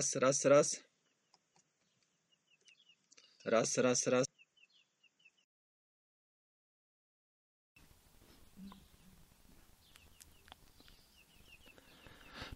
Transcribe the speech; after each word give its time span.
Raz, 0.00 0.16
raz, 0.16 0.44
raz. 0.44 0.80
Raz, 3.44 3.78
raz, 3.78 4.06
raz. 4.06 4.26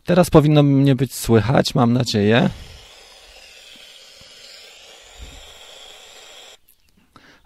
Teraz 0.05 0.31
powinno 0.31 0.63
mnie 0.63 0.95
być 0.95 1.15
słychać, 1.15 1.75
mam 1.75 1.93
nadzieję. 1.93 2.51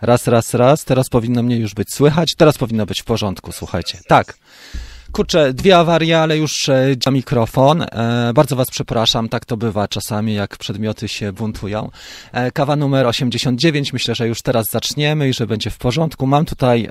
Raz, 0.00 0.26
raz, 0.26 0.54
raz. 0.54 0.84
Teraz 0.84 1.08
powinno 1.08 1.42
mnie 1.42 1.56
już 1.56 1.74
być 1.74 1.94
słychać. 1.94 2.34
Teraz 2.36 2.58
powinno 2.58 2.86
być 2.86 3.02
w 3.02 3.04
porządku, 3.04 3.52
słuchajcie. 3.52 4.00
Tak. 4.08 4.38
Kurczę, 5.18 5.52
dwie 5.52 5.78
awarie, 5.78 6.20
ale 6.20 6.38
już 6.38 6.68
e, 6.68 6.94
działa 6.96 7.14
mikrofon. 7.14 7.82
E, 7.82 8.32
bardzo 8.34 8.56
Was 8.56 8.70
przepraszam, 8.70 9.28
tak 9.28 9.44
to 9.44 9.56
bywa 9.56 9.88
czasami, 9.88 10.34
jak 10.34 10.56
przedmioty 10.56 11.08
się 11.08 11.32
buntują. 11.32 11.90
E, 12.32 12.50
kawa 12.50 12.76
numer 12.76 13.06
89, 13.06 13.92
myślę, 13.92 14.14
że 14.14 14.28
już 14.28 14.42
teraz 14.42 14.70
zaczniemy 14.70 15.28
i 15.28 15.32
że 15.32 15.46
będzie 15.46 15.70
w 15.70 15.78
porządku. 15.78 16.26
Mam 16.26 16.44
tutaj 16.44 16.88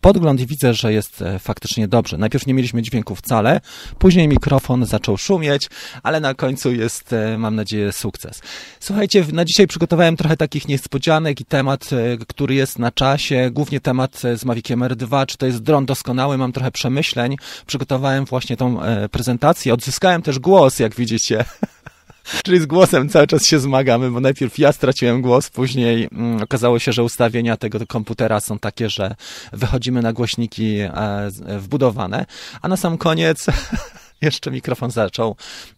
podgląd 0.00 0.40
i 0.40 0.46
widzę, 0.46 0.74
że 0.74 0.92
jest 0.92 1.24
faktycznie 1.38 1.88
dobrze. 1.88 2.18
Najpierw 2.18 2.46
nie 2.46 2.54
mieliśmy 2.54 2.82
dźwięku 2.82 3.14
wcale, 3.14 3.60
później 3.98 4.28
mikrofon 4.28 4.86
zaczął 4.86 5.16
szumieć, 5.16 5.68
ale 6.02 6.20
na 6.20 6.34
końcu 6.34 6.72
jest, 6.72 7.14
mam 7.38 7.54
nadzieję, 7.54 7.92
sukces. 7.92 8.40
Słuchajcie, 8.80 9.24
na 9.32 9.44
dzisiaj 9.44 9.66
przygotowałem 9.66 10.16
trochę 10.16 10.36
takich 10.36 10.68
niespodzianek 10.68 11.40
i 11.40 11.44
temat, 11.44 11.90
który 12.28 12.54
jest 12.54 12.78
na 12.78 12.90
czasie, 12.90 13.50
głównie 13.52 13.80
temat 13.80 14.22
z 14.34 14.44
Maviciem 14.44 14.80
R2, 14.80 15.26
czy 15.26 15.36
to 15.36 15.46
jest 15.46 15.62
dron 15.62 15.86
doskonały, 15.86 16.38
mam 16.38 16.52
trochę 16.52 16.70
przemyśleń, 16.70 17.37
przygotowałem 17.66 18.24
właśnie 18.24 18.56
tą 18.56 18.82
e, 18.82 19.08
prezentację. 19.08 19.74
Odzyskałem 19.74 20.22
też 20.22 20.38
głos, 20.38 20.78
jak 20.78 20.94
widzicie. 20.94 21.44
Czyli 22.44 22.60
z 22.60 22.66
głosem 22.66 23.08
cały 23.08 23.26
czas 23.26 23.46
się 23.46 23.58
zmagamy, 23.58 24.10
bo 24.10 24.20
najpierw 24.20 24.58
ja 24.58 24.72
straciłem 24.72 25.22
głos, 25.22 25.50
później 25.50 26.08
mm, 26.12 26.42
okazało 26.42 26.78
się, 26.78 26.92
że 26.92 27.04
ustawienia 27.04 27.56
tego 27.56 27.78
komputera 27.86 28.40
są 28.40 28.58
takie, 28.58 28.90
że 28.90 29.14
wychodzimy 29.52 30.02
na 30.02 30.12
głośniki 30.12 30.78
e, 30.78 30.90
z- 31.28 31.62
wbudowane, 31.62 32.26
a 32.62 32.68
na 32.68 32.76
sam 32.76 32.98
koniec 32.98 33.46
jeszcze 34.22 34.50
mikrofon 34.50 34.90
zaczął 34.90 35.36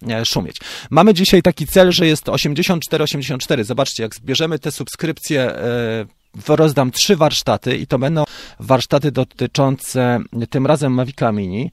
e, 0.08 0.24
szumieć. 0.24 0.56
Mamy 0.90 1.14
dzisiaj 1.14 1.42
taki 1.42 1.66
cel, 1.66 1.92
że 1.92 2.06
jest 2.06 2.24
84-84. 2.24 3.64
Zobaczcie, 3.64 4.02
jak 4.02 4.14
zbierzemy 4.14 4.58
te 4.58 4.72
subskrypcje, 4.72 5.42
e, 5.42 6.06
rozdam 6.48 6.90
trzy 6.90 7.16
warsztaty 7.16 7.76
i 7.76 7.86
to 7.86 7.98
będą 7.98 8.24
warsztaty 8.60 9.12
dotyczące 9.12 10.18
tym 10.50 10.66
razem 10.66 10.92
Mavica 10.92 11.32
Mini. 11.32 11.70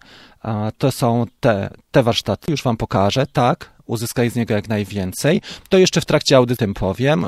To 0.78 0.92
są 0.92 1.26
te, 1.40 1.70
te 1.92 2.04
warsztaty, 2.04 2.52
już 2.52 2.64
Wam 2.64 2.78
pokażę, 2.78 3.28
tak, 3.34 3.78
uzyskaj 3.86 4.30
z 4.30 4.36
niego 4.36 4.54
jak 4.54 4.70
najwięcej. 4.70 5.42
To 5.70 5.78
jeszcze 5.78 6.02
w 6.02 6.06
trakcie 6.06 6.38
audytem 6.38 6.74
powiem. 6.74 7.26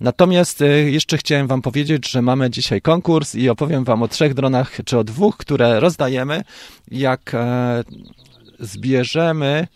Natomiast 0.00 0.62
y, 0.62 0.90
jeszcze 0.90 1.18
chciałem 1.18 1.46
Wam 1.46 1.62
powiedzieć, 1.62 2.10
że 2.10 2.22
mamy 2.22 2.50
dzisiaj 2.50 2.80
konkurs 2.80 3.34
i 3.34 3.48
opowiem 3.48 3.84
Wam 3.84 4.02
o 4.02 4.08
trzech 4.08 4.34
dronach, 4.34 4.78
czy 4.84 4.98
o 4.98 5.04
dwóch, 5.04 5.36
które 5.36 5.80
rozdajemy. 5.80 6.44
Jak 6.90 7.34
e, 7.34 7.84
zbierzemy 8.60 9.66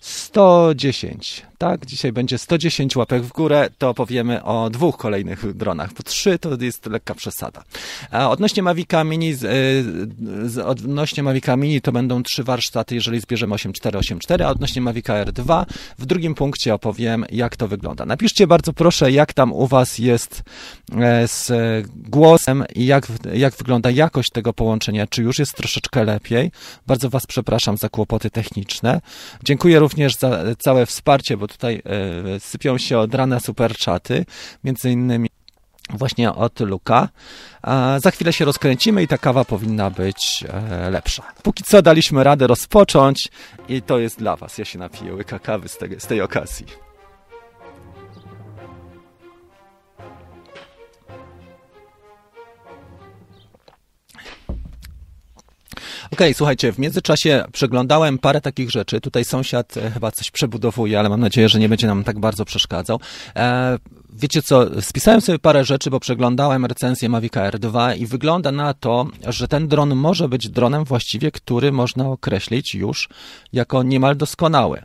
110, 0.00 1.49
tak? 1.60 1.86
Dzisiaj 1.86 2.12
będzie 2.12 2.38
110 2.38 2.96
łapek 2.96 3.22
w 3.22 3.32
górę, 3.32 3.68
to 3.78 3.94
powiemy 3.94 4.44
o 4.44 4.70
dwóch 4.70 4.96
kolejnych 4.96 5.56
dronach, 5.56 5.92
bo 5.92 6.02
trzy 6.02 6.38
to 6.38 6.50
jest 6.60 6.86
lekka 6.86 7.14
przesada. 7.14 7.64
A 8.10 8.30
odnośnie 8.30 8.62
Mavica 8.62 9.04
Mini, 9.04 9.34
z, 9.34 9.44
y, 9.44 10.50
z, 10.50 10.58
odnośnie 10.58 11.22
Mavica 11.22 11.56
Mini 11.56 11.80
to 11.80 11.92
będą 11.92 12.22
trzy 12.22 12.44
warsztaty, 12.44 12.94
jeżeli 12.94 13.20
zbierzemy 13.20 13.54
8484, 13.54 14.44
a 14.44 14.48
odnośnie 14.48 14.82
Mavica 14.82 15.24
R2 15.24 15.66
w 15.98 16.06
drugim 16.06 16.34
punkcie 16.34 16.74
opowiem, 16.74 17.24
jak 17.30 17.56
to 17.56 17.68
wygląda. 17.68 18.06
Napiszcie 18.06 18.46
bardzo 18.46 18.72
proszę, 18.72 19.12
jak 19.12 19.32
tam 19.32 19.52
u 19.52 19.66
Was 19.66 19.98
jest 19.98 20.42
e, 20.96 21.28
z 21.28 21.50
głosem 21.96 22.64
i 22.74 22.86
jak, 22.86 23.06
jak 23.32 23.54
wygląda 23.56 23.90
jakość 23.90 24.30
tego 24.30 24.52
połączenia, 24.52 25.06
czy 25.06 25.22
już 25.22 25.38
jest 25.38 25.54
troszeczkę 25.54 26.04
lepiej. 26.04 26.50
Bardzo 26.86 27.10
Was 27.10 27.26
przepraszam 27.26 27.76
za 27.76 27.88
kłopoty 27.88 28.30
techniczne. 28.30 29.00
Dziękuję 29.44 29.78
również 29.78 30.16
za 30.16 30.42
całe 30.58 30.86
wsparcie, 30.86 31.36
bo 31.36 31.49
tutaj 31.50 31.82
e, 32.36 32.40
sypią 32.40 32.78
się 32.78 32.98
od 32.98 33.14
rana 33.14 33.40
super 33.40 33.76
czaty, 33.76 34.24
między 34.64 34.90
innymi 34.90 35.28
właśnie 35.94 36.32
od 36.32 36.60
Luka. 36.60 37.08
Za 37.96 38.10
chwilę 38.10 38.32
się 38.32 38.44
rozkręcimy 38.44 39.02
i 39.02 39.08
ta 39.08 39.18
kawa 39.18 39.44
powinna 39.44 39.90
być 39.90 40.44
e, 40.48 40.90
lepsza. 40.90 41.22
Póki 41.42 41.64
co 41.64 41.82
daliśmy 41.82 42.24
radę 42.24 42.46
rozpocząć 42.46 43.28
i 43.68 43.82
to 43.82 43.98
jest 43.98 44.18
dla 44.18 44.36
Was. 44.36 44.58
Ja 44.58 44.64
się 44.64 44.78
napiję 44.78 45.14
łyka 45.14 45.38
kawy 45.38 45.68
z, 45.68 45.78
tego, 45.78 46.00
z 46.00 46.06
tej 46.06 46.20
okazji. 46.20 46.89
Okej, 56.12 56.34
słuchajcie, 56.34 56.72
w 56.72 56.78
międzyczasie 56.78 57.44
przeglądałem 57.52 58.18
parę 58.18 58.40
takich 58.40 58.70
rzeczy. 58.70 59.00
Tutaj 59.00 59.24
sąsiad 59.24 59.76
e, 59.76 59.90
chyba 59.90 60.10
coś 60.10 60.30
przebudowuje, 60.30 60.98
ale 60.98 61.08
mam 61.08 61.20
nadzieję, 61.20 61.48
że 61.48 61.58
nie 61.58 61.68
będzie 61.68 61.86
nam 61.86 62.04
tak 62.04 62.18
bardzo 62.18 62.44
przeszkadzał. 62.44 63.00
E, 63.36 63.78
wiecie 64.20 64.42
co, 64.42 64.82
spisałem 64.82 65.20
sobie 65.20 65.38
parę 65.38 65.64
rzeczy, 65.64 65.90
bo 65.90 66.00
przeglądałem 66.00 66.66
recenzję 66.66 67.08
Mavica 67.08 67.50
R2 67.50 67.98
i 67.98 68.06
wygląda 68.06 68.52
na 68.52 68.74
to, 68.74 69.06
że 69.28 69.48
ten 69.48 69.68
dron 69.68 69.94
może 69.94 70.28
być 70.28 70.48
dronem 70.48 70.84
właściwie, 70.84 71.30
który 71.30 71.72
można 71.72 72.08
określić 72.08 72.74
już 72.74 73.08
jako 73.52 73.82
niemal 73.82 74.16
doskonały. 74.16 74.82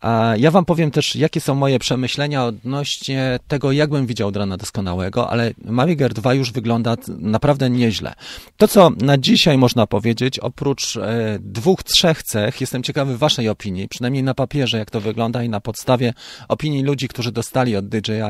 A 0.00 0.34
ja 0.38 0.50
wam 0.50 0.64
powiem 0.64 0.90
też, 0.90 1.16
jakie 1.16 1.40
są 1.40 1.54
moje 1.54 1.78
przemyślenia 1.78 2.44
odnośnie 2.44 3.38
tego, 3.48 3.72
jak 3.72 3.90
bym 3.90 4.06
widział 4.06 4.30
drona 4.30 4.56
doskonałego, 4.56 5.30
ale 5.30 5.52
Mavic 5.64 6.00
R2 6.00 6.34
już 6.34 6.52
wygląda 6.52 6.96
naprawdę 7.08 7.70
nieźle. 7.70 8.14
To, 8.56 8.68
co 8.68 8.90
na 8.90 9.18
dzisiaj 9.18 9.58
można 9.58 9.86
powiedzieć, 9.86 10.38
oprócz 10.38 10.96
e, 10.96 11.38
dwóch, 11.40 11.82
trzech 11.82 12.22
cech, 12.22 12.60
jestem 12.60 12.82
ciekawy 12.82 13.18
waszej 13.18 13.48
opinii, 13.48 13.88
przynajmniej 13.88 14.22
na 14.22 14.34
papierze, 14.34 14.78
jak 14.78 14.90
to 14.90 15.00
wygląda 15.00 15.42
i 15.42 15.48
na 15.48 15.60
podstawie 15.60 16.14
opinii 16.48 16.82
ludzi, 16.82 17.08
którzy 17.08 17.32
dostali 17.32 17.76
od 17.76 17.88
DJI 17.88 18.22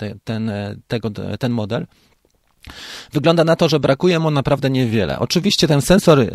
te, 0.00 0.16
ten, 0.24 0.48
e, 0.48 0.76
tego, 0.86 1.10
ten 1.38 1.52
model. 1.52 1.86
Wygląda 3.12 3.44
na 3.44 3.56
to, 3.56 3.68
że 3.68 3.80
brakuje 3.80 4.18
mu 4.18 4.30
naprawdę 4.30 4.70
niewiele. 4.70 5.18
Oczywiście 5.18 5.68
ten 5.68 5.82
sensor 5.82 6.20
e, 6.20 6.26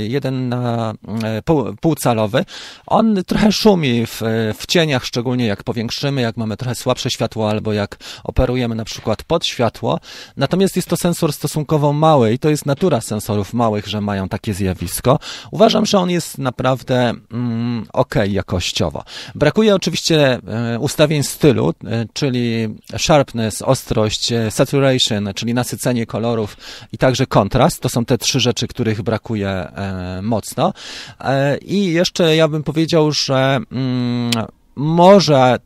jeden 0.00 0.48
na 0.48 0.94
e, 1.24 1.42
pół, 1.42 1.74
półcalowy, 1.80 2.44
on 2.86 3.22
trochę 3.26 3.52
szumi 3.52 4.06
w, 4.06 4.20
w 4.58 4.66
cieniach, 4.66 5.04
szczególnie 5.04 5.46
jak 5.46 5.62
powiększymy, 5.62 6.20
jak 6.20 6.36
mamy 6.36 6.56
trochę 6.56 6.74
słabsze 6.74 7.10
światło 7.10 7.50
albo 7.50 7.72
jak 7.72 7.96
operujemy 8.24 8.74
na 8.74 8.84
przykład 8.84 9.22
pod 9.22 9.46
światło. 9.46 10.00
Natomiast 10.36 10.76
jest 10.76 10.88
to 10.88 10.96
sensor 10.96 11.32
stosunkowo 11.32 11.92
mały 11.92 12.32
i 12.32 12.38
to 12.38 12.50
jest 12.50 12.66
natura 12.66 13.00
sensorów 13.00 13.54
małych, 13.54 13.86
że 13.86 14.00
mają 14.00 14.28
takie 14.28 14.54
zjawisko. 14.54 15.18
Uważam, 15.50 15.86
że 15.86 15.98
on 15.98 16.10
jest 16.10 16.38
naprawdę 16.38 17.12
mm, 17.32 17.86
ok 17.92 18.14
jakościowo. 18.28 19.04
Brakuje 19.34 19.74
oczywiście 19.74 20.38
e, 20.74 20.78
ustawień 20.78 21.22
stylu, 21.22 21.74
czyli 22.12 22.68
sharpness, 22.98 23.62
ostrość, 23.62 24.32
saturation, 24.50 25.28
czyli 25.34 25.54
nasycenie 25.64 26.06
kolorów 26.06 26.56
i 26.92 26.98
także 26.98 27.26
kontrast. 27.26 27.80
To 27.80 27.88
są 27.88 28.04
te 28.04 28.18
trzy 28.18 28.40
rzeczy, 28.40 28.68
których 28.68 29.02
brakuje 29.02 29.48
e, 29.48 30.20
mocno. 30.22 30.72
E, 31.20 31.58
I 31.58 31.92
jeszcze 31.92 32.36
ja 32.36 32.48
bym 32.48 32.62
powiedział, 32.62 33.12
że 33.12 33.58
mm, 33.72 34.30
może 34.76 35.58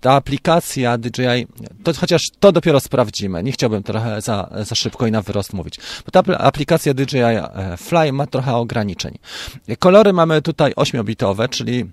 ta 0.00 0.12
aplikacja 0.12 0.98
DJI, 0.98 1.46
to 1.84 1.92
chociaż 2.00 2.22
to 2.40 2.52
dopiero 2.52 2.80
sprawdzimy. 2.80 3.42
Nie 3.42 3.52
chciałbym 3.52 3.82
trochę 3.82 4.20
za, 4.20 4.50
za 4.60 4.74
szybko 4.74 5.06
i 5.06 5.10
na 5.10 5.22
wyrost 5.22 5.52
mówić. 5.52 5.78
Bo 6.04 6.10
ta 6.10 6.22
apl- 6.22 6.36
aplikacja 6.38 6.94
DJI 6.94 7.18
e, 7.18 7.76
Fly 7.76 8.12
ma 8.12 8.26
trochę 8.26 8.54
ograniczeń. 8.56 9.18
Kolory 9.78 10.12
mamy 10.12 10.42
tutaj 10.42 10.72
8-bitowe, 10.72 11.48
czyli 11.48 11.84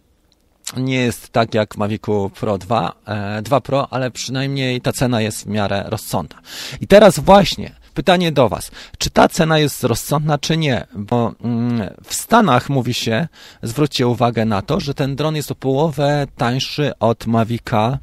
nie 0.78 0.96
jest 0.96 1.30
tak 1.30 1.54
jak 1.54 1.78
Mavicu 1.78 2.32
Pro 2.40 2.58
2, 2.58 2.94
e, 3.06 3.42
2 3.42 3.62
Pro, 3.62 3.88
ale 3.94 4.12
przynajmniej 4.12 4.82
ta 4.82 4.94
cena 4.94 5.22
jest 5.22 5.44
w 5.44 5.48
miarę 5.48 5.84
rozsądna. 5.88 6.42
I 6.82 6.88
teraz 6.88 7.20
właśnie 7.20 7.76
pytanie 7.94 8.32
do 8.32 8.50
Was. 8.50 8.72
Czy 8.98 9.10
ta 9.10 9.30
cena 9.30 9.60
jest 9.60 9.84
rozsądna, 9.84 10.38
czy 10.38 10.58
nie? 10.58 10.88
Bo 10.96 11.34
mm, 11.44 11.90
w 12.04 12.14
Stanach 12.14 12.70
mówi 12.70 12.94
się, 12.94 13.28
zwróćcie 13.64 14.08
uwagę 14.08 14.46
na 14.46 14.62
to, 14.62 14.80
że 14.80 14.94
ten 14.94 15.16
dron 15.16 15.36
jest 15.36 15.52
o 15.52 15.56
połowę 15.56 16.28
tańszy 16.38 16.92
od 17.00 17.28
Mavica 17.28 17.98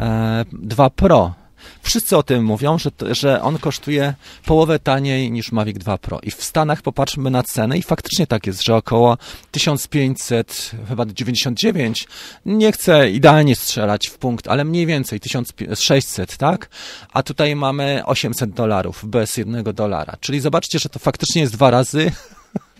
e, 0.00 0.44
2 0.52 0.90
Pro. 0.90 1.39
Wszyscy 1.82 2.16
o 2.16 2.22
tym 2.22 2.44
mówią, 2.44 2.78
że, 2.78 2.90
że 3.10 3.42
on 3.42 3.58
kosztuje 3.58 4.14
połowę 4.46 4.78
taniej 4.78 5.30
niż 5.30 5.52
Mavic 5.52 5.78
2 5.78 5.98
Pro. 5.98 6.20
I 6.22 6.30
w 6.30 6.44
Stanach 6.44 6.82
popatrzmy 6.82 7.30
na 7.30 7.42
cenę 7.42 7.78
i 7.78 7.82
faktycznie 7.82 8.26
tak 8.26 8.46
jest, 8.46 8.64
że 8.64 8.76
około 8.76 9.18
1500, 9.50 10.70
chyba 10.88 11.06
99, 11.06 12.08
nie 12.46 12.72
chcę 12.72 13.10
idealnie 13.10 13.56
strzelać 13.56 14.06
w 14.06 14.18
punkt, 14.18 14.48
ale 14.48 14.64
mniej 14.64 14.86
więcej 14.86 15.20
1600, 15.20 16.36
tak? 16.36 16.68
A 17.12 17.22
tutaj 17.22 17.56
mamy 17.56 18.02
800 18.06 18.50
dolarów 18.50 19.04
bez 19.04 19.36
jednego 19.36 19.72
dolara. 19.72 20.16
Czyli 20.20 20.40
zobaczcie, 20.40 20.78
że 20.78 20.88
to 20.88 20.98
faktycznie 20.98 21.40
jest 21.40 21.52
dwa 21.52 21.70
razy 21.70 22.12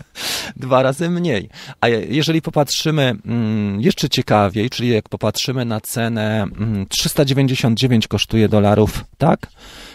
dwa 0.57 0.83
razy 0.83 1.11
mniej. 1.11 1.49
A 1.81 1.89
jeżeli 1.89 2.43
popatrzymy 2.43 3.15
mm, 3.27 3.81
jeszcze 3.81 4.09
ciekawiej, 4.09 4.71
czyli 4.71 4.89
jak 4.89 5.09
popatrzymy 5.09 5.65
na 5.65 5.81
cenę 5.81 6.47
399 6.89 7.85
mm, 7.85 8.09
kosztuje 8.09 8.49
dolarów, 8.49 9.05
tak? 9.19 9.47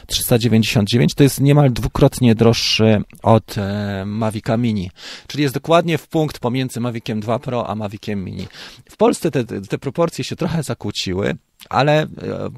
399 0.06 1.14
to 1.14 1.24
jest 1.24 1.42
niemal 1.42 1.72
dwukrotnie 1.74 2.36
droższy 2.36 3.02
od 3.24 3.58
e, 3.58 4.04
Mavica 4.06 4.58
Mini, 4.58 4.92
czyli 5.28 5.44
jest 5.44 5.56
dokładnie 5.56 5.98
w 5.98 6.08
punkt 6.08 6.40
pomiędzy 6.40 6.80
Maviciem 6.80 7.20
2 7.20 7.40
Pro 7.40 7.70
a 7.70 7.76
Maviciem 7.76 8.24
Mini. 8.24 8.48
W 8.90 8.98
Polsce 8.98 9.32
te, 9.32 9.44
te 9.44 9.78
proporcje 9.78 10.24
się 10.24 10.36
trochę 10.36 10.64
zakłóciły, 10.64 11.36
ale 11.70 12.02
e, 12.02 12.08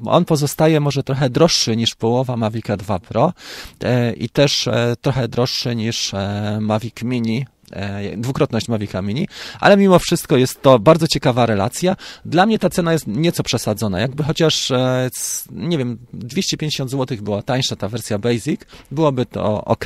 on 0.06 0.24
pozostaje 0.24 0.80
może 0.80 1.02
trochę 1.02 1.30
droższy 1.30 1.76
niż 1.76 1.94
połowa 1.94 2.36
Mavica 2.36 2.76
2 2.76 2.98
Pro 2.98 3.32
e, 3.82 4.12
i 4.12 4.28
też 4.28 4.68
trochę 5.00 5.28
droższy 5.28 5.76
niż 5.76 6.12
Mavic 6.60 7.02
Mini 7.02 7.46
dwukrotność 8.16 8.68
Mavica 8.68 9.02
Mini, 9.02 9.28
ale 9.60 9.76
mimo 9.76 9.98
wszystko 9.98 10.36
jest 10.36 10.62
to 10.62 10.78
bardzo 10.78 11.06
ciekawa 11.06 11.46
relacja. 11.46 11.96
Dla 12.24 12.46
mnie 12.46 12.58
ta 12.58 12.70
cena 12.70 12.92
jest 12.92 13.06
nieco 13.06 13.42
przesadzona. 13.42 14.00
Jakby 14.00 14.22
chociaż, 14.22 14.70
e, 14.70 15.10
nie 15.50 15.78
wiem, 15.78 15.98
250 16.12 16.90
zł 16.90 17.18
była 17.20 17.42
tańsza 17.42 17.76
ta 17.76 17.88
wersja 17.88 18.18
Basic, 18.18 18.60
byłoby 18.90 19.26
to 19.26 19.64
ok 19.64 19.84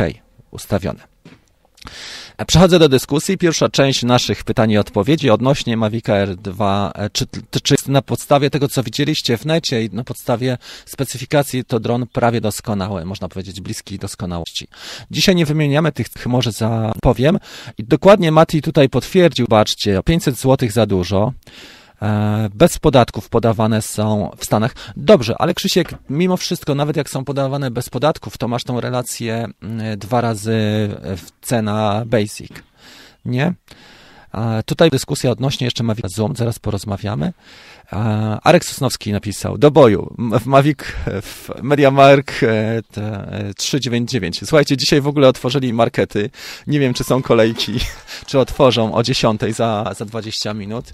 ustawione. 0.51 1.12
Przechodzę 2.47 2.79
do 2.79 2.89
dyskusji. 2.89 3.39
Pierwsza 3.39 3.69
część 3.69 4.03
naszych 4.03 4.45
pytań 4.45 4.71
i 4.71 4.79
odpowiedzi 4.79 5.31
odnośnie 5.31 5.77
Mavic 5.77 6.09
Air 6.09 6.37
2. 6.37 6.93
E, 6.95 7.11
czy, 7.11 7.27
czy 7.63 7.75
na 7.87 8.03
podstawie 8.03 8.51
tego, 8.51 8.69
co 8.69 8.83
widzieliście 8.83 9.39
w 9.39 9.45
necie 9.45 9.85
i 9.85 9.91
na 9.91 10.05
podstawie 10.05 10.59
specyfikacji 10.87 11.65
to 11.65 11.81
dron 11.81 12.07
prawie 12.13 12.41
doskonały, 12.41 13.05
można 13.05 13.29
powiedzieć 13.29 13.61
bliski 13.61 13.99
doskonałości. 13.99 14.69
Dzisiaj 15.11 15.35
nie 15.35 15.47
wymieniamy 15.47 15.93
tych, 15.93 16.27
może 16.27 16.53
zapowiem. 16.53 17.39
I 17.79 17.85
dokładnie 17.85 18.33
Mati 18.33 18.63
tutaj 18.63 18.89
potwierdził, 18.89 19.47
baczcie, 19.47 20.01
500 20.05 20.37
zł 20.37 20.69
za 20.71 20.87
dużo. 20.87 21.33
E, 22.03 22.49
bez 22.55 22.79
podatków 22.79 23.29
podawane 23.29 23.83
są 23.83 24.31
w 24.37 24.45
Stanach. 24.45 24.75
Dobrze, 24.97 25.35
ale 25.39 25.55
Krzysiek, 25.55 25.95
mimo 26.11 26.37
wszystko, 26.37 26.75
nawet 26.75 26.97
jak 26.97 27.11
są 27.11 27.25
podawane 27.25 27.71
bez 27.71 27.89
podatków, 27.89 28.39
to 28.39 28.49
masz 28.49 28.65
tą 28.65 28.81
relację 28.81 29.47
mm, 29.63 29.99
dwa 29.99 30.21
razy 30.21 30.55
cena 31.43 32.03
basic, 32.07 32.53
nie? 33.25 33.55
Tutaj 34.67 34.91
dyskusja 34.91 35.31
odnośnie 35.31 35.65
jeszcze 35.65 35.83
Mavic 35.83 36.15
Zoom, 36.15 36.37
zaraz 36.37 36.59
porozmawiamy. 36.59 37.33
Arek 38.43 38.65
Sosnowski 38.65 39.13
napisał, 39.13 39.59
do 39.59 39.71
boju, 39.71 40.15
w 40.41 40.47
Mavic, 40.47 40.79
w 41.07 41.51
MediaMark 41.63 42.41
399. 43.57 44.43
E, 44.43 44.47
Słuchajcie, 44.47 44.77
dzisiaj 44.77 45.01
w 45.01 45.07
ogóle 45.07 45.29
otworzyli 45.29 45.73
markety. 45.73 46.31
Nie 46.67 46.81
wiem, 46.81 46.95
czy 46.95 47.05
są 47.05 47.23
kolejki, 47.23 47.73
czy 48.27 48.39
otworzą 48.39 48.95
o 48.95 49.03
10 49.03 49.41
za, 49.51 49.93
za 49.97 50.05
20 50.05 50.55
minut 50.55 50.93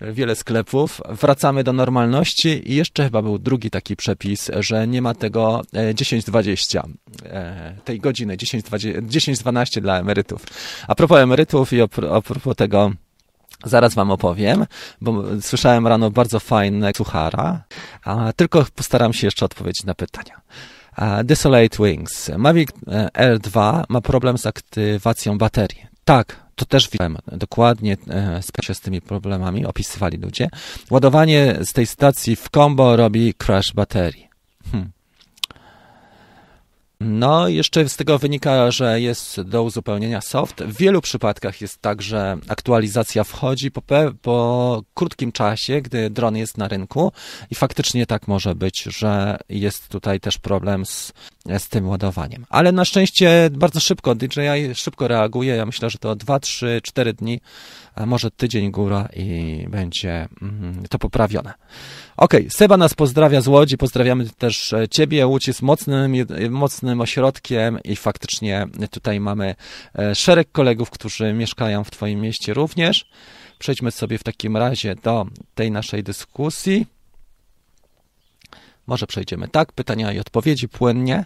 wiele 0.00 0.36
sklepów. 0.36 1.00
Wracamy 1.08 1.64
do 1.64 1.72
normalności 1.72 2.72
i 2.72 2.74
jeszcze 2.74 3.04
chyba 3.04 3.22
był 3.22 3.38
drugi 3.38 3.70
taki 3.70 3.96
przepis, 3.96 4.50
że 4.58 4.86
nie 4.86 5.02
ma 5.02 5.14
tego 5.14 5.62
10-20, 5.94 6.82
e, 7.24 7.30
e, 7.32 7.74
tej 7.84 8.00
godziny 8.00 8.36
10-12 8.36 9.80
dla 9.80 9.98
emerytów. 9.98 10.46
A 10.88 10.94
propos 10.94 11.18
emerytów 11.18 11.72
i 11.72 11.80
a 11.80 11.88
propos 12.20 12.56
tego 12.56 12.92
Zaraz 13.64 13.94
Wam 13.94 14.10
opowiem, 14.10 14.66
bo 15.00 15.22
słyszałem 15.40 15.86
rano 15.86 16.10
bardzo 16.10 16.40
fajne 16.40 16.92
suchara, 16.96 17.64
a 18.04 18.32
tylko 18.32 18.66
postaram 18.74 19.12
się 19.12 19.26
jeszcze 19.26 19.44
odpowiedzieć 19.44 19.84
na 19.84 19.94
pytania. 19.94 20.40
Desolate 21.24 21.84
Wings. 21.84 22.30
Mavic 22.38 22.68
Air 23.14 23.38
2 23.38 23.84
ma 23.88 24.00
problem 24.00 24.38
z 24.38 24.46
aktywacją 24.46 25.38
baterii. 25.38 25.86
Tak, 26.04 26.45
to 26.56 26.64
też 26.64 26.88
widziałem 26.90 27.18
dokładnie 27.32 27.96
e, 28.10 28.40
się 28.62 28.74
z 28.74 28.80
tymi 28.80 29.00
problemami, 29.00 29.66
opisywali 29.66 30.18
ludzie. 30.18 30.48
Ładowanie 30.90 31.56
z 31.60 31.72
tej 31.72 31.86
stacji 31.86 32.36
w 32.36 32.48
combo 32.54 32.96
robi 32.96 33.34
crash 33.34 33.72
baterii. 33.74 34.25
No, 37.00 37.48
jeszcze 37.48 37.88
z 37.88 37.96
tego 37.96 38.18
wynika, 38.18 38.70
że 38.70 39.00
jest 39.00 39.40
do 39.40 39.62
uzupełnienia 39.62 40.20
soft. 40.20 40.62
W 40.62 40.76
wielu 40.76 41.00
przypadkach 41.00 41.60
jest 41.60 41.80
tak, 41.80 42.02
że 42.02 42.36
aktualizacja 42.48 43.24
wchodzi 43.24 43.70
po, 43.70 43.82
po 44.22 44.82
krótkim 44.94 45.32
czasie, 45.32 45.82
gdy 45.82 46.10
dron 46.10 46.36
jest 46.36 46.58
na 46.58 46.68
rynku 46.68 47.12
i 47.50 47.54
faktycznie 47.54 48.06
tak 48.06 48.28
może 48.28 48.54
być, 48.54 48.82
że 48.82 49.38
jest 49.48 49.88
tutaj 49.88 50.20
też 50.20 50.38
problem 50.38 50.86
z, 50.86 51.12
z 51.58 51.68
tym 51.68 51.88
ładowaniem. 51.88 52.46
Ale 52.48 52.72
na 52.72 52.84
szczęście 52.84 53.50
bardzo 53.52 53.80
szybko 53.80 54.14
DJI 54.14 54.74
szybko 54.74 55.08
reaguje. 55.08 55.56
Ja 55.56 55.66
myślę, 55.66 55.90
że 55.90 55.98
to 55.98 56.16
2, 56.16 56.40
3, 56.40 56.80
4 56.82 57.12
dni, 57.12 57.40
a 57.94 58.06
może 58.06 58.30
tydzień 58.30 58.70
góra 58.70 59.08
i 59.16 59.66
będzie 59.70 60.28
mm, 60.42 60.84
to 60.90 60.98
poprawione. 60.98 61.54
Okay, 62.16 62.46
Seba 62.50 62.76
nas 62.76 62.94
pozdrawia 62.94 63.40
z 63.40 63.48
Łodzi, 63.48 63.76
pozdrawiamy 63.78 64.26
też 64.38 64.72
e, 64.72 64.88
Ciebie. 64.88 65.26
Łódź 65.26 65.46
jest 65.46 65.62
mocnym, 65.62 66.12
mocnym 66.50 66.85
ośrodkiem 67.00 67.78
i 67.84 67.96
faktycznie 67.96 68.66
tutaj 68.90 69.20
mamy 69.20 69.54
e, 69.98 70.14
szereg 70.14 70.52
kolegów, 70.52 70.90
którzy 70.90 71.32
mieszkają 71.32 71.84
w 71.84 71.90
Twoim 71.90 72.20
mieście 72.20 72.54
również. 72.54 73.10
Przejdźmy 73.58 73.90
sobie 73.90 74.18
w 74.18 74.22
takim 74.22 74.56
razie 74.56 74.94
do 74.94 75.26
tej 75.54 75.70
naszej 75.70 76.02
dyskusji. 76.02 76.86
Może 78.86 79.06
przejdziemy 79.06 79.48
tak, 79.48 79.72
pytania 79.72 80.12
i 80.12 80.18
odpowiedzi 80.18 80.68
płynnie. 80.68 81.24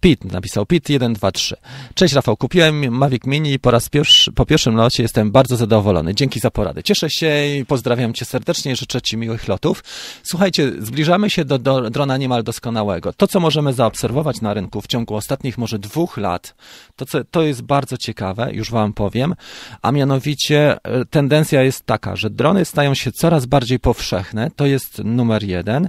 Pit 0.00 0.24
napisał, 0.24 0.66
Pit 0.66 0.84
123. 0.84 1.56
Cześć 1.94 2.14
Rafał, 2.14 2.36
kupiłem 2.36 2.96
Mavic 2.96 3.24
Mini 3.26 3.52
i 3.52 3.58
po 3.58 3.70
raz 3.70 3.88
pierwszy, 3.88 4.32
po 4.32 4.46
pierwszym 4.46 4.76
locie 4.76 5.02
jestem 5.02 5.30
bardzo 5.30 5.56
zadowolony. 5.56 6.14
Dzięki 6.14 6.40
za 6.40 6.50
poradę. 6.50 6.82
Cieszę 6.82 7.10
się 7.10 7.46
i 7.46 7.66
pozdrawiam 7.66 8.14
Cię 8.14 8.24
serdecznie, 8.24 8.76
życzę 8.76 9.02
Ci 9.02 9.16
miłych 9.16 9.48
lotów. 9.48 9.84
Słuchajcie, 10.22 10.72
zbliżamy 10.78 11.30
się 11.30 11.44
do, 11.44 11.58
do 11.58 11.90
drona 11.90 12.16
niemal 12.16 12.42
doskonałego. 12.42 13.12
To, 13.12 13.28
co 13.28 13.40
możemy 13.40 13.72
zaobserwować 13.72 14.40
na 14.40 14.54
rynku 14.54 14.80
w 14.80 14.86
ciągu 14.86 15.14
ostatnich 15.14 15.58
może 15.58 15.78
dwóch 15.78 16.16
lat, 16.16 16.54
to, 16.96 17.06
co, 17.06 17.24
to 17.24 17.42
jest 17.42 17.62
bardzo 17.62 17.96
ciekawe, 17.96 18.52
już 18.52 18.70
Wam 18.70 18.92
powiem, 18.92 19.34
a 19.82 19.92
mianowicie 19.92 20.78
e, 20.82 21.04
tendencja 21.04 21.62
jest 21.62 21.86
taka, 21.86 22.16
że 22.16 22.30
drony 22.30 22.64
stają 22.64 22.94
się 22.94 23.12
coraz 23.12 23.46
bardziej 23.46 23.78
powszechne, 23.78 24.50
to 24.56 24.66
jest 24.66 24.98
numer 25.04 25.42
jeden. 25.42 25.88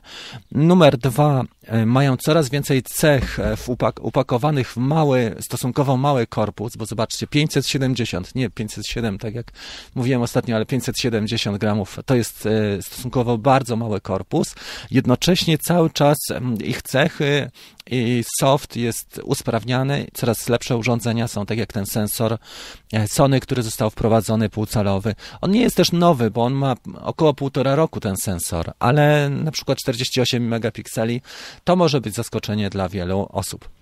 Numer 0.52 0.98
dwa, 0.98 1.44
mają 1.86 2.18
coraz 2.18 2.50
więcej 2.50 2.84
cech 2.84 3.40
e, 3.40 3.56
upak 3.68 4.04
upakowanych 4.04 4.72
w 4.72 4.78
mały, 4.78 5.36
stosunkowo 5.40 5.98
mały 5.98 6.28
korpus, 6.28 6.76
bo 6.76 6.86
zobaczcie, 6.86 7.28
570, 7.28 8.36
nie 8.36 8.50
507, 8.50 9.18
tak 9.18 9.36
jak 9.36 9.52
mówiłem 9.96 10.22
ostatnio, 10.22 10.56
ale 10.56 10.66
570 10.66 11.58
gramów, 11.58 12.00
to 12.06 12.16
jest 12.16 12.46
e, 12.46 12.82
stosunkowo 12.82 13.38
bardzo 13.38 13.76
mały 13.76 14.02
korpus. 14.02 14.56
Jednocześnie 14.92 15.58
cały 15.58 15.90
czas 15.90 16.18
ich 16.64 16.82
cechy 16.82 17.52
soft 18.40 18.76
jest 18.76 19.22
usprawniany, 19.24 20.08
coraz 20.14 20.50
lepsze 20.50 20.78
urządzenia 20.78 21.28
są, 21.28 21.46
tak 21.46 21.58
jak 21.58 21.74
ten 21.74 21.86
sensor 21.86 22.38
Sony, 23.08 23.40
który 23.40 23.64
został 23.64 23.90
wprowadzony 23.90 24.50
półcalowy. 24.50 25.16
On 25.42 25.52
nie 25.52 25.62
jest 25.62 25.78
też 25.78 25.92
nowy, 25.92 26.32
bo 26.32 26.44
on 26.44 26.54
ma 26.54 26.76
około 27.02 27.34
półtora 27.34 27.76
roku 27.76 28.00
ten 28.00 28.18
sensor, 28.18 28.72
ale 28.80 29.30
na 29.30 29.52
przykład 29.52 29.78
48 29.78 30.48
megapikseli 30.48 31.22
to 31.64 31.76
może 31.76 32.02
być 32.02 32.16
zaskoczenie 32.16 32.70
dla 32.70 32.90
wielu 32.90 33.28
osób. 33.30 33.81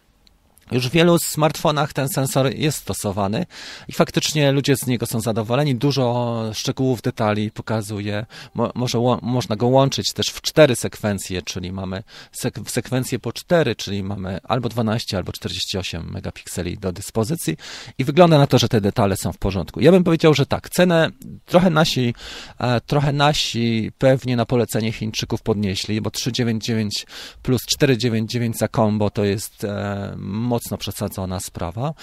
Już 0.71 0.88
w 0.88 0.91
wielu 0.91 1.17
smartfonach 1.19 1.93
ten 1.93 2.09
sensor 2.09 2.55
jest 2.55 2.77
stosowany 2.77 3.45
i 3.88 3.93
faktycznie 3.93 4.51
ludzie 4.51 4.75
z 4.75 4.88
niego 4.88 5.05
są 5.05 5.19
zadowoleni. 5.19 5.75
Dużo 5.75 6.43
szczegółów, 6.53 7.01
detali 7.01 7.51
pokazuje. 7.51 8.25
Mo, 8.53 8.71
może 8.75 8.99
można 9.21 9.55
go 9.55 9.67
łączyć 9.67 10.13
też 10.13 10.27
w 10.27 10.41
cztery 10.41 10.75
sekwencje, 10.75 11.41
czyli 11.41 11.71
mamy 11.71 12.03
sek 12.31 12.55
sekwencję 12.67 13.19
po 13.19 13.33
cztery, 13.33 13.75
czyli 13.75 14.03
mamy 14.03 14.39
albo 14.43 14.69
12, 14.69 15.17
albo 15.17 15.31
48 15.31 16.11
megapikseli 16.11 16.77
do 16.77 16.91
dyspozycji 16.91 17.57
i 17.97 18.03
wygląda 18.03 18.38
na 18.38 18.47
to, 18.47 18.59
że 18.59 18.69
te 18.69 18.81
detale 18.81 19.17
są 19.17 19.33
w 19.33 19.38
porządku. 19.38 19.79
Ja 19.79 19.91
bym 19.91 20.03
powiedział, 20.03 20.33
że 20.33 20.45
tak, 20.45 20.69
cenę 20.69 21.09
trochę 21.45 21.69
nasi, 21.69 22.13
e, 22.59 22.81
trochę 22.81 23.13
nasi 23.13 23.91
pewnie 23.97 24.35
na 24.35 24.45
polecenie 24.45 24.91
Chińczyków 24.91 25.41
podnieśli, 25.41 26.01
bo 26.01 26.11
399 26.11 27.05
plus 27.41 27.61
499 27.65 28.57
za 28.57 28.67
combo 28.67 29.09
to 29.09 29.23
jest 29.23 29.63
e, 29.63 30.15
mocno 30.59 30.77
przesadzona 30.77 31.39
sprawa. 31.39 31.93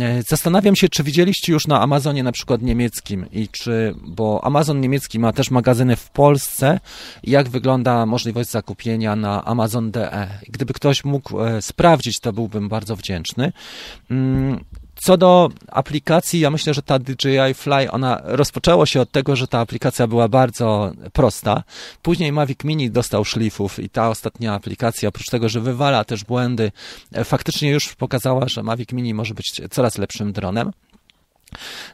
E, 0.00 0.22
zastanawiam 0.22 0.76
się, 0.76 0.88
czy 0.88 1.02
widzieliście 1.02 1.52
już 1.52 1.66
na 1.66 1.80
Amazonie 1.80 2.22
na 2.22 2.32
przykład 2.32 2.62
niemieckim 2.62 3.26
i 3.32 3.48
czy, 3.48 3.94
bo 4.02 4.44
Amazon 4.44 4.80
niemiecki 4.80 5.18
ma 5.18 5.32
też 5.32 5.50
magazyny 5.50 5.96
w 5.96 6.10
Polsce, 6.10 6.80
jak 7.22 7.48
wygląda 7.48 8.06
możliwość 8.06 8.50
zakupienia 8.50 9.16
na 9.16 9.44
Amazon.de. 9.44 10.28
Gdyby 10.48 10.72
ktoś 10.72 11.04
mógł 11.04 11.40
e, 11.40 11.62
sprawdzić, 11.62 12.20
to 12.20 12.32
byłbym 12.32 12.68
bardzo 12.68 12.96
wdzięczny. 12.96 13.52
Co 15.02 15.16
do 15.16 15.50
aplikacji, 15.68 16.40
ja 16.40 16.50
myślę, 16.50 16.74
że 16.74 16.82
ta 16.82 16.98
DJI 16.98 17.54
Fly, 17.54 17.90
ona 17.90 18.20
rozpoczęło 18.24 18.86
się 18.86 19.00
od 19.00 19.10
tego, 19.10 19.36
że 19.36 19.48
ta 19.48 19.58
aplikacja 19.58 20.06
była 20.06 20.28
bardzo 20.28 20.92
prosta. 21.12 21.62
Później 22.02 22.32
Mavic 22.32 22.64
Mini 22.64 22.90
dostał 22.90 23.24
szlifów 23.24 23.78
i 23.78 23.90
ta 23.90 24.08
ostatnia 24.08 24.54
aplikacja, 24.54 25.08
oprócz 25.08 25.26
tego, 25.26 25.48
że 25.48 25.60
wywala 25.60 26.04
też 26.04 26.24
błędy, 26.24 26.72
e, 27.12 27.24
faktycznie 27.24 27.70
już 27.70 27.94
pokazała, 27.94 28.48
że 28.48 28.62
Mavic 28.62 28.92
Mini 28.92 29.14
może 29.14 29.34
być 29.34 29.60
coraz 29.70 29.98
lepszym 29.98 30.32
dronem. 30.32 30.72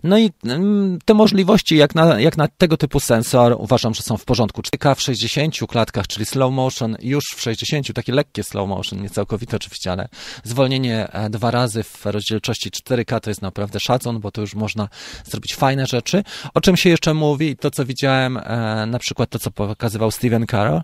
No 0.05 0.19
i 0.19 0.31
mm, 0.45 0.99
te 1.05 1.15
możliwości, 1.15 1.77
jak 1.77 1.95
na, 1.95 2.21
jak 2.21 2.37
na 2.37 2.49
tego 2.49 2.77
typu 2.77 3.01
sensor, 3.01 3.57
uważam, 3.59 3.95
że 3.95 4.03
są 4.03 4.17
w 4.17 4.25
porządku. 4.25 4.63
4K 4.63 4.95
w 4.95 5.03
60 5.03 5.57
klatkach, 5.69 6.07
czyli 6.07 6.27
slow 6.27 6.53
motion 6.53 6.97
już 7.03 7.25
w 7.37 7.41
60, 7.41 7.93
takie 7.95 8.13
lekkie 8.13 8.43
slow 8.43 8.69
motion, 8.69 9.03
nie 9.03 9.11
całkowite 9.11 9.57
oczywiście, 9.57 9.93
ale 9.93 10.09
zwolnienie 10.45 11.13
e, 11.13 11.31
dwa 11.31 11.51
razy 11.51 11.83
w 11.83 12.07
rozdzielczości 12.07 12.71
4K 12.71 13.21
to 13.21 13.31
jest 13.31 13.43
naprawdę 13.43 13.81
szacun, 13.81 14.21
bo 14.21 14.31
to 14.31 14.41
już 14.41 14.55
można 14.55 14.89
zrobić 15.25 15.55
fajne 15.55 15.87
rzeczy. 15.87 16.25
O 16.55 16.61
czym 16.61 16.77
się 16.77 16.91
jeszcze 16.91 17.15
mówi, 17.15 17.57
to 17.57 17.71
co 17.71 17.85
widziałem, 17.85 18.37
e, 18.37 18.87
na 18.87 18.99
przykład 18.99 19.31
to, 19.31 19.39
co 19.39 19.51
pokazywał 19.51 20.11
Steven 20.11 20.47
Carroll, 20.47 20.83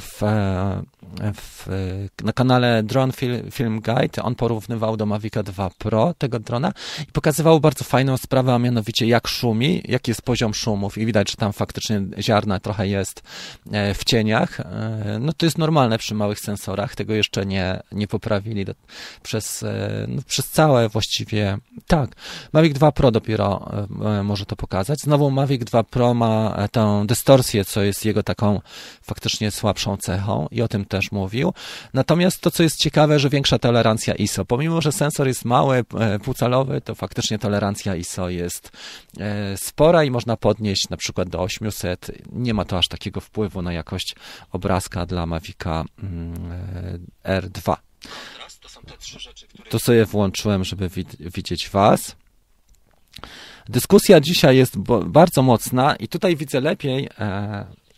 w, 0.00 0.22
e, 0.22 0.82
w, 1.34 1.68
na 2.24 2.32
kanale 2.32 2.82
Drone 2.82 3.12
Film 3.50 3.80
Guide 3.80 4.22
on 4.22 4.34
porównywał 4.34 4.96
do 4.96 5.06
Mavica 5.06 5.42
2 5.42 5.70
Pro 5.78 6.14
tego 6.18 6.38
drona 6.38 6.72
i 7.08 7.12
pokazywał 7.12 7.60
bardzo 7.60 7.84
fajną 7.84 8.16
sprawę, 8.16 8.54
a 8.54 8.58
mianowicie 8.58 9.06
jak 9.06 9.28
szumi, 9.28 9.82
jaki 9.84 10.10
jest 10.10 10.22
poziom 10.22 10.54
szumów 10.54 10.98
i 10.98 11.06
widać, 11.06 11.30
że 11.30 11.36
tam 11.36 11.52
faktycznie 11.52 12.02
ziarna 12.20 12.60
trochę 12.60 12.88
jest 12.88 13.22
e, 13.72 13.94
w 13.94 14.04
cieniach. 14.04 14.60
E, 14.60 15.18
no 15.20 15.32
to 15.32 15.46
jest 15.46 15.58
normalne 15.58 15.98
przy 15.98 16.14
małych 16.14 16.40
sensorach, 16.40 16.94
tego 16.94 17.14
jeszcze 17.14 17.46
nie, 17.46 17.80
nie 17.92 18.08
poprawili 18.08 18.64
do, 18.64 18.74
przez, 19.22 19.64
no, 20.08 20.22
przez 20.26 20.48
całe 20.48 20.88
właściwie, 20.88 21.58
tak, 21.86 22.10
Mavic 22.52 22.72
2 22.74 22.92
Pro 22.92 23.10
dopiero 23.10 23.70
może 24.24 24.46
to 24.46 24.56
pokazać. 24.56 25.00
Znowu 25.00 25.30
Mavic 25.30 25.64
2 25.64 25.82
Pro 25.82 26.14
ma 26.14 26.56
tę 26.72 27.04
dystorsję, 27.06 27.64
co 27.64 27.82
jest 27.82 28.04
jego 28.04 28.22
taką 28.22 28.60
faktycznie 29.02 29.50
słabszą 29.54 29.96
cechą 29.96 30.46
i 30.50 30.62
o 30.62 30.68
tym 30.68 30.84
też 30.84 31.12
mówił. 31.12 31.52
Natomiast 31.94 32.40
to, 32.40 32.50
co 32.50 32.62
jest 32.62 32.76
ciekawe, 32.76 33.18
że 33.18 33.28
większa 33.28 33.58
tolerancja 33.58 34.14
ISO. 34.14 34.44
Pomimo, 34.44 34.80
że 34.80 34.92
sensor 34.92 35.26
jest 35.26 35.44
mały, 35.44 35.84
e, 35.98 36.18
półcalowy, 36.18 36.80
to 36.80 36.94
faktycznie 36.94 37.38
tolerancja 37.38 37.96
ISO 37.96 38.28
jest 38.28 38.72
e, 39.20 39.56
spora 39.56 40.04
i 40.04 40.10
można 40.10 40.36
podnieść 40.36 40.88
na 40.88 40.96
przykład 40.96 41.28
do 41.28 41.40
800. 41.40 42.10
Nie 42.32 42.54
ma 42.54 42.64
to 42.64 42.78
aż 42.78 42.88
takiego 42.88 43.20
wpływu 43.20 43.62
na 43.62 43.72
jakość 43.72 44.16
obrazka 44.52 45.06
dla 45.06 45.26
Mavica 45.26 45.84
mm, 46.02 46.52
e, 47.24 47.40
R2. 47.40 47.76
To 49.68 49.78
sobie 49.78 50.04
włączyłem, 50.04 50.64
żeby 50.64 50.90
widzieć 51.20 51.70
Was. 51.70 52.16
Dyskusja 53.68 54.20
dzisiaj 54.20 54.56
jest 54.56 54.78
bardzo 55.06 55.42
mocna 55.42 55.96
i 55.96 56.08
tutaj 56.08 56.36
widzę 56.36 56.60
lepiej 56.60 57.08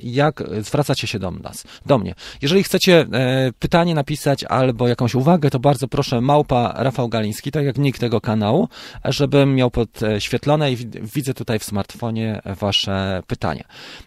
jak 0.00 0.43
zwracacie 0.61 1.07
się 1.07 1.19
do 1.19 1.31
nas, 1.31 1.65
do 1.87 1.99
mnie. 1.99 2.15
Jeżeli 2.43 2.62
chcecie 2.62 3.07
e, 3.12 3.53
pytanie 3.59 3.95
napisać 3.95 4.45
albo 4.45 4.88
jakąś 4.88 5.15
uwagę, 5.15 5.50
to 5.50 5.59
bardzo 5.59 5.88
proszę 5.88 6.21
małpa 6.21 6.75
Rafał 6.76 7.09
Galiński, 7.09 7.50
tak 7.50 7.65
jak 7.65 7.79
nikt 7.79 8.00
tego 8.00 8.21
kanału, 8.21 8.69
żebym 9.05 9.55
miał 9.55 9.71
podświetlone 9.71 10.73
i 10.73 10.76
widzę 11.15 11.35
tutaj 11.35 11.59
w 11.59 11.65
smartfonie 11.65 12.43
wasze 12.45 13.23
pytanie. 13.26 13.65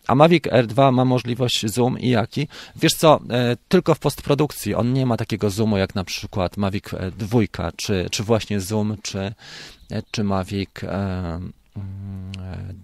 A 0.07 0.15
Mavic 0.15 0.43
R2 0.43 0.93
ma 0.93 1.05
możliwość 1.05 1.65
zoom 1.65 1.99
i 1.99 2.09
jaki? 2.09 2.47
Wiesz 2.75 2.93
co, 2.93 3.19
e, 3.29 3.57
tylko 3.67 3.95
w 3.95 3.99
postprodukcji. 3.99 4.75
On 4.75 4.93
nie 4.93 5.05
ma 5.05 5.17
takiego 5.17 5.49
zoomu 5.49 5.77
jak 5.77 5.95
na 5.95 6.03
przykład 6.03 6.57
Mavic 6.57 6.85
2, 7.17 7.39
czy, 7.75 8.07
czy 8.11 8.23
właśnie 8.23 8.59
zoom, 8.59 8.97
czy, 9.01 9.19
e, 9.91 10.01
czy 10.11 10.23
Mavic 10.23 10.69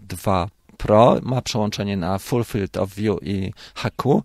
2 0.07 0.37
mm, 0.37 0.49
Pro 0.85 1.17
ma 1.23 1.41
przełączenie 1.41 1.97
na 1.97 2.17
Full 2.17 2.43
Field 2.43 2.77
of 2.77 2.93
View 2.93 3.17
i 3.21 3.53
HQ, 3.75 4.23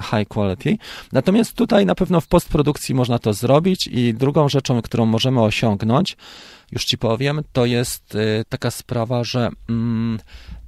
High 0.00 0.28
Quality. 0.28 0.76
Natomiast 1.12 1.54
tutaj 1.54 1.86
na 1.86 1.94
pewno 1.94 2.20
w 2.20 2.26
postprodukcji 2.26 2.94
można 2.94 3.18
to 3.18 3.32
zrobić 3.32 3.86
i 3.86 4.14
drugą 4.14 4.48
rzeczą, 4.48 4.82
którą 4.82 5.06
możemy 5.06 5.42
osiągnąć, 5.42 6.16
już 6.72 6.84
Ci 6.84 6.98
powiem, 6.98 7.42
to 7.52 7.66
jest 7.66 8.14
y, 8.14 8.44
taka 8.48 8.70
sprawa, 8.70 9.24
że 9.24 9.48
mm, 9.68 10.18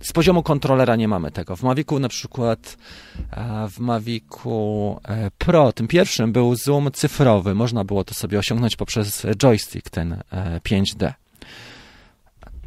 z 0.00 0.12
poziomu 0.12 0.42
kontrolera 0.42 0.96
nie 0.96 1.08
mamy 1.08 1.30
tego. 1.30 1.56
W 1.56 1.62
Mavicu 1.62 1.98
na 1.98 2.08
przykład 2.08 2.76
w 3.70 3.78
Mavicu 3.78 5.00
e, 5.08 5.30
Pro, 5.38 5.72
tym 5.72 5.88
pierwszym 5.88 6.32
był 6.32 6.54
zoom 6.54 6.90
cyfrowy. 6.92 7.54
Można 7.54 7.84
było 7.84 8.04
to 8.04 8.14
sobie 8.14 8.38
osiągnąć 8.38 8.76
poprzez 8.76 9.26
joystick 9.36 9.90
ten 9.90 10.22
5D. 10.64 11.06
E, 11.06 11.14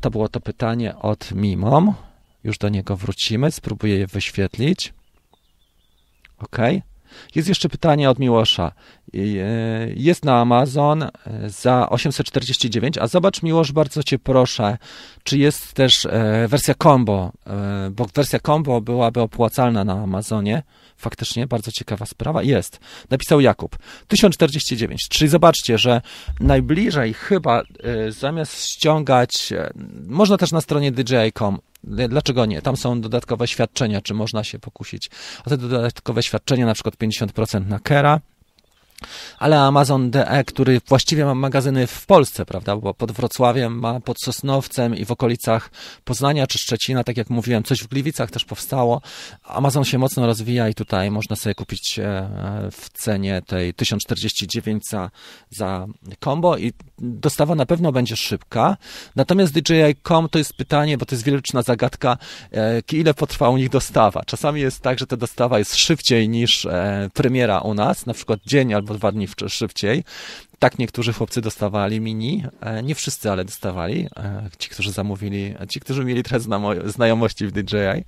to 0.01 0.11
było 0.11 0.29
to 0.29 0.39
pytanie 0.39 0.95
od 0.95 1.31
Mimom. 1.31 1.93
Już 2.43 2.57
do 2.57 2.69
niego 2.69 2.95
wrócimy. 2.95 3.51
Spróbuję 3.51 3.97
je 3.97 4.07
wyświetlić. 4.07 4.93
OK. 6.39 6.57
Jest 7.35 7.49
jeszcze 7.49 7.69
pytanie 7.69 8.09
od 8.09 8.19
Miłosza. 8.19 8.71
E, 9.13 9.19
jest 9.95 10.25
na 10.25 10.41
Amazon 10.41 11.03
e, 11.03 11.09
za 11.45 11.89
849, 11.89 12.97
a 12.97 13.07
zobacz 13.07 13.43
Miłosz, 13.43 13.71
bardzo 13.71 14.03
Cię 14.03 14.19
proszę, 14.19 14.77
czy 15.23 15.37
jest 15.37 15.73
też 15.73 16.05
e, 16.05 16.47
wersja 16.47 16.73
combo, 16.83 17.31
bo 17.91 18.05
wersja 18.15 18.39
combo 18.39 18.81
byłaby 18.81 19.21
opłacalna 19.21 19.83
na 19.83 19.93
Amazonie. 19.93 20.63
Faktycznie, 21.01 21.47
bardzo 21.47 21.71
ciekawa 21.71 22.05
sprawa. 22.05 22.43
Jest. 22.43 22.79
Napisał 23.09 23.41
Jakub. 23.41 23.77
1049. 24.07 25.07
Czyli 25.09 25.29
zobaczcie, 25.29 25.77
że 25.77 26.01
najbliżej 26.39 27.13
chyba 27.13 27.63
zamiast 28.09 28.65
ściągać, 28.65 29.53
można 30.07 30.37
też 30.37 30.51
na 30.51 30.61
stronie 30.61 30.91
DJI.com 30.91 31.59
Dlaczego 31.83 32.45
nie? 32.45 32.61
Tam 32.61 32.77
są 32.77 33.01
dodatkowe 33.01 33.47
świadczenia, 33.47 34.01
czy 34.01 34.13
można 34.13 34.43
się 34.43 34.59
pokusić 34.59 35.09
o 35.45 35.49
te 35.49 35.57
dodatkowe 35.57 36.23
świadczenia, 36.23 36.65
na 36.65 36.73
przykład 36.73 36.95
50% 36.95 37.67
na 37.67 37.79
Kera, 37.79 38.19
ale 39.39 39.59
Amazon 39.59 40.11
DE, 40.11 40.43
który 40.43 40.81
właściwie 40.87 41.25
ma 41.25 41.35
magazyny 41.35 41.87
w 41.87 42.05
Polsce, 42.05 42.45
prawda, 42.45 42.75
bo 42.75 42.93
pod 42.93 43.11
Wrocławiem 43.11 43.79
ma 43.79 43.99
pod 43.99 44.17
Sosnowcem 44.21 44.95
i 44.95 45.05
w 45.05 45.11
okolicach 45.11 45.71
Poznania 46.03 46.47
czy 46.47 46.57
Szczecina, 46.57 47.03
tak 47.03 47.17
jak 47.17 47.29
mówiłem, 47.29 47.63
coś 47.63 47.79
w 47.79 47.87
Gliwicach 47.87 48.31
też 48.31 48.45
powstało. 48.45 49.01
Amazon 49.43 49.83
się 49.83 49.97
mocno 49.97 50.25
rozwija 50.25 50.69
i 50.69 50.73
tutaj 50.73 51.11
można 51.11 51.35
sobie 51.35 51.55
kupić 51.55 51.99
e, 51.99 52.29
w 52.71 52.89
cenie 52.89 53.41
tej 53.47 53.73
1049 53.73 54.83
za, 54.89 55.11
za 55.49 55.87
combo 56.23 56.57
i 56.57 56.73
dostawa 57.01 57.55
na 57.55 57.65
pewno 57.65 57.91
będzie 57.91 58.15
szybka. 58.15 58.77
Natomiast 59.15 59.53
DJI.com 59.53 60.29
to 60.29 60.37
jest 60.37 60.53
pytanie, 60.53 60.97
bo 60.97 61.05
to 61.05 61.15
jest 61.15 61.25
wieleczna 61.25 61.61
zagadka, 61.61 62.17
e, 62.53 62.81
ile 62.91 63.13
potrwa 63.13 63.49
u 63.49 63.57
nich 63.57 63.69
dostawa. 63.69 64.23
Czasami 64.25 64.61
jest 64.61 64.81
tak, 64.81 64.99
że 64.99 65.07
ta 65.07 65.17
dostawa 65.17 65.59
jest 65.59 65.75
szybciej 65.75 66.29
niż 66.29 66.65
e, 66.65 67.09
premiera 67.13 67.59
u 67.59 67.73
nas, 67.73 68.05
na 68.05 68.13
przykład 68.13 68.39
dzień 68.45 68.73
albo 68.73 68.93
dwa 68.93 69.11
dni 69.11 69.27
szybciej 69.47 70.03
tak 70.61 70.79
niektórzy 70.79 71.13
chłopcy 71.13 71.41
dostawali 71.41 72.01
mini, 72.01 72.43
e, 72.61 72.83
nie 72.83 72.95
wszyscy, 72.95 73.31
ale 73.31 73.45
dostawali, 73.45 74.07
e, 74.17 74.49
ci, 74.57 74.69
którzy 74.69 74.91
zamówili, 74.91 75.55
ci, 75.69 75.79
którzy 75.79 76.05
mieli 76.05 76.23
trochę 76.23 76.39
znajomości 76.85 77.47
w 77.47 77.51
DJI 77.51 78.03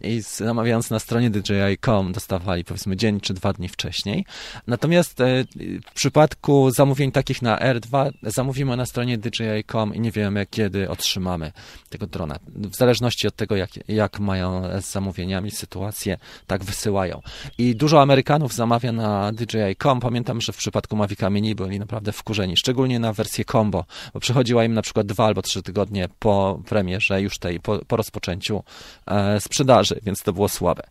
i 0.00 0.20
zamawiając 0.20 0.90
na 0.90 0.98
stronie 0.98 1.30
DJI.com 1.30 2.12
dostawali 2.12 2.64
powiedzmy 2.64 2.96
dzień 2.96 3.20
czy 3.20 3.34
dwa 3.34 3.52
dni 3.52 3.68
wcześniej. 3.68 4.24
Natomiast 4.66 5.20
e, 5.20 5.44
w 5.86 5.92
przypadku 5.94 6.70
zamówień 6.70 7.12
takich 7.12 7.42
na 7.42 7.58
R2 7.58 8.10
zamówimy 8.22 8.76
na 8.76 8.86
stronie 8.86 9.18
DJI.com 9.18 9.94
i 9.94 10.00
nie 10.00 10.10
wiemy 10.10 10.46
kiedy 10.50 10.90
otrzymamy 10.90 11.52
tego 11.88 12.06
drona. 12.06 12.38
W 12.46 12.76
zależności 12.76 13.28
od 13.28 13.36
tego, 13.36 13.56
jak, 13.56 13.70
jak 13.88 14.20
mają 14.20 14.62
z 14.80 14.92
zamówieniami 14.92 15.50
sytuację, 15.50 16.16
tak 16.46 16.64
wysyłają. 16.64 17.20
I 17.58 17.76
dużo 17.76 18.02
Amerykanów 18.02 18.54
zamawia 18.54 18.92
na 18.92 19.32
DJI.com. 19.32 20.00
Pamiętam, 20.00 20.40
że 20.40 20.52
w 20.52 20.56
przypadku 20.56 20.96
Mavica 20.96 21.30
Mini 21.30 21.54
byli 21.54 21.78
naprawdę 21.78 21.93
naprawdę 21.94 22.12
wkurzeni, 22.12 22.56
szczególnie 22.56 22.98
na 22.98 23.12
wersję 23.12 23.44
combo, 23.44 23.84
bo 24.14 24.20
przychodziła 24.20 24.64
im 24.64 24.74
na 24.74 24.82
przykład 24.82 25.06
dwa 25.06 25.26
albo 25.26 25.42
trzy 25.42 25.62
tygodnie 25.62 26.08
po 26.18 26.60
premierze 26.68 27.22
już 27.22 27.38
tej, 27.38 27.60
po, 27.60 27.78
po 27.78 27.96
rozpoczęciu 27.96 28.62
e, 29.06 29.40
sprzedaży, 29.40 30.00
więc 30.02 30.22
to 30.22 30.32
było 30.32 30.48
słabe. 30.48 30.82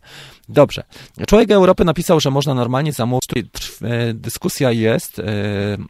Dobrze. 0.48 0.82
Człowiek 1.28 1.50
Europy 1.50 1.84
napisał, 1.84 2.20
że 2.20 2.30
można 2.30 2.54
normalnie 2.54 2.92
zamówić. 2.92 3.24
E, 3.82 4.14
dyskusja 4.14 4.72
jest 4.72 5.18
e, 5.18 5.24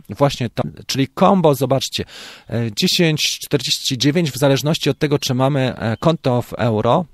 właśnie 0.08 0.50
tam, 0.50 0.72
czyli 0.86 1.08
combo, 1.18 1.54
zobaczcie, 1.54 2.04
e, 2.48 2.70
10,49 2.70 4.30
w 4.30 4.36
zależności 4.36 4.90
od 4.90 4.98
tego, 4.98 5.18
czy 5.18 5.34
mamy 5.34 5.76
e, 5.76 5.96
konto 5.96 6.42
w 6.42 6.52
euro, 6.52 7.04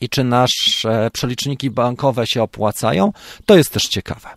i 0.00 0.08
czy 0.08 0.24
nasze 0.24 1.10
przeliczniki 1.12 1.70
bankowe 1.70 2.26
się 2.26 2.42
opłacają, 2.42 3.12
to 3.46 3.56
jest 3.56 3.72
też 3.72 3.88
ciekawe. 3.88 4.28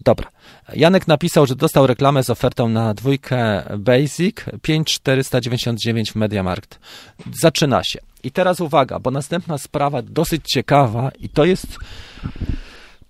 Dobra. 0.00 0.37
Janek 0.74 1.08
napisał, 1.08 1.46
że 1.46 1.56
dostał 1.56 1.86
reklamę 1.86 2.24
z 2.24 2.30
ofertą 2.30 2.68
na 2.68 2.94
dwójkę 2.94 3.62
Basic 3.78 4.36
5499 4.62 6.12
w 6.12 6.16
Mediamarkt. 6.16 6.78
Zaczyna 7.40 7.84
się. 7.84 7.98
I 8.22 8.30
teraz 8.30 8.60
uwaga, 8.60 8.98
bo 8.98 9.10
następna 9.10 9.58
sprawa 9.58 10.02
dosyć 10.02 10.42
ciekawa 10.46 11.10
i 11.20 11.28
to 11.28 11.44
jest 11.44 11.78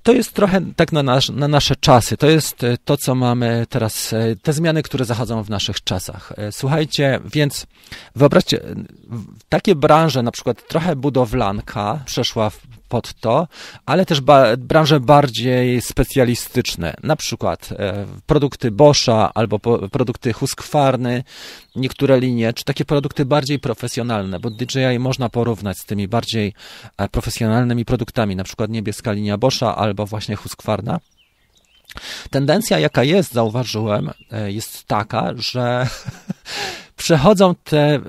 to 0.03 0.13
jest 0.13 0.33
trochę 0.33 0.61
tak 0.77 0.93
na, 0.93 1.03
nasz, 1.03 1.29
na, 1.29 1.49
nasze 1.49 1.77
czasy. 1.77 2.17
To 2.17 2.31
jest 2.31 2.65
e, 2.65 2.77
to, 2.85 2.97
co 2.97 3.15
mamy 3.15 3.67
teraz, 3.69 4.13
e, 4.13 4.37
te 4.43 4.53
zmiany, 4.53 4.83
które 4.83 5.05
zachodzą 5.05 5.43
w 5.43 5.51
naszych 5.51 5.85
czasach. 5.85 6.33
E, 6.37 6.53
słuchajcie, 6.53 7.21
więc 7.25 7.67
wyobraźcie, 8.17 8.61
takie 9.49 9.75
branże, 9.75 10.23
na 10.23 10.31
przykład 10.31 10.69
trochę 10.69 10.97
budowlanka 10.97 12.01
przeszła 12.07 12.51
w 12.51 12.61
pod 12.89 13.15
to, 13.15 13.49
ale 13.87 14.07
też 14.07 14.21
ba 14.21 14.57
branże 14.57 15.01
bardziej 15.01 15.81
specjalistyczne, 15.81 16.95
na 17.03 17.17
przykład 17.17 17.69
e, 17.73 18.07
produkty 18.27 18.71
Boscha 18.71 19.31
albo 19.35 19.59
po, 19.59 19.89
produkty 19.89 20.33
Husqvarny, 20.33 21.25
niektóre 21.77 22.21
linie, 22.21 22.53
czy 22.53 22.65
takie 22.65 22.85
produkty 22.85 23.25
bardziej 23.25 23.59
profesjonalne, 23.59 24.41
bo 24.41 24.51
DJI 24.51 24.99
można 24.99 25.29
porównać 25.29 25.79
z 25.79 25.85
tymi 25.85 26.09
bardziej 26.09 26.55
e, 26.97 27.09
profesjonalnymi 27.09 27.85
produktami, 27.85 28.37
na 28.37 28.45
przykład 28.45 28.71
niebieska 28.71 29.13
linia 29.13 29.39
Boscha 29.39 29.77
albo 29.77 30.07
właśnie 30.07 30.37
Husqvarna. 30.37 31.01
Tendencja, 32.31 32.79
jaka 32.79 33.05
jest, 33.05 33.33
zauważyłem, 33.33 34.11
e, 34.33 34.53
jest 34.53 34.85
taka, 34.85 35.33
że 35.37 35.87
przechodzą 36.97 37.55
te 37.65 38.01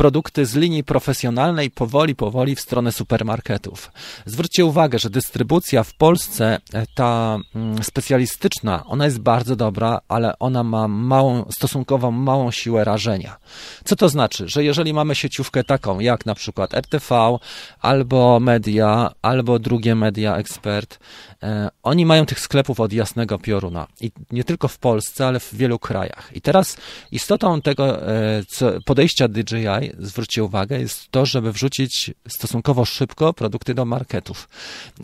produkty 0.00 0.46
z 0.46 0.54
linii 0.54 0.84
profesjonalnej 0.84 1.70
powoli, 1.70 2.14
powoli 2.14 2.56
w 2.56 2.60
stronę 2.60 2.92
supermarketów. 2.92 3.92
Zwróćcie 4.26 4.64
uwagę, 4.64 4.98
że 4.98 5.10
dystrybucja 5.10 5.82
w 5.84 5.94
Polsce, 5.94 6.58
e, 6.72 6.86
ta 6.94 7.38
mm, 7.54 7.82
specjalistyczna, 7.82 8.84
ona 8.86 9.04
jest 9.04 9.18
bardzo 9.18 9.56
dobra, 9.56 10.00
ale 10.08 10.38
ona 10.38 10.62
ma 10.62 10.88
małą, 10.88 11.44
stosunkowo 11.50 12.10
małą 12.10 12.50
siłę 12.50 12.84
rażenia. 12.84 13.36
Co 13.84 13.96
to 13.96 14.08
znaczy? 14.08 14.48
Że 14.48 14.64
jeżeli 14.64 14.92
mamy 14.92 15.14
sieciówkę 15.14 15.64
taką, 15.64 16.00
jak 16.00 16.26
na 16.26 16.34
przykład 16.34 16.74
RTV, 16.74 17.38
albo 17.80 18.40
Media, 18.40 19.10
albo 19.22 19.58
drugie 19.58 19.94
Media 19.94 20.36
Expert, 20.36 20.94
e, 20.94 21.29
oni 21.82 22.06
mają 22.06 22.26
tych 22.26 22.40
sklepów 22.40 22.80
od 22.80 22.92
jasnego 22.92 23.38
pioruna. 23.38 23.86
I 24.00 24.12
nie 24.30 24.44
tylko 24.44 24.68
w 24.68 24.78
Polsce, 24.78 25.26
ale 25.26 25.40
w 25.40 25.54
wielu 25.54 25.78
krajach. 25.78 26.30
I 26.34 26.40
teraz 26.40 26.76
istotą 27.12 27.62
tego 27.62 28.08
e, 28.08 28.42
podejścia 28.84 29.28
DJI 29.28 29.92
zwróćcie 29.98 30.44
uwagę, 30.44 30.80
jest 30.80 31.10
to, 31.10 31.26
żeby 31.26 31.52
wrzucić 31.52 32.10
stosunkowo 32.28 32.84
szybko 32.84 33.32
produkty 33.32 33.74
do 33.74 33.84
marketów. 33.84 34.48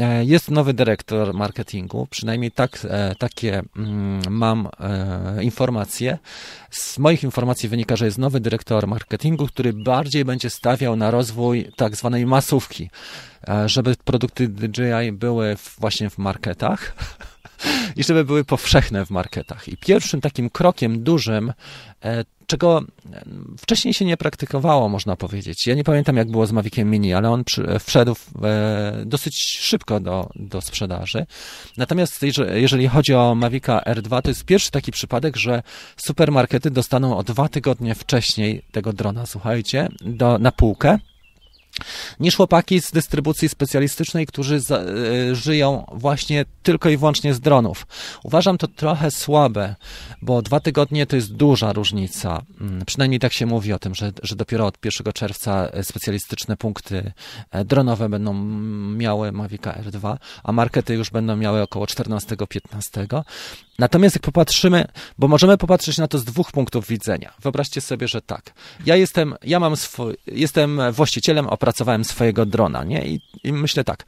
E, 0.01 0.25
jest 0.25 0.51
nowy 0.51 0.75
dyrektor 0.75 1.35
marketingu, 1.35 2.07
przynajmniej 2.11 2.51
tak, 2.51 2.79
e, 2.85 3.15
takie 3.19 3.63
mm, 3.77 4.21
mam 4.31 4.69
e, 4.81 5.45
informacje. 5.45 6.19
Z 6.71 6.99
moich 6.99 7.25
informacji 7.25 7.69
wynika, 7.69 7.97
że 7.97 8.05
jest 8.05 8.19
nowy 8.19 8.41
dyrektor 8.41 8.87
marketingu, 8.87 9.47
który 9.47 9.73
bardziej 9.73 10.25
będzie 10.25 10.51
stawiał 10.51 10.97
na 10.97 11.11
rozwój 11.11 11.71
tak 11.77 11.97
zwanej 11.97 12.27
masówki, 12.27 12.91
żeby 13.67 13.97
produkty 14.05 14.49
DJI 14.49 15.13
były 15.13 15.57
właśnie 15.79 16.11
w 16.11 16.19
marketach 16.19 16.95
i 17.97 18.05
żeby 18.05 18.25
były 18.25 18.45
powszechne 18.45 19.07
w 19.07 19.11
marketach. 19.11 19.69
I 19.69 19.77
pierwszym 19.77 20.21
takim 20.21 20.51
krokiem 20.51 21.03
dużym 21.03 21.53
czego 22.47 22.83
wcześniej 23.59 23.95
się 23.95 24.05
nie 24.05 24.17
praktykowało, 24.17 24.89
można 24.89 25.17
powiedzieć. 25.17 25.67
Ja 25.67 25.75
nie 25.75 25.85
pamiętam, 25.85 26.17
jak 26.17 26.31
było 26.31 26.47
z 26.47 26.53
Maviciem 26.53 26.91
Mini, 26.91 27.15
ale 27.15 27.31
on 27.31 27.45
wszedł 27.81 28.17
e, 28.45 29.03
dosyć 29.07 29.59
szybko 29.59 30.01
do, 30.01 30.31
do 30.35 30.61
sprzedaży. 30.61 31.27
Natomiast 31.77 32.23
jeżeli 32.55 32.89
chodzi 32.89 33.15
o 33.15 33.35
Mavica 33.35 33.81
R2, 33.87 34.23
to 34.23 34.31
jest 34.31 34.45
pierwszy 34.45 34.71
taki 34.71 34.93
przypadek, 34.93 35.37
że 35.37 35.63
supermarkety 35.97 36.71
dostaną 36.71 37.17
o 37.17 37.23
dwa 37.23 37.49
tygodnie 37.49 37.95
wcześniej 37.95 38.63
tego 38.73 38.93
drona, 38.93 39.27
słuchajcie, 39.27 39.89
do, 40.01 40.39
na 40.39 40.53
półkę 40.53 40.99
niż 42.21 42.37
chłopaki 42.37 42.81
z 42.81 42.91
dystrybucji 42.91 43.49
specjalistycznej, 43.49 44.27
którzy 44.27 44.61
za, 44.61 44.81
y, 44.81 45.35
żyją 45.35 45.87
właśnie 45.93 46.45
tylko 46.63 46.89
i 46.89 46.97
wyłącznie 46.97 47.35
z 47.35 47.41
dronów. 47.41 47.87
Uważam 48.25 48.59
to 48.59 48.69
trochę 48.69 49.11
słabe, 49.11 49.75
bo 50.23 50.43
dwa 50.43 50.61
tygodnie 50.61 51.07
to 51.07 51.17
jest 51.17 51.35
duża 51.35 51.73
różnica. 51.73 52.43
Mm, 52.61 52.85
przynajmniej 52.85 53.21
tak 53.21 53.33
się 53.33 53.47
mówi 53.47 53.73
o 53.73 53.79
tym, 53.79 53.95
że, 53.95 54.13
że 54.23 54.37
dopiero 54.37 54.67
od 54.67 54.85
1 54.85 55.13
czerwca 55.13 55.69
e, 55.69 55.85
specjalistyczne 55.85 56.57
punkty 56.57 57.13
e, 57.51 57.65
dronowe 57.65 58.09
będą 58.09 58.35
miały 58.97 59.33
Mavic 59.33 59.63
R2, 59.63 60.17
a 60.45 60.53
markety 60.53 60.95
już 60.95 61.11
będą 61.11 61.37
miały 61.37 61.63
około 61.63 61.85
14-15. 61.87 63.23
Natomiast 63.79 64.17
jak 64.17 64.23
popatrzymy, 64.23 64.85
bo 65.19 65.29
możemy 65.29 65.57
popatrzeć 65.57 65.99
na 65.99 66.09
to 66.09 66.19
z 66.19 66.25
dwóch 66.25 66.53
punktów 66.53 66.87
widzenia. 66.87 67.33
Wyobraźcie 67.43 67.81
sobie, 67.81 68.09
że 68.09 68.23
tak. 68.23 68.53
Ja 68.87 68.97
jestem, 68.97 69.35
ja 69.45 69.61
mam 69.61 69.77
swój, 69.77 70.17
jestem 70.27 70.81
właścicielem, 70.93 71.47
opracowałem 71.47 72.05
swojego 72.05 72.47
drona, 72.47 72.85
nie? 72.85 73.07
I, 73.07 73.21
i 73.45 73.53
myślę 73.53 73.85
tak. 73.85 74.05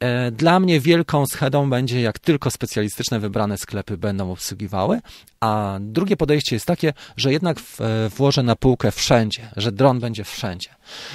E, 0.00 0.30
dla 0.30 0.60
mnie 0.60 0.80
wielką 0.80 1.26
schedą 1.26 1.70
będzie, 1.70 2.00
jak 2.00 2.18
tylko 2.18 2.50
specjalistyczne 2.50 3.20
wybrane 3.20 3.58
sklepy 3.58 3.96
będą 3.96 4.32
obsługiwały, 4.32 5.00
a 5.40 5.78
drugie 5.80 6.16
podejście 6.16 6.56
jest 6.56 6.66
takie, 6.66 6.92
że 7.16 7.32
jednak 7.32 7.58
e, 7.58 8.08
włożę 8.08 8.42
na 8.42 8.56
półkę 8.56 8.90
wszędzie, 8.90 9.50
że 9.56 9.72
dron 9.72 10.00
będzie 10.00 10.24
wszędzie. 10.24 10.70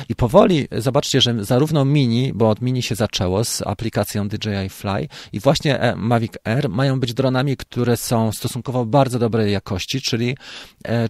I 0.09 0.15
powoli 0.15 0.67
zobaczcie, 0.71 1.21
że 1.21 1.45
zarówno 1.45 1.85
Mini, 1.85 2.31
bo 2.33 2.49
od 2.49 2.61
Mini 2.61 2.81
się 2.83 2.95
zaczęło 2.95 3.43
z 3.43 3.61
aplikacją 3.61 4.27
DJI 4.27 4.69
Fly 4.69 5.07
i 5.33 5.39
właśnie 5.39 5.79
e, 5.79 5.95
Mavic 5.95 6.33
Air 6.43 6.69
mają 6.69 6.99
być 6.99 7.13
dronami, 7.13 7.57
które 7.57 7.97
są 7.97 8.31
stosunkowo 8.31 8.85
bardzo 8.85 9.19
dobrej 9.19 9.51
jakości, 9.51 10.01
czyli, 10.01 10.37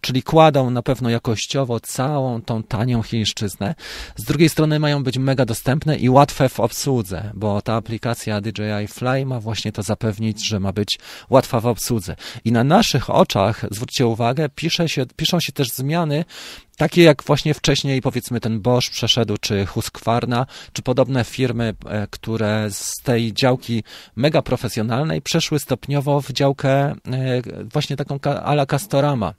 czyli 0.02 0.24
kładą 0.24 0.69
na 0.69 0.82
pewno 0.82 1.10
jakościowo 1.10 1.80
całą 1.80 2.41
tą 2.41 2.63
tanią 2.63 3.04
chińszczyznę. 3.04 3.76
Z 4.15 4.24
drugiej 4.24 4.50
strony 4.50 4.80
mają 4.80 5.04
być 5.04 5.17
mega 5.17 5.45
dostępne 5.45 5.97
i 5.97 6.10
łatwe 6.10 6.50
w 6.50 6.60
obsłudze, 6.60 7.32
bo 7.34 7.62
ta 7.62 7.74
aplikacja 7.74 8.41
DJI 8.41 8.88
Fly 8.88 9.26
ma 9.26 9.39
właśnie 9.39 9.71
to 9.71 9.84
zapewnić, 9.84 10.47
że 10.47 10.60
ma 10.60 10.71
być 10.71 11.00
łatwa 11.30 11.60
w 11.60 11.65
obsłudze. 11.65 12.15
I 12.45 12.52
na 12.52 12.63
naszych 12.63 13.10
oczach, 13.13 13.65
zwróćcie 13.71 14.08
uwagę, 14.08 14.50
pisze 14.50 14.89
się, 14.89 15.06
piszą 15.15 15.39
się 15.39 15.52
też 15.52 15.67
zmiany, 15.67 16.26
takie 16.78 17.04
jak 17.04 17.24
właśnie 17.24 17.54
wcześniej 17.54 18.02
powiedzmy 18.02 18.39
ten 18.39 18.62
Bosch 18.62 18.91
przeszedł, 18.91 19.38
czy 19.41 19.65
Husqvarna, 19.65 20.45
czy 20.74 20.82
podobne 20.82 21.24
firmy, 21.24 21.74
e, 21.86 22.08
które 22.08 22.67
z 22.71 22.95
tej 23.04 23.34
działki 23.34 23.84
mega 24.15 24.41
profesjonalnej 24.41 25.21
przeszły 25.21 25.60
stopniowo 25.60 26.21
w 26.21 26.32
działkę 26.32 26.71
e, 26.71 26.95
właśnie 27.74 27.95
taką 27.95 28.19
ala 28.43 28.65
Castorama. 28.65 29.34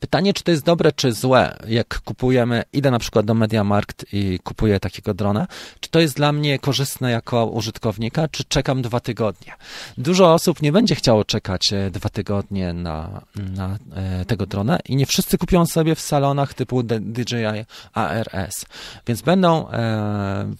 Pytanie, 0.00 0.34
czy 0.34 0.42
to 0.42 0.50
jest 0.50 0.64
dobre, 0.64 0.92
czy 0.92 1.12
złe, 1.12 1.58
jak 1.68 2.00
kupujemy, 2.00 2.62
idę 2.72 2.90
na 2.90 2.98
przykład 2.98 3.26
do 3.26 3.34
Mediamarkt 3.34 4.06
i 4.12 4.38
kupuję 4.44 4.80
takiego 4.80 5.14
drona, 5.14 5.46
czy 5.80 5.90
to 5.90 6.00
jest 6.00 6.16
dla 6.16 6.32
mnie 6.32 6.58
korzystne 6.58 7.10
jako 7.10 7.46
użytkownika, 7.46 8.28
czy 8.28 8.44
czekam 8.44 8.82
dwa 8.82 9.00
tygodnie. 9.00 9.52
Dużo 9.98 10.34
osób 10.34 10.62
nie 10.62 10.72
będzie 10.72 10.94
chciało 10.94 11.24
czekać 11.24 11.72
e, 11.72 11.90
dwa 11.90 12.08
tygodnie 12.08 12.72
na, 12.72 13.20
na 13.36 13.78
e, 13.94 14.24
tego 14.24 14.46
drona 14.46 14.78
i 14.88 14.96
nie 14.96 15.06
wszyscy 15.06 15.38
kupią 15.38 15.66
sobie 15.66 15.94
w 15.94 16.00
salonach 16.00 16.54
typu 16.54 16.82
DJI 16.82 17.64
ARS, 17.92 18.64
więc 19.06 19.22
będą 19.22 19.68
e, 19.68 19.72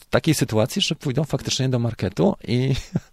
w 0.00 0.07
takiej 0.11 0.35
sytuacji, 0.35 0.83
że 0.83 0.94
pójdą 0.94 1.24
faktycznie 1.24 1.68
do 1.68 1.79
marketu 1.79 2.37
i 2.48 2.74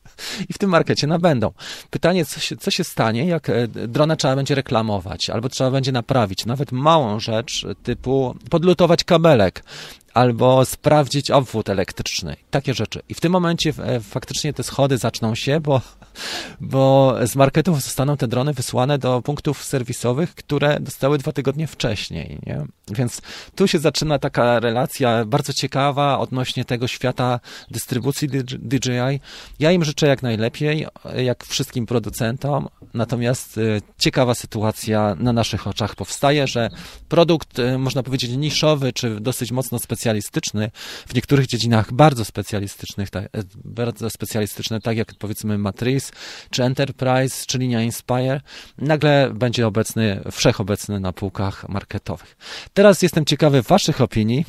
i 0.49 0.53
w 0.53 0.57
tym 0.57 0.69
markecie 0.69 1.07
nabędą. 1.07 1.51
Pytanie, 1.89 2.25
co 2.25 2.39
się, 2.39 2.57
co 2.57 2.71
się 2.71 2.83
stanie, 2.83 3.25
jak 3.25 3.49
e, 3.49 3.67
drona 3.67 4.15
trzeba 4.15 4.35
będzie 4.35 4.55
reklamować, 4.55 5.29
albo 5.29 5.49
trzeba 5.49 5.71
będzie 5.71 5.91
naprawić 5.91 6.45
nawet 6.45 6.71
małą 6.71 7.19
rzecz 7.19 7.65
typu 7.83 8.35
podlutować 8.49 9.03
kabelek, 9.03 9.63
albo 10.13 10.65
sprawdzić 10.65 11.31
obwód 11.31 11.69
elektryczny. 11.69 12.35
Takie 12.51 12.73
rzeczy. 12.73 13.01
I 13.09 13.13
w 13.13 13.19
tym 13.19 13.31
momencie 13.31 13.73
e, 13.83 13.99
faktycznie 13.99 14.53
te 14.53 14.63
schody 14.63 14.97
zaczną 14.97 15.35
się, 15.35 15.59
bo, 15.59 15.81
bo 16.61 17.15
z 17.27 17.35
marketów 17.35 17.81
zostaną 17.81 18.17
te 18.17 18.27
drony 18.27 18.53
wysłane 18.53 18.97
do 18.97 19.21
punktów 19.21 19.63
serwisowych, 19.63 20.35
które 20.35 20.79
dostały 20.79 21.17
dwa 21.17 21.31
tygodnie 21.31 21.67
wcześniej. 21.67 22.39
Nie? 22.45 22.65
Więc 22.91 23.21
tu 23.55 23.67
się 23.67 23.79
zaczyna 23.79 24.19
taka 24.19 24.59
relacja 24.59 25.25
bardzo 25.25 25.53
ciekawa 25.53 26.19
odnośnie 26.19 26.65
tego 26.65 26.87
świata 26.87 27.39
dystrybucji 27.71 28.29
DJI. 28.59 29.19
Ja 29.59 29.71
im 29.71 29.83
życzę 29.83 30.07
jak 30.07 30.23
najlepiej, 30.23 30.87
jak 31.17 31.45
wszystkim 31.45 31.85
producentom, 31.85 32.67
natomiast 32.93 33.57
e, 33.57 33.61
ciekawa 33.97 34.35
sytuacja 34.35 35.15
na 35.19 35.33
naszych 35.33 35.67
oczach 35.67 35.95
powstaje, 35.95 36.47
że 36.47 36.69
produkt, 37.09 37.59
e, 37.59 37.77
można 37.77 38.03
powiedzieć, 38.03 38.31
niszowy, 38.31 38.93
czy 38.93 39.19
dosyć 39.19 39.51
mocno 39.51 39.79
specjalistyczny, 39.79 40.71
w 41.07 41.13
niektórych 41.13 41.47
dziedzinach 41.47 41.93
bardzo 41.93 42.25
specjalistycznych, 42.25 43.09
tak, 43.09 43.29
bardzo 43.65 44.09
specjalistyczne, 44.09 44.81
tak 44.81 44.97
jak 44.97 45.13
powiedzmy 45.15 45.57
Matrix, 45.57 46.06
czy 46.49 46.63
Enterprise, 46.63 47.45
czy 47.47 47.57
linia 47.57 47.81
Inspire, 47.81 48.41
nagle 48.77 49.31
będzie 49.33 49.67
obecny, 49.67 50.21
wszechobecny 50.31 50.99
na 50.99 51.13
półkach 51.13 51.69
marketowych. 51.69 52.37
Teraz 52.73 53.01
jestem 53.01 53.25
ciekawy 53.25 53.61
Waszych 53.61 54.01
opinii 54.01 54.45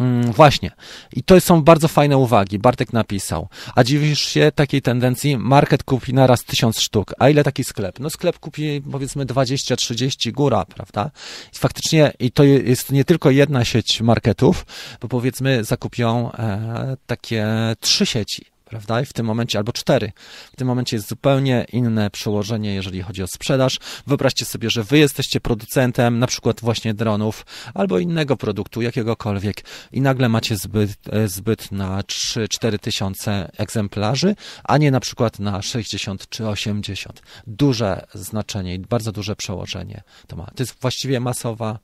Mm, 0.00 0.32
właśnie. 0.32 0.70
I 1.12 1.22
to 1.22 1.40
są 1.40 1.62
bardzo 1.62 1.88
fajne 1.88 2.16
uwagi. 2.16 2.58
Bartek 2.58 2.92
napisał. 2.92 3.48
A 3.74 3.84
dziwisz 3.84 4.20
się 4.20 4.52
takiej 4.54 4.82
tendencji? 4.82 5.38
Market 5.38 5.84
kupi 5.84 6.14
na 6.14 6.26
raz 6.26 6.44
tysiąc 6.44 6.80
sztuk. 6.80 7.14
A 7.18 7.28
ile 7.28 7.44
taki 7.44 7.64
sklep? 7.64 8.00
No 8.00 8.10
sklep 8.10 8.38
kupi 8.38 8.82
powiedzmy 8.92 9.26
20-30 9.26 10.32
góra, 10.32 10.64
prawda? 10.64 11.10
I 11.54 11.58
faktycznie, 11.58 12.12
i 12.18 12.32
to 12.32 12.44
jest 12.44 12.92
nie 12.92 13.04
tylko 13.04 13.30
jedna 13.30 13.64
sieć 13.64 14.00
marketów, 14.00 14.66
bo 15.00 15.08
powiedzmy 15.08 15.64
zakupią 15.64 16.32
e, 16.32 16.96
takie 17.06 17.46
trzy 17.80 18.06
sieci 18.06 18.49
prawda? 18.70 19.00
I 19.00 19.04
w 19.06 19.12
tym 19.12 19.26
momencie, 19.26 19.58
albo 19.58 19.72
cztery. 19.72 20.12
W 20.52 20.56
tym 20.56 20.68
momencie 20.68 20.96
jest 20.96 21.08
zupełnie 21.08 21.66
inne 21.72 22.10
przełożenie, 22.10 22.74
jeżeli 22.74 23.02
chodzi 23.02 23.22
o 23.22 23.26
sprzedaż. 23.26 23.78
Wyobraźcie 24.06 24.44
sobie, 24.44 24.70
że 24.70 24.84
wy 24.84 24.98
jesteście 24.98 25.40
producentem 25.40 26.18
na 26.18 26.26
przykład 26.26 26.60
właśnie 26.60 26.94
dronów 26.94 27.46
albo 27.74 27.98
innego 27.98 28.36
produktu, 28.36 28.82
jakiegokolwiek 28.82 29.64
i 29.92 30.00
nagle 30.00 30.28
macie 30.28 30.56
zbyt, 30.56 30.90
e, 31.10 31.28
zbyt 31.28 31.72
na 31.72 32.02
3-4 32.02 32.78
tysiące 32.78 33.50
egzemplarzy, 33.56 34.34
a 34.64 34.78
nie 34.78 34.90
na 34.90 35.00
przykład 35.00 35.38
na 35.38 35.62
60 35.62 36.28
czy 36.28 36.48
80. 36.48 37.22
Duże 37.46 38.06
znaczenie 38.14 38.74
i 38.74 38.78
bardzo 38.78 39.12
duże 39.12 39.36
przełożenie 39.36 40.02
to 40.26 40.36
ma. 40.36 40.44
To 40.44 40.62
jest 40.62 40.80
właściwie 40.80 41.20
masowa 41.20 41.78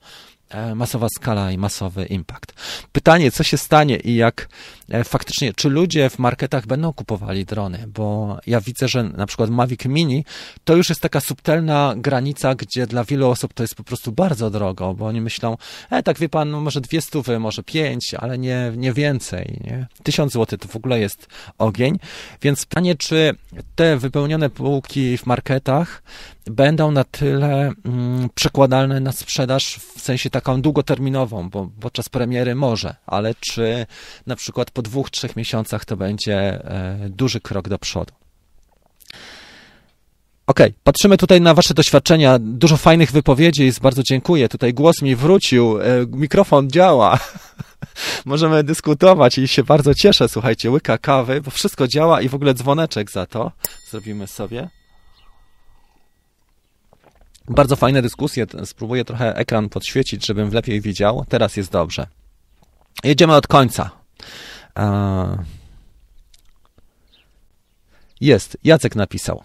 E, 0.49 0.75
masowa 0.75 1.07
skala 1.09 1.51
i 1.51 1.57
masowy 1.57 2.05
impact. 2.05 2.53
Pytanie, 2.91 3.31
co 3.31 3.43
się 3.43 3.57
stanie 3.57 3.97
i 3.97 4.15
jak 4.15 4.49
faktycznie, 5.03 5.53
czy 5.53 5.69
ludzie 5.69 6.09
w 6.09 6.19
marketach 6.19 6.67
będą 6.67 6.93
kupowali 6.93 7.45
drony, 7.45 7.85
bo 7.87 8.37
ja 8.47 8.61
widzę, 8.61 8.87
że 8.87 9.03
na 9.03 9.25
przykład 9.25 9.49
Mavic 9.49 9.85
Mini 9.85 10.25
to 10.63 10.75
już 10.75 10.89
jest 10.89 11.01
taka 11.01 11.19
subtelna 11.19 11.93
granica, 11.97 12.55
gdzie 12.55 12.87
dla 12.87 13.03
wielu 13.03 13.29
osób 13.29 13.53
to 13.53 13.63
jest 13.63 13.75
po 13.75 13.83
prostu 13.83 14.11
bardzo 14.11 14.49
drogo, 14.49 14.93
bo 14.93 15.05
oni 15.05 15.21
myślą, 15.21 15.57
e, 15.89 16.03
tak 16.03 16.19
wie 16.19 16.29
pan, 16.29 16.51
no 16.51 16.61
może 16.61 16.81
dwie 16.81 17.01
stówy, 17.01 17.39
może 17.39 17.63
pięć, 17.63 18.13
ale 18.13 18.37
nie, 18.37 18.71
nie 18.75 18.93
więcej, 18.93 19.59
nie? 19.63 19.87
Tysiąc 20.03 20.33
złotych 20.33 20.59
to 20.59 20.67
w 20.67 20.75
ogóle 20.75 20.99
jest 20.99 21.27
ogień, 21.57 21.99
więc 22.41 22.65
pytanie, 22.65 22.95
czy 22.95 23.35
te 23.75 23.97
wypełnione 23.97 24.49
półki 24.49 25.17
w 25.17 25.25
marketach 25.25 26.03
będą 26.45 26.91
na 26.91 27.03
tyle 27.03 27.71
mm, 27.85 28.29
przekładalne 28.35 28.99
na 28.99 29.11
sprzedaż 29.11 29.75
w 29.95 30.01
sensie 30.01 30.29
taką 30.29 30.61
długoterminową, 30.61 31.49
bo 31.49 31.69
podczas 31.79 32.09
premiery 32.09 32.55
może, 32.55 32.95
ale 33.05 33.35
czy 33.39 33.85
na 34.25 34.35
przykład 34.35 34.71
po 34.77 34.81
dwóch, 34.81 35.09
trzech 35.09 35.35
miesiącach 35.35 35.85
to 35.85 35.97
będzie 35.97 36.35
e, 36.35 37.09
duży 37.09 37.39
krok 37.41 37.69
do 37.69 37.79
przodu. 37.79 38.13
OK, 40.47 40.59
patrzymy 40.83 41.17
tutaj 41.17 41.41
na 41.41 41.53
Wasze 41.53 41.73
doświadczenia. 41.73 42.39
Dużo 42.39 42.77
fajnych 42.77 43.11
wypowiedzi, 43.11 43.65
jest 43.65 43.79
bardzo 43.79 44.03
dziękuję. 44.03 44.49
Tutaj 44.49 44.73
głos 44.73 45.01
mi 45.01 45.15
wrócił, 45.15 45.81
e, 45.81 45.85
mikrofon 46.09 46.69
działa. 46.69 47.19
Możemy 48.25 48.63
dyskutować 48.63 49.37
i 49.37 49.47
się 49.47 49.63
bardzo 49.63 49.93
cieszę. 49.93 50.29
Słuchajcie, 50.29 50.71
łyka 50.71 50.97
kawy, 50.97 51.41
bo 51.41 51.51
wszystko 51.51 51.87
działa 51.87 52.21
i 52.21 52.29
w 52.29 52.35
ogóle 52.35 52.53
dzwoneczek 52.53 53.11
za 53.11 53.25
to 53.25 53.51
zrobimy 53.89 54.27
sobie. 54.27 54.69
Bardzo 57.49 57.75
fajne 57.75 58.01
dyskusje. 58.01 58.45
Spróbuję 58.65 59.05
trochę 59.05 59.35
ekran 59.35 59.69
podświecić, 59.69 60.25
żebym 60.25 60.53
lepiej 60.53 60.81
widział. 60.81 61.25
Teraz 61.29 61.57
jest 61.57 61.71
dobrze. 61.71 62.07
Jedziemy 63.03 63.35
od 63.35 63.47
końca. 63.47 63.89
Jest. 68.21 68.57
Jacek 68.63 68.95
napisał. 68.95 69.43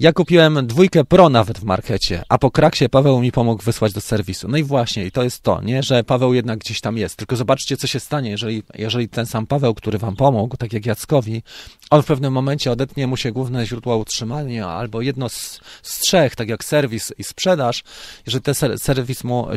Ja 0.00 0.12
kupiłem 0.12 0.66
dwójkę 0.66 1.04
Pro 1.04 1.28
nawet 1.28 1.58
w 1.58 1.64
markecie, 1.64 2.22
a 2.28 2.38
po 2.38 2.50
kraksie 2.50 2.88
Paweł 2.88 3.20
mi 3.20 3.32
pomógł 3.32 3.62
wysłać 3.62 3.92
do 3.92 4.00
serwisu. 4.00 4.48
No 4.48 4.56
i 4.56 4.62
właśnie, 4.62 5.06
i 5.06 5.10
to 5.10 5.22
jest 5.22 5.42
to, 5.42 5.60
nie, 5.62 5.82
że 5.82 6.04
Paweł 6.04 6.34
jednak 6.34 6.58
gdzieś 6.58 6.80
tam 6.80 6.98
jest. 6.98 7.16
Tylko 7.16 7.36
zobaczcie, 7.36 7.76
co 7.76 7.86
się 7.86 8.00
stanie, 8.00 8.30
jeżeli, 8.30 8.62
jeżeli 8.74 9.08
ten 9.08 9.26
sam 9.26 9.46
Paweł, 9.46 9.74
który 9.74 9.98
wam 9.98 10.16
pomógł, 10.16 10.56
tak 10.56 10.72
jak 10.72 10.86
Jackowi, 10.86 11.42
on 11.90 12.02
w 12.02 12.06
pewnym 12.06 12.32
momencie 12.32 12.72
odetnie 12.72 13.06
mu 13.06 13.16
się 13.16 13.32
główne 13.32 13.66
źródła 13.66 13.96
utrzymania 13.96 14.68
albo 14.68 15.00
jedno 15.00 15.28
z, 15.28 15.60
z 15.82 15.98
trzech, 15.98 16.36
tak 16.36 16.48
jak 16.48 16.64
serwis 16.64 17.12
i 17.18 17.24
sprzedaż. 17.24 17.84
Jeżeli 18.26 18.42
ten 18.42 18.54
ser, 18.54 18.78
serwis 18.78 19.24
mu, 19.24 19.48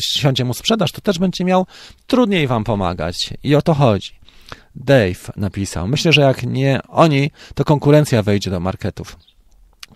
siądzie 0.00 0.44
mu 0.44 0.54
sprzedaż, 0.54 0.92
to 0.92 1.00
też 1.00 1.18
będzie 1.18 1.44
miał 1.44 1.66
trudniej 2.06 2.46
wam 2.46 2.64
pomagać. 2.64 3.34
I 3.42 3.54
o 3.54 3.62
to 3.62 3.74
chodzi. 3.74 4.10
Dave 4.74 5.32
napisał. 5.36 5.88
Myślę, 5.88 6.12
że 6.12 6.20
jak 6.20 6.42
nie 6.42 6.80
oni, 6.88 7.30
to 7.54 7.64
konkurencja 7.64 8.22
wejdzie 8.22 8.50
do 8.50 8.60
marketów. 8.60 9.16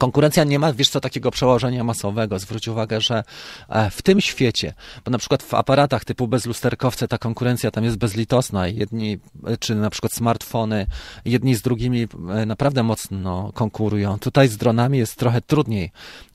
Konkurencja 0.03 0.45
nie 0.45 0.59
ma, 0.59 0.73
wiesz 0.73 0.88
co, 0.88 1.01
takiego 1.01 1.31
przełożenia 1.31 1.85
masowego. 1.85 2.38
Zwróć 2.38 2.69
uwagę, 2.69 3.01
że 3.01 3.25
e, 3.69 3.91
w 3.91 4.03
tym 4.03 4.21
świecie, 4.21 4.75
bo 5.05 5.11
na 5.11 5.19
przykład 5.19 5.43
w 5.43 5.55
aparatach 5.55 6.05
typu 6.05 6.29
bezlusterkowce 6.29 7.09
ta 7.09 7.19
konkurencja 7.19 7.71
tam 7.71 7.85
jest 7.85 7.97
bezlitosna. 7.97 8.69
Jedni, 8.69 9.19
czy 9.59 9.75
na 9.75 9.91
przykład 9.91 10.12
smartfony, 10.12 10.87
jedni 11.25 11.55
z 11.55 11.62
drugimi 11.62 12.09
e, 12.35 12.47
naprawdę 12.47 12.83
mocno 12.83 13.53
konkurują. 13.55 14.19
Tutaj 14.19 14.49
z 14.49 14.57
dronami 14.57 14.99
jest 14.99 15.17
trochę 15.17 15.41
trudniej 15.41 15.91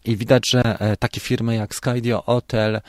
i 0.08 0.18
widać, 0.18 0.44
że 0.52 0.80
e, 0.80 0.98
takie 0.98 1.20
firmy 1.20 1.56
jak 1.56 1.76
Skydio, 1.76 2.22
Hotel, 2.26 2.82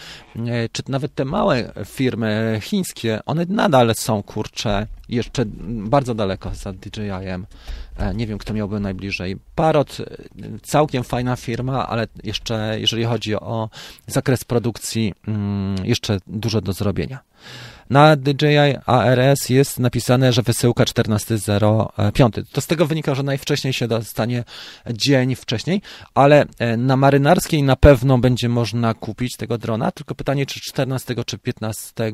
czy 0.73 0.83
nawet 0.89 1.15
te 1.15 1.25
małe 1.25 1.73
firmy 1.87 2.59
chińskie, 2.63 3.21
one 3.27 3.47
nadal 3.49 3.95
są, 3.95 4.23
kurcze, 4.23 4.87
jeszcze 5.09 5.45
bardzo 5.67 6.15
daleko 6.15 6.55
za 6.55 6.73
DJI-em. 6.73 7.47
E, 7.97 8.15
nie 8.15 8.27
wiem, 8.27 8.39
kto 8.39 8.55
miałby 8.55 8.81
najbliżej. 8.81 9.37
Parot, 9.55 9.97
e, 10.01 10.05
całkiem 10.63 11.05
fajna 11.05 11.37
firma, 11.37 11.89
ale 11.89 12.07
jeszcze, 12.25 12.77
jeżeli 12.81 13.05
chodzi 13.05 13.35
o 13.35 13.71
zakres 14.07 14.45
produkcji, 14.45 15.15
mm, 15.29 15.77
jeszcze 15.85 16.19
dużo 16.27 16.61
do 16.61 16.73
zrobienia. 16.73 17.19
Na 17.91 18.17
DJI 18.17 18.77
ARS 18.87 19.49
jest 19.49 19.79
napisane, 19.79 20.33
że 20.33 20.43
wysyłka 20.43 20.85
14.05. 20.85 22.43
To 22.53 22.61
z 22.61 22.67
tego 22.67 22.87
wynika, 22.87 23.15
że 23.15 23.23
najwcześniej 23.23 23.73
się 23.73 23.89
dostanie 23.89 24.45
dzień 24.91 25.35
wcześniej, 25.35 25.83
ale 26.15 26.45
e, 26.59 26.77
na 26.77 26.97
marynarskiej 26.97 27.63
na 27.63 27.77
pewno 27.77 28.19
będzie 28.19 28.49
można 28.49 28.95
kupić 28.95 29.37
tego 29.37 29.59
drona, 29.59 29.93
tylko 29.93 30.15
pytanie, 30.15 30.47
czy 30.47 30.61
14 30.61 31.15
czy 31.27 31.39
15 31.39 32.13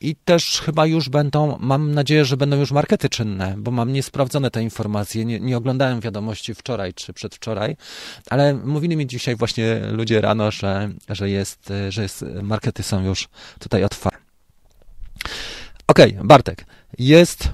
i 0.00 0.16
też 0.24 0.60
chyba 0.64 0.86
już 0.86 1.08
będą, 1.08 1.58
mam 1.60 1.94
nadzieję, 1.94 2.24
że 2.24 2.36
będą 2.36 2.58
już 2.58 2.72
markety 2.72 3.08
czynne, 3.08 3.54
bo 3.58 3.70
mam 3.70 3.92
niesprawdzone 3.92 4.50
te 4.50 4.62
informacje, 4.62 5.24
nie, 5.24 5.40
nie 5.40 5.56
oglądałem 5.56 6.00
wiadomości 6.00 6.54
wczoraj 6.54 6.94
czy 6.94 7.12
przedwczoraj, 7.12 7.76
ale 8.30 8.54
mówili 8.54 8.96
mi 8.96 9.06
dzisiaj 9.06 9.36
właśnie 9.36 9.80
ludzie 9.90 10.20
rano, 10.20 10.50
że, 10.50 10.90
że 11.08 11.30
jest, 11.30 11.72
że 11.88 12.02
jest, 12.02 12.24
markety 12.42 12.82
są 12.82 13.04
już 13.04 13.28
tutaj 13.58 13.84
otwarte. 13.84 14.13
Okej, 15.86 16.12
okay, 16.12 16.26
Bartek, 16.26 16.66
jest, 16.98 17.48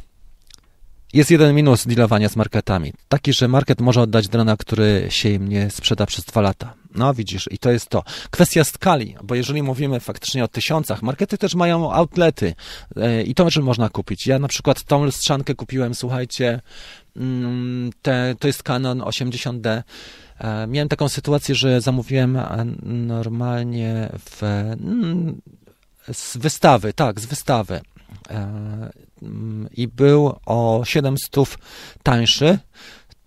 jest 1.12 1.30
jeden 1.30 1.54
minus 1.54 1.86
dealowania 1.86 2.28
z 2.28 2.36
marketami. 2.36 2.92
Taki, 3.08 3.32
że 3.32 3.48
market 3.48 3.80
może 3.80 4.00
oddać 4.00 4.28
drona, 4.28 4.56
który 4.56 5.06
się 5.08 5.28
im 5.28 5.48
nie 5.48 5.70
sprzeda 5.70 6.06
przez 6.06 6.24
dwa 6.24 6.40
lata. 6.40 6.74
No 6.94 7.14
widzisz, 7.14 7.48
i 7.50 7.58
to 7.58 7.70
jest 7.70 7.88
to. 7.88 8.02
Kwestia 8.30 8.64
skali, 8.64 9.16
bo 9.22 9.34
jeżeli 9.34 9.62
mówimy 9.62 10.00
faktycznie 10.00 10.44
o 10.44 10.48
tysiącach, 10.48 11.02
markety 11.02 11.38
też 11.38 11.54
mają 11.54 11.92
outlety 11.92 12.54
e, 12.96 13.22
i 13.22 13.34
to 13.34 13.44
też 13.44 13.56
można 13.56 13.88
kupić. 13.88 14.26
Ja 14.26 14.38
na 14.38 14.48
przykład 14.48 14.84
tą 14.84 15.04
lustrzankę 15.04 15.54
kupiłem, 15.54 15.94
słuchajcie, 15.94 16.60
mm, 17.16 17.90
te, 18.02 18.34
to 18.38 18.46
jest 18.46 18.62
Canon 18.62 19.00
80D. 19.00 19.82
E, 20.38 20.66
miałem 20.66 20.88
taką 20.88 21.08
sytuację, 21.08 21.54
że 21.54 21.80
zamówiłem 21.80 22.36
e, 22.36 22.64
normalnie 22.82 24.08
w 24.30 24.42
mm, 24.42 25.40
z 26.12 26.36
wystawy, 26.36 26.92
tak, 26.92 27.20
z 27.20 27.26
wystawy. 27.26 27.80
E, 28.30 28.90
I 29.72 29.88
był 29.88 30.36
o 30.46 30.82
700 30.84 31.36
tańszy 32.02 32.58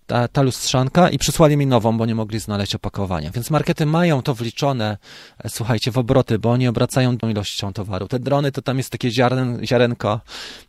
ta, 0.06 0.28
ta 0.28 0.42
lustrzanka 0.42 1.10
i 1.10 1.18
przysłali 1.18 1.56
mi 1.56 1.66
nową, 1.66 1.98
bo 1.98 2.06
nie 2.06 2.14
mogli 2.14 2.38
znaleźć 2.40 2.74
opakowania. 2.74 3.30
Więc 3.30 3.50
markety 3.50 3.86
mają 3.86 4.22
to 4.22 4.34
wliczone, 4.34 4.98
e, 5.44 5.48
słuchajcie, 5.48 5.90
w 5.90 5.98
obroty, 5.98 6.38
bo 6.38 6.50
oni 6.50 6.68
obracają 6.68 7.18
tą 7.18 7.28
ilością 7.28 7.72
towaru. 7.72 8.08
Te 8.08 8.18
drony 8.18 8.52
to 8.52 8.62
tam 8.62 8.78
jest 8.78 8.90
takie 8.90 9.10
ziaren, 9.10 9.66
ziarenko 9.66 10.20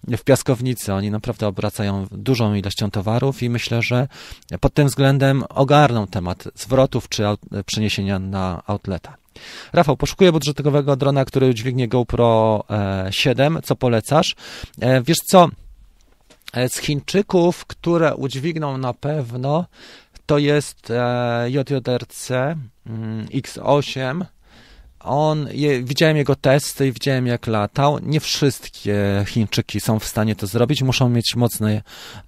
w 0.08 0.24
piaskownicy. 0.24 0.94
Oni 0.94 1.12
naprawdę 1.12 1.48
obracają 1.48 2.08
dużą 2.12 2.54
ilością 2.54 2.92
towarów 2.92 3.44
i 3.44 3.50
myślę, 3.50 3.82
że 3.82 4.08
pod 4.62 4.74
tym 4.74 4.88
względem 4.88 5.44
ogarną 5.50 6.08
temat 6.08 6.44
zwrotów 6.56 7.10
czy 7.10 7.24
przeniesienia 7.66 8.20
na 8.20 8.64
outleta. 8.68 9.25
Rafał, 9.74 9.98
poszukuję 9.98 10.32
budżetowego 10.32 10.96
drona, 10.96 11.26
który 11.26 11.54
dźwignie 11.54 11.88
GoPro 11.88 12.64
7. 13.12 13.58
E, 13.58 13.62
co 13.62 13.76
polecasz? 13.76 14.36
E, 14.82 15.02
wiesz 15.02 15.18
co? 15.18 15.48
E, 16.54 16.70
z 16.70 16.78
Chińczyków, 16.78 17.66
które 17.66 18.16
udźwigną 18.16 18.78
na 18.78 18.94
pewno, 18.94 19.66
to 20.26 20.38
jest 20.38 20.94
JJRC 21.48 22.32
mm, 22.32 23.26
X8 23.26 24.26
on, 25.06 25.48
je, 25.52 25.84
widziałem 25.84 26.18
jego 26.18 26.36
testy 26.36 26.88
i 26.88 26.92
widziałem 26.92 27.28
jak 27.28 27.48
latał. 27.48 28.00
Nie 28.04 28.20
wszystkie 28.20 29.24
Chińczyki 29.28 29.80
są 29.80 30.00
w 30.00 30.06
stanie 30.06 30.36
to 30.36 30.48
zrobić. 30.48 30.84
Muszą 30.84 31.10
mieć 31.10 31.36
mocne 31.36 31.82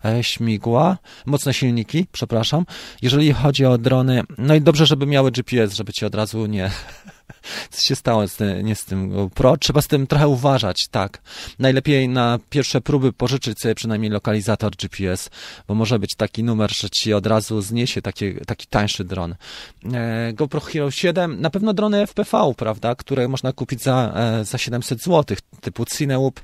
e, 0.05 0.23
śmigła, 0.23 0.97
mocne 1.25 1.53
silniki, 1.53 2.07
przepraszam. 2.11 2.65
Jeżeli 3.01 3.33
chodzi 3.33 3.65
o 3.65 3.77
drony, 3.77 4.23
no 4.37 4.55
i 4.55 4.61
dobrze, 4.61 4.85
żeby 4.85 5.05
miały 5.05 5.31
GPS, 5.31 5.73
żeby 5.73 5.93
ci 5.93 6.05
od 6.05 6.15
razu 6.15 6.45
nie, 6.45 6.71
Co 7.71 7.81
się 7.81 7.95
stało 7.95 8.27
z, 8.27 8.63
nie 8.63 8.75
z 8.75 8.85
tym 8.85 9.29
Pro? 9.33 9.57
Trzeba 9.57 9.81
z 9.81 9.87
tym 9.87 10.07
trochę 10.07 10.27
uważać, 10.27 10.87
tak. 10.91 11.21
Najlepiej 11.59 12.09
na 12.09 12.39
pierwsze 12.49 12.81
próby 12.81 13.13
pożyczyć 13.13 13.59
sobie 13.59 13.75
przynajmniej 13.75 14.11
lokalizator 14.11 14.75
GPS, 14.75 15.29
bo 15.67 15.75
może 15.75 15.99
być 15.99 16.15
taki 16.15 16.43
numer, 16.43 16.75
że 16.75 16.89
ci 16.89 17.13
od 17.13 17.27
razu 17.27 17.61
zniesie 17.61 18.01
taki, 18.01 18.33
taki 18.33 18.67
tańszy 18.67 19.03
dron. 19.03 19.35
E, 19.93 20.33
GoPro 20.33 20.59
Hero 20.59 20.91
7, 20.91 21.41
na 21.41 21.49
pewno 21.49 21.73
drony 21.73 22.07
FPV, 22.07 22.53
prawda, 22.57 22.95
które 22.95 23.27
można 23.27 23.53
kupić 23.53 23.83
za, 23.83 24.13
e, 24.15 24.45
za 24.45 24.57
700 24.57 25.03
zł, 25.03 25.37
typu 25.61 25.85
Cinewoop, 25.85 26.41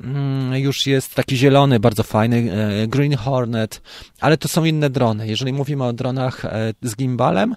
mm, 0.00 0.54
już 0.54 0.86
jest 0.86 1.14
taki 1.14 1.36
zielony, 1.36 1.80
bardzo 1.80 2.02
fajny, 2.02 2.52
e, 2.52 2.86
Green 2.86 3.16
Hornet, 3.16 3.82
ale 4.20 4.36
to 4.36 4.48
są 4.48 4.64
inne 4.64 4.90
drony. 4.90 5.28
Jeżeli 5.28 5.52
mówimy 5.52 5.84
o 5.84 5.92
dronach 5.92 6.42
z 6.82 6.96
gimbalem, 6.96 7.56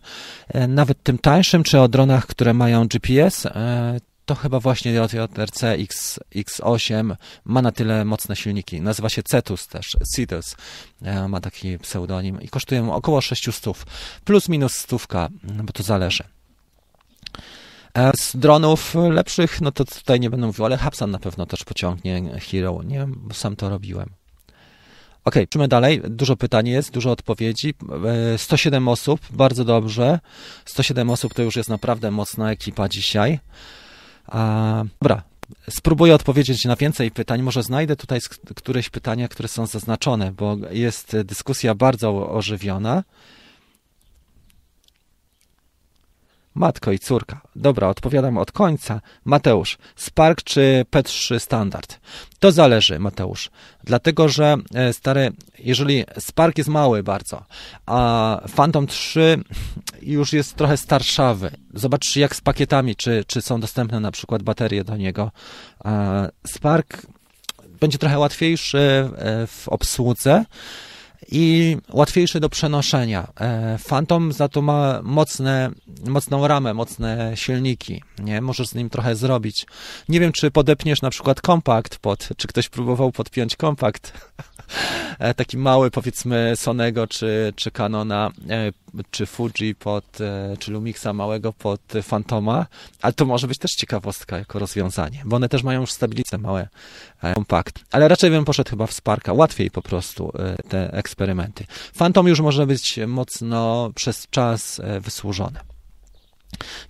nawet 0.67 1.03
tym 1.03 1.17
tańszym, 1.17 1.63
czy 1.63 1.79
o 1.79 1.88
dronach, 1.88 2.25
które 2.25 2.53
mają 2.53 2.64
GPS, 2.88 3.47
to 4.25 4.36
chyba 4.36 4.60
właśnie 4.60 4.91
JRC 4.91 5.63
X, 5.63 6.19
X8 6.36 7.15
ma 7.45 7.62
na 7.62 7.71
tyle 7.71 8.06
mocne 8.06 8.36
silniki. 8.36 8.82
Nazywa 8.82 9.10
się 9.10 9.23
Cetus 9.23 9.67
też, 9.67 9.97
Cetus 10.15 10.56
ma 11.30 11.41
taki 11.41 11.78
pseudonim 11.78 12.41
i 12.41 12.49
kosztują 12.49 12.93
około 12.93 13.21
600, 13.21 13.86
plus 14.23 14.49
minus 14.49 14.73
stówka, 14.73 15.30
bo 15.43 15.73
to 15.73 15.84
zależy. 15.84 16.23
Z 18.19 18.36
dronów 18.36 18.95
lepszych, 19.10 19.62
no 19.62 19.71
to 19.71 19.86
tutaj 19.86 20.19
nie 20.19 20.30
będę 20.30 20.47
mówił, 20.47 20.65
ale 20.65 20.78
Hubsan 20.78 21.12
na 21.12 21.19
pewno 21.19 21.45
też 21.45 21.63
pociągnie 21.63 22.39
Hero, 22.51 22.84
nie? 22.84 23.08
Bo 23.08 23.34
sam 23.34 23.56
to 23.56 23.69
robiłem. 23.69 24.10
Ok, 25.25 25.35
idźmy 25.35 25.67
dalej. 25.67 26.01
Dużo 26.09 26.35
pytań 26.35 26.67
jest, 26.67 26.91
dużo 26.91 27.11
odpowiedzi. 27.11 27.73
107 28.38 28.88
osób, 28.88 29.19
bardzo 29.31 29.65
dobrze. 29.65 30.19
107 30.65 31.09
osób 31.09 31.33
to 31.33 31.43
już 31.43 31.55
jest 31.55 31.69
naprawdę 31.69 32.11
mocna 32.11 32.51
ekipa 32.51 32.89
dzisiaj. 32.89 33.39
A, 34.27 34.83
dobra, 35.01 35.23
spróbuję 35.69 36.15
odpowiedzieć 36.15 36.65
na 36.65 36.75
więcej 36.75 37.11
pytań. 37.11 37.41
Może 37.41 37.63
znajdę 37.63 37.95
tutaj 37.95 38.19
któreś 38.55 38.89
pytania, 38.89 39.27
które 39.27 39.47
są 39.47 39.65
zaznaczone, 39.65 40.31
bo 40.31 40.57
jest 40.71 41.17
dyskusja 41.23 41.75
bardzo 41.75 42.29
ożywiona. 42.29 43.03
Matko 46.56 46.91
i 46.91 47.00
córka. 47.00 47.41
Dobra, 47.56 47.88
odpowiadam 47.88 48.38
od 48.38 48.52
końca. 48.52 49.02
Mateusz, 49.26 49.78
Spark 49.96 50.44
czy 50.44 50.86
P3 50.91 51.39
standard? 51.39 52.00
To 52.39 52.52
zależy, 52.52 53.00
Mateusz. 53.00 53.50
Dlatego, 53.84 54.30
że 54.30 54.56
e, 54.74 54.94
stary, 54.94 55.32
jeżeli 55.60 56.04
Spark 56.20 56.58
jest 56.58 56.70
mały 56.70 57.04
bardzo, 57.04 57.46
a 57.86 58.41
Phantom 58.56 58.88
3 58.88 59.44
już 60.02 60.34
jest 60.34 60.56
trochę 60.56 60.78
starszawy. 60.78 61.52
Zobacz 61.74 62.15
jak 62.15 62.36
z 62.36 62.41
pakietami, 62.41 62.96
czy, 62.96 63.24
czy 63.28 63.41
są 63.41 63.60
dostępne 63.60 64.00
na 64.00 64.12
przykład 64.12 64.44
baterie 64.44 64.84
do 64.84 64.98
niego. 64.98 65.32
Spark 66.48 67.06
będzie 67.80 67.98
trochę 67.98 68.20
łatwiejszy 68.20 69.10
e, 69.18 69.48
w 69.48 69.70
obsłudze 69.70 70.46
i 71.32 71.78
łatwiejszy 71.93 72.39
do 72.39 72.49
przenoszenia. 72.49 73.28
E, 73.39 73.78
Phantom 73.88 74.32
za 74.32 74.47
to 74.47 74.62
ma 74.62 74.99
mocne, 75.04 75.71
mocną 76.06 76.47
ramę, 76.47 76.73
mocne 76.73 77.32
silniki, 77.36 78.04
nie? 78.19 78.41
Możesz 78.41 78.67
z 78.67 78.75
nim 78.75 78.89
trochę 78.89 79.15
zrobić. 79.15 79.65
Nie 80.10 80.19
wiem, 80.19 80.32
czy 80.32 80.51
podepniesz 80.51 81.01
na 81.01 81.10
przykład 81.10 81.41
kompakt 81.41 81.97
pod, 81.97 82.30
czy 82.38 82.47
ktoś 82.47 82.69
próbował 82.69 83.12
podpiąć 83.12 83.56
kompakt 83.56 84.13
E, 85.19 85.34
taki 85.34 85.58
mały, 85.58 85.91
powiedzmy, 85.91 86.54
Sonego 86.56 87.08
czy, 87.08 87.54
czy 87.56 87.71
Canona, 87.71 88.32
e, 88.49 88.71
czy 89.12 89.25
Fuji 89.25 89.75
pod, 89.75 90.21
e, 90.21 90.58
czy 90.60 90.71
Lumixa 90.71 91.13
małego 91.13 91.53
pod 91.53 91.81
Fantoma, 92.03 92.65
ale 93.01 93.13
to 93.13 93.25
może 93.25 93.47
być 93.47 93.58
też 93.58 93.71
ciekawostka 93.71 94.38
jako 94.38 94.60
rozwiązanie, 94.60 95.21
bo 95.25 95.36
one 95.36 95.49
też 95.49 95.63
mają 95.63 95.81
już 95.81 95.91
stabilizację 95.91 96.38
małe, 96.38 96.67
kompakt. 97.36 97.79
Ale 97.91 98.08
raczej 98.08 98.29
bym 98.29 98.45
poszedł 98.45 98.69
chyba 98.69 98.88
w 98.88 98.93
Sparka, 98.93 99.34
łatwiej 99.34 99.71
po 99.71 99.81
prostu 99.81 100.31
te 100.69 100.93
eksperymenty. 100.93 101.65
Phantom 101.97 102.27
już 102.27 102.39
może 102.39 102.67
być 102.67 102.99
mocno 103.08 103.91
przez 103.95 104.27
czas 104.29 104.81
wysłużone. 105.01 105.60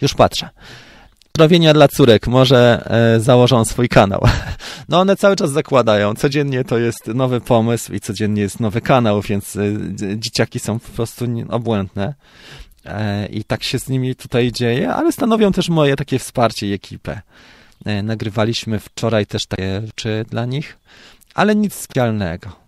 Już 0.01 0.13
patrzę. 0.13 0.49
Pozdrowienia 1.35 1.73
dla 1.73 1.87
córek, 1.87 2.27
może 2.27 2.89
e, 3.15 3.19
założą 3.19 3.65
swój 3.65 3.89
kanał. 3.89 4.21
No 4.89 4.99
one 4.99 5.15
cały 5.15 5.35
czas 5.35 5.51
zakładają, 5.51 6.15
codziennie 6.15 6.63
to 6.63 6.77
jest 6.77 7.07
nowy 7.07 7.41
pomysł 7.41 7.93
i 7.93 7.99
codziennie 7.99 8.41
jest 8.41 8.59
nowy 8.59 8.81
kanał, 8.81 9.21
więc 9.21 9.55
e, 9.55 9.61
dzieciaki 10.17 10.59
są 10.59 10.79
po 10.79 10.89
prostu 10.89 11.25
obłędne. 11.49 12.13
E, 12.85 13.25
I 13.25 13.43
tak 13.43 13.63
się 13.63 13.79
z 13.79 13.89
nimi 13.89 14.15
tutaj 14.15 14.51
dzieje, 14.51 14.93
ale 14.93 15.11
stanowią 15.11 15.51
też 15.51 15.69
moje 15.69 15.95
takie 15.95 16.19
wsparcie 16.19 16.67
i 16.67 16.73
ekipę. 16.73 17.21
E, 17.85 18.03
nagrywaliśmy 18.03 18.79
wczoraj 18.79 19.25
też 19.25 19.45
takie 19.45 19.81
rzeczy 19.85 20.25
dla 20.29 20.45
nich, 20.45 20.77
ale 21.33 21.55
nic 21.55 21.73
specjalnego. 21.73 22.64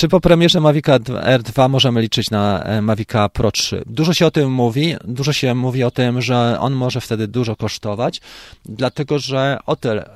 Czy 0.00 0.08
po 0.08 0.20
premierze 0.20 0.60
Mavica 0.60 0.98
R2 0.98 1.70
możemy 1.70 2.00
liczyć 2.00 2.30
na 2.30 2.62
e, 2.62 2.82
Mavica 2.82 3.28
Pro 3.28 3.52
3? 3.52 3.82
Dużo 3.86 4.14
się 4.14 4.26
o 4.26 4.30
tym 4.30 4.52
mówi, 4.52 4.96
dużo 5.04 5.32
się 5.32 5.54
mówi 5.54 5.84
o 5.84 5.90
tym, 5.90 6.22
że 6.22 6.56
on 6.60 6.72
może 6.72 7.00
wtedy 7.00 7.28
dużo 7.28 7.56
kosztować, 7.56 8.20
dlatego 8.64 9.18
że 9.18 9.58
Otel 9.66 9.98
e, 9.98 10.06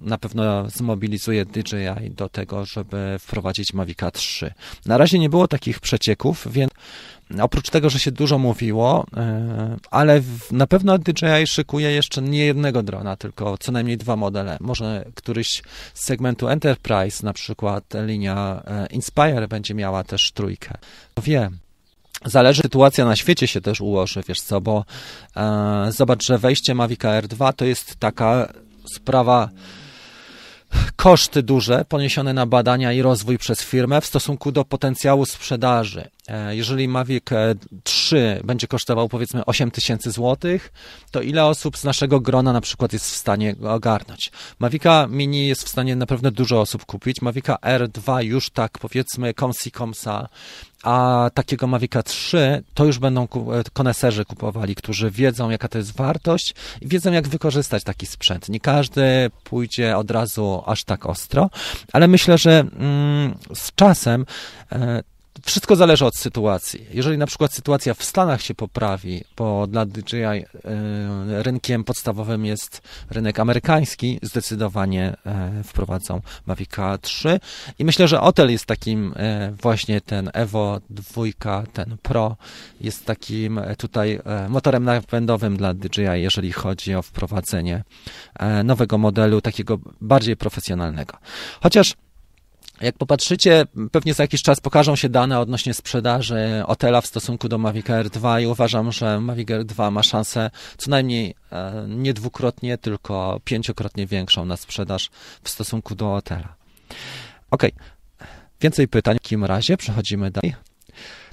na 0.00 0.18
pewno 0.18 0.70
zmobilizuje 0.70 1.44
DJI 1.44 2.10
do 2.10 2.28
tego, 2.28 2.64
żeby 2.64 3.16
wprowadzić 3.20 3.72
Mavica 3.72 4.10
3. 4.10 4.52
Na 4.86 4.98
razie 4.98 5.18
nie 5.18 5.28
było 5.28 5.48
takich 5.48 5.80
przecieków, 5.80 6.48
więc 6.50 6.72
oprócz 7.40 7.70
tego, 7.70 7.90
że 7.90 7.98
się 7.98 8.12
dużo 8.12 8.38
mówiło, 8.38 9.06
e, 9.16 9.76
ale 9.90 10.22
na 10.50 10.66
pewno 10.66 10.98
DJI 10.98 11.46
szykuje 11.46 11.90
jeszcze 11.90 12.22
nie 12.22 12.46
jednego 12.46 12.82
drona, 12.82 13.16
tylko 13.16 13.58
co 13.58 13.72
najmniej 13.72 13.96
dwa 13.96 14.16
modele. 14.16 14.56
Może 14.60 15.04
któryś 15.14 15.62
z 15.94 16.04
segmentu 16.04 16.48
Enterprise, 16.48 17.26
na 17.26 17.32
przykład 17.32 17.84
linia 18.06 18.62
e, 18.66 18.86
Inspire 18.86 19.48
będzie 19.48 19.74
miała 19.74 20.04
też 20.04 20.32
trójkę. 20.32 20.74
Wiem. 21.22 21.58
Zależy, 22.24 22.62
sytuacja 22.62 23.04
na 23.04 23.16
świecie 23.16 23.46
się 23.46 23.60
też 23.60 23.80
ułoży, 23.80 24.22
wiesz 24.28 24.40
co, 24.40 24.60
bo 24.60 24.84
e, 25.36 25.86
zobacz, 25.92 26.26
że 26.26 26.38
wejście 26.38 26.74
Mavic 26.74 27.04
r 27.04 27.28
2 27.28 27.52
to 27.52 27.64
jest 27.64 27.96
taka 27.96 28.52
sprawa 28.94 29.48
koszty 30.96 31.42
duże 31.42 31.84
poniesione 31.88 32.32
na 32.32 32.46
badania 32.46 32.92
i 32.92 33.02
rozwój 33.02 33.38
przez 33.38 33.62
firmę 33.62 34.00
w 34.00 34.06
stosunku 34.06 34.52
do 34.52 34.64
potencjału 34.64 35.26
sprzedaży. 35.26 36.08
E, 36.28 36.56
jeżeli 36.56 36.88
Mavic 36.88 37.24
3 37.84 38.18
e, 38.18 38.46
będzie 38.46 38.66
kosztował 38.66 39.08
powiedzmy 39.08 39.44
8 39.44 39.70
tysięcy 39.70 40.10
złotych, 40.10 40.72
to 41.10 41.20
ile 41.20 41.44
osób 41.44 41.78
z 41.78 41.84
naszego 41.84 42.20
grona 42.20 42.52
na 42.52 42.60
przykład 42.60 42.92
jest 42.92 43.06
w 43.10 43.16
stanie 43.16 43.54
go 43.54 43.74
ogarnąć? 43.74 44.32
Mavica 44.58 45.06
Mini 45.10 45.48
jest 45.48 45.64
w 45.64 45.68
stanie 45.68 45.96
na 45.96 46.06
pewno 46.06 46.30
dużo 46.30 46.60
osób 46.60 46.84
kupić. 46.84 47.22
Mavica 47.22 47.56
R2 47.62 48.24
już 48.24 48.50
tak 48.50 48.78
powiedzmy 48.78 49.34
komsi 49.34 49.70
komsa, 49.70 50.28
a 50.82 51.30
takiego 51.34 51.66
Mavica 51.66 52.02
3 52.02 52.62
to 52.74 52.84
już 52.84 52.98
będą 52.98 53.22
e, 53.22 53.26
koneserzy 53.72 54.24
kupowali, 54.24 54.74
którzy 54.74 55.10
wiedzą 55.10 55.50
jaka 55.50 55.68
to 55.68 55.78
jest 55.78 55.96
wartość 55.96 56.54
i 56.80 56.88
wiedzą 56.88 57.12
jak 57.12 57.28
wykorzystać 57.28 57.84
taki 57.84 58.06
sprzęt. 58.06 58.48
Nie 58.48 58.60
każdy 58.60 59.30
pójdzie 59.44 59.96
od 59.96 60.10
razu 60.10 60.62
aż 60.66 60.84
tak 60.84 61.06
ostro, 61.06 61.50
ale 61.92 62.08
myślę, 62.08 62.38
że 62.38 62.58
mm, 62.60 63.34
z 63.54 63.74
czasem 63.74 64.26
wszystko 65.44 65.76
zależy 65.76 66.04
od 66.04 66.16
sytuacji. 66.16 66.86
Jeżeli 66.90 67.18
na 67.18 67.26
przykład 67.26 67.52
sytuacja 67.52 67.94
w 67.94 68.04
Stanach 68.04 68.42
się 68.42 68.54
poprawi, 68.54 69.24
bo 69.36 69.66
dla 69.66 69.86
DJI 69.86 70.22
e, 70.24 70.44
rynkiem 71.42 71.84
podstawowym 71.84 72.44
jest 72.44 72.82
rynek 73.10 73.40
amerykański, 73.40 74.18
zdecydowanie 74.22 75.16
e, 75.26 75.62
wprowadzą 75.64 76.20
Mavic 76.46 76.70
3 77.00 77.40
i 77.78 77.84
myślę, 77.84 78.08
że 78.08 78.20
Otel 78.20 78.50
jest 78.50 78.66
takim 78.66 79.14
e, 79.16 79.52
właśnie 79.62 80.00
ten 80.00 80.30
Evo 80.32 80.80
2, 80.90 81.22
ten 81.72 81.96
Pro 82.02 82.36
jest 82.80 83.04
takim 83.04 83.60
tutaj 83.78 84.20
motorem 84.48 84.84
napędowym 84.84 85.56
dla 85.56 85.74
DJI, 85.74 86.02
jeżeli 86.14 86.52
chodzi 86.52 86.94
o 86.94 87.02
wprowadzenie 87.02 87.84
nowego 88.64 88.98
modelu, 88.98 89.40
takiego 89.40 89.78
bardziej 90.00 90.36
profesjonalnego. 90.36 91.16
Chociaż 91.60 91.94
jak 92.80 92.98
popatrzycie, 92.98 93.64
pewnie 93.92 94.14
za 94.14 94.22
jakiś 94.22 94.42
czas 94.42 94.60
pokażą 94.60 94.96
się 94.96 95.08
dane 95.08 95.40
odnośnie 95.40 95.74
sprzedaży 95.74 96.62
Otela 96.66 97.00
w 97.00 97.06
stosunku 97.06 97.48
do 97.48 97.58
Mavic 97.58 97.90
Air 97.90 98.10
2 98.10 98.40
i 98.40 98.46
uważam, 98.46 98.92
że 98.92 99.20
Mavic 99.20 99.50
Air 99.50 99.64
2 99.64 99.90
ma 99.90 100.02
szansę 100.02 100.50
co 100.76 100.90
najmniej 100.90 101.34
e, 101.52 101.86
nie 101.88 102.14
dwukrotnie, 102.14 102.78
tylko 102.78 103.40
pięciokrotnie 103.44 104.06
większą 104.06 104.44
na 104.44 104.56
sprzedaż 104.56 105.10
w 105.42 105.48
stosunku 105.50 105.94
do 105.94 106.14
Otela. 106.14 106.54
Ok, 107.50 107.62
więcej 108.60 108.88
pytań 108.88 109.16
w 109.16 109.22
takim 109.22 109.44
razie, 109.44 109.76
przechodzimy 109.76 110.30
dalej. 110.30 110.54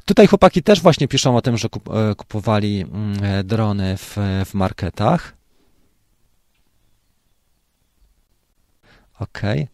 Tutaj 0.05 0.27
chłopaki 0.27 0.63
też 0.63 0.81
właśnie 0.81 1.07
piszą 1.07 1.37
o 1.37 1.41
tym, 1.41 1.57
że 1.57 1.67
e, 1.67 2.15
kupowali 2.15 2.81
mm, 2.81 3.47
drony 3.47 3.97
w, 3.97 4.17
w 4.45 4.53
marketach. 4.53 5.33
Okej. 9.19 9.63
Okay. 9.63 9.72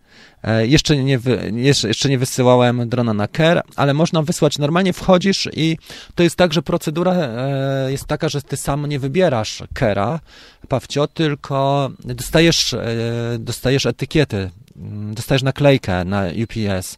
Jeszcze, 0.61 0.97
nie 1.03 1.19
jeszcze, 1.53 2.09
nie 2.09 2.17
wysyłałem 2.17 2.89
drona 2.89 3.13
na 3.13 3.27
KER, 3.27 3.61
ale 3.75 3.93
można 3.93 4.21
wysłać. 4.21 4.57
Normalnie 4.57 4.93
wchodzisz 4.93 5.49
i 5.53 5.77
to 6.15 6.23
jest 6.23 6.35
tak, 6.35 6.53
że 6.53 6.61
procedura 6.61 7.13
e, 7.13 7.91
jest 7.91 8.05
taka, 8.05 8.29
że 8.29 8.41
ty 8.41 8.57
sam 8.57 8.85
nie 8.85 8.99
wybierasz 8.99 9.63
KERa, 9.73 10.19
Pawcio, 10.67 11.07
tylko 11.07 11.89
dostajesz, 11.99 12.73
e, 12.73 12.85
dostajesz 13.39 13.85
etykiety, 13.85 14.49
mm, 14.77 15.13
dostajesz 15.13 15.43
naklejkę 15.43 16.05
na 16.05 16.23
UPS 16.43 16.97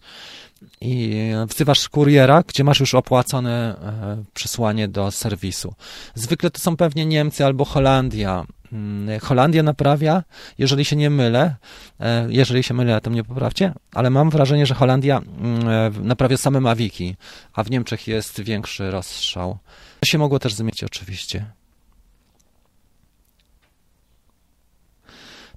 i 0.82 1.16
wzywasz 1.48 1.90
kuriera, 1.90 2.44
gdzie 2.48 2.64
masz 2.64 2.80
już 2.80 2.96
opłacone 2.96 3.76
e, 3.82 4.24
przesłanie 4.34 4.88
do 4.88 5.12
serwisu. 5.12 5.74
Zwykle 6.16 6.52
to 6.52 6.60
są 6.60 6.78
pewnie 6.78 7.06
Niemcy 7.06 7.46
albo 7.46 7.66
Holandia. 7.66 8.46
Mm, 8.74 9.20
Holandia 9.20 9.64
naprawia, 9.64 10.24
jeżeli 10.58 10.86
się 10.86 10.96
nie 10.96 11.10
mylę, 11.10 11.56
e, 12.00 12.28
jeżeli 12.30 12.64
się 12.64 12.74
mylę, 12.74 13.02
to 13.02 13.10
mnie 13.10 13.24
poprawcie, 13.24 13.74
ale 13.94 14.10
mam 14.10 14.30
wrażenie, 14.30 14.66
że 14.66 14.74
Holandia 14.74 15.18
mm, 15.18 15.68
e, 15.68 15.92
naprawia 16.04 16.38
same 16.38 16.60
Maviki, 16.60 17.16
a 17.54 17.64
w 17.64 17.72
Niemczech 17.72 18.08
jest 18.08 18.42
większy 18.42 18.92
rozstrzał. 18.92 19.58
To 20.00 20.06
się 20.06 20.18
mogło 20.18 20.40
też 20.40 20.54
zmienić 20.54 20.84
oczywiście. 20.84 21.46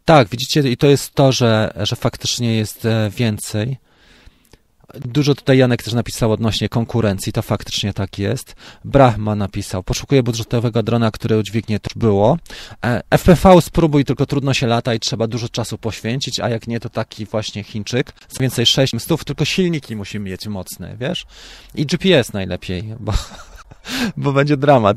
Tak, 0.04 0.28
widzicie, 0.28 0.60
i 0.60 0.76
to 0.76 0.86
jest 0.86 1.14
to, 1.14 1.32
że, 1.32 1.72
że 1.76 1.96
faktycznie 1.96 2.56
jest 2.56 2.86
więcej. 3.10 3.78
Dużo 4.94 5.34
tutaj 5.34 5.58
Janek 5.58 5.82
też 5.82 5.92
napisał 5.92 6.32
odnośnie 6.32 6.68
konkurencji, 6.68 7.32
to 7.32 7.42
faktycznie 7.42 7.92
tak 7.92 8.18
jest. 8.18 8.54
Brahma 8.84 9.34
napisał, 9.34 9.82
poszukuję 9.82 10.22
budżetowego 10.22 10.82
drona, 10.82 11.10
który 11.10 11.38
udźwignie, 11.38 11.80
było. 11.96 12.38
E, 12.84 13.02
FPV 13.10 13.62
spróbuj, 13.62 14.04
tylko 14.04 14.26
trudno 14.26 14.54
się 14.54 14.66
lata 14.66 14.94
i 14.94 15.00
trzeba 15.00 15.26
dużo 15.26 15.48
czasu 15.48 15.78
poświęcić, 15.78 16.40
a 16.40 16.48
jak 16.48 16.66
nie, 16.66 16.80
to 16.80 16.88
taki 16.88 17.26
właśnie 17.26 17.62
Chińczyk. 17.62 18.12
Z 18.28 18.38
więcej 18.38 18.66
6 18.66 18.92
stów, 18.98 19.24
tylko 19.24 19.44
silniki 19.44 19.96
musi 19.96 20.20
mieć 20.20 20.46
mocne, 20.46 20.96
wiesz? 21.00 21.26
I 21.74 21.86
GPS 21.86 22.32
najlepiej, 22.32 22.94
bo, 23.00 23.12
bo 24.16 24.32
będzie 24.32 24.56
dramat. 24.56 24.96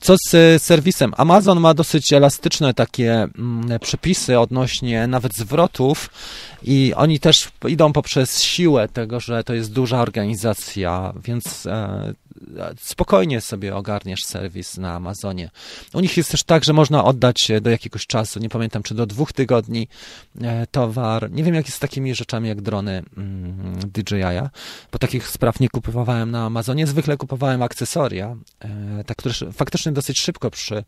Co 0.00 0.16
z 0.28 0.62
serwisem? 0.62 1.12
Amazon 1.16 1.60
ma 1.60 1.74
dosyć 1.74 2.12
elastyczne 2.12 2.74
takie 2.74 3.12
mm, 3.38 3.78
przepisy 3.80 4.38
odnośnie 4.38 5.06
nawet 5.06 5.34
zwrotów 5.34 6.10
i 6.62 6.92
oni 6.96 7.20
też 7.20 7.48
idą 7.68 7.92
poprzez 7.92 8.42
siłę 8.42 8.88
tego, 8.88 9.20
że 9.20 9.44
to 9.44 9.54
jest 9.54 9.72
duża 9.72 10.00
organizacja, 10.00 11.12
więc 11.24 11.66
e, 11.66 12.14
spokojnie 12.80 13.40
sobie 13.40 13.76
ogarniesz 13.76 14.24
serwis 14.24 14.76
na 14.76 14.94
Amazonie. 14.94 15.50
U 15.94 16.00
nich 16.00 16.16
jest 16.16 16.30
też 16.30 16.42
tak, 16.42 16.64
że 16.64 16.72
można 16.72 17.04
oddać 17.04 17.50
do 17.60 17.70
jakiegoś 17.70 18.06
czasu, 18.06 18.40
nie 18.40 18.48
pamiętam 18.48 18.82
czy 18.82 18.94
do 18.94 19.06
dwóch 19.06 19.32
tygodni 19.32 19.88
e, 20.40 20.66
towar. 20.66 21.30
Nie 21.30 21.44
wiem 21.44 21.54
jak 21.54 21.66
jest 21.66 21.76
z 21.76 21.80
takimi 21.80 22.14
rzeczami 22.14 22.48
jak 22.48 22.60
drony 22.60 23.02
mm, 23.16 23.78
DJI, 23.80 24.48
bo 24.92 24.98
takich 24.98 25.28
spraw 25.28 25.60
nie 25.60 25.68
kupowałem 25.68 26.30
na 26.30 26.44
Amazonie. 26.44 26.86
Zwykle 26.86 27.16
kupowałem 27.16 27.62
akcesoria, 27.62 28.36
e, 28.60 29.04
tak, 29.04 29.16
które 29.16 29.34
faktycznie 29.52 29.92
dosyć 29.92 30.20
szybko 30.20 30.50
przy, 30.50 30.84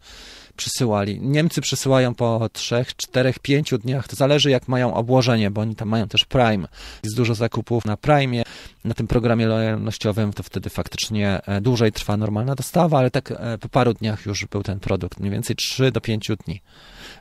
przysyłali. 0.58 1.20
Niemcy 1.20 1.60
przysyłają 1.60 2.14
po 2.14 2.48
3, 2.52 2.84
4, 2.96 3.34
5 3.42 3.74
dniach, 3.78 4.08
to 4.08 4.16
zależy 4.16 4.50
jak 4.50 4.68
mają 4.68 4.94
obłożenie, 4.94 5.50
bo 5.50 5.60
oni 5.60 5.76
tam 5.76 5.88
mają 5.88 6.08
też 6.08 6.24
Prime. 6.24 6.68
Jest 7.04 7.16
dużo 7.16 7.34
zakupów 7.34 7.84
na 7.84 7.96
Prime, 7.96 8.42
na 8.84 8.94
tym 8.94 9.06
programie 9.06 9.46
lojalnościowym, 9.46 10.32
to 10.32 10.42
wtedy 10.42 10.70
faktycznie 10.70 11.40
e, 11.46 11.60
dłużej 11.60 11.92
trwa 11.92 12.16
normalna 12.16 12.54
dostawa, 12.54 12.98
ale 12.98 13.10
tak 13.10 13.30
e, 13.30 13.58
po 13.58 13.68
paru 13.68 13.94
dniach 13.94 14.26
już 14.26 14.46
był 14.46 14.62
ten 14.62 14.80
produkt, 14.80 15.20
mniej 15.20 15.32
więcej 15.32 15.56
3 15.56 15.92
do 15.92 16.00
5 16.00 16.30
dni 16.46 16.60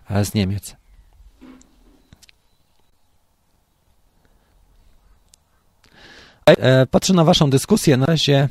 e, 0.09 0.25
z 0.25 0.33
Niemiec. 0.33 0.75
Patrzę 6.91 7.13
na 7.13 7.23
Waszą 7.23 7.49
dyskusję. 7.49 7.97
Na 7.97 8.05
razie 8.05 8.49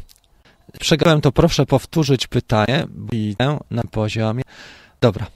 Przegrałem 0.80 1.20
to, 1.20 1.32
proszę 1.32 1.66
powtórzyć 1.66 2.26
pytanie. 2.26 2.86
Widzę 3.12 3.58
na 3.70 3.82
poziomie. 3.82 4.42
Dobra. 5.00 5.26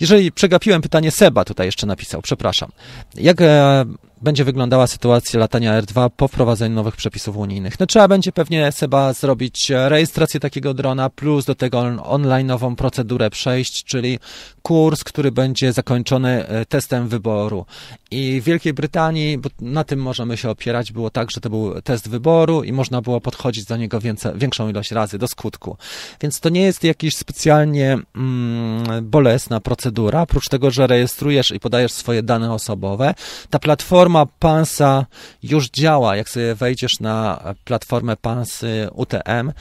Jeżeli 0.00 0.32
przegapiłem 0.32 0.82
pytanie, 0.82 1.10
Seba 1.10 1.44
tutaj 1.44 1.66
jeszcze 1.66 1.86
napisał, 1.86 2.22
przepraszam. 2.22 2.70
Jak 3.14 3.40
e, 3.40 3.84
będzie 4.22 4.44
wyglądała 4.44 4.86
sytuacja 4.86 5.40
latania 5.40 5.82
R2 5.82 6.10
po 6.16 6.28
wprowadzeniu 6.28 6.74
nowych 6.74 6.96
przepisów 6.96 7.36
unijnych. 7.36 7.80
No 7.80 7.86
trzeba 7.86 8.08
będzie 8.08 8.32
pewnie 8.32 8.72
Seba 8.72 9.12
zrobić 9.12 9.72
rejestrację 9.88 10.40
takiego 10.40 10.74
drona, 10.74 11.10
plus 11.10 11.44
do 11.44 11.54
tego 11.54 11.78
online'ową 11.82 12.74
procedurę 12.74 13.30
przejść, 13.30 13.84
czyli 13.84 14.18
kurs, 14.62 15.04
który 15.04 15.32
będzie 15.32 15.72
zakończony 15.72 16.46
e, 16.46 16.66
testem 16.66 17.08
wyboru. 17.08 17.66
I 18.10 18.40
w 18.40 18.44
Wielkiej 18.44 18.72
Brytanii, 18.72 19.38
bo 19.38 19.50
na 19.60 19.84
tym 19.84 20.02
możemy 20.02 20.36
się 20.36 20.50
opierać, 20.50 20.92
było 20.92 21.10
tak, 21.10 21.30
że 21.30 21.40
to 21.40 21.50
był 21.50 21.82
test 21.82 22.08
wyboru 22.08 22.64
i 22.64 22.72
można 22.72 23.02
było 23.02 23.20
podchodzić 23.20 23.64
do 23.64 23.76
niego 23.76 24.00
więcej, 24.00 24.32
większą 24.34 24.68
ilość 24.68 24.90
razy 24.90 25.18
do 25.18 25.28
skutku. 25.28 25.76
Więc 26.20 26.40
to 26.40 26.48
nie 26.48 26.62
jest 26.62 26.84
jakiś 26.84 27.16
specjalnie 27.16 27.98
mm, 28.16 29.10
bolesna 29.10 29.60
procedura, 29.60 30.20
oprócz 30.20 30.48
tego, 30.48 30.70
że 30.70 30.86
rejestrujesz 30.86 31.50
i 31.50 31.60
podajesz 31.60 31.92
swoje 31.92 32.22
dane 32.22 32.52
osobowe. 32.52 33.14
Ta 33.50 33.58
platforma 33.58 34.05
platforma 34.06 34.26
Pansa 34.38 35.06
już 35.42 35.70
działa. 35.70 36.16
Jak 36.16 36.28
sobie 36.28 36.54
wejdziesz 36.54 37.00
na 37.00 37.40
platformę 37.64 38.16
Pansy 38.16 38.88
UTM, 38.92 39.52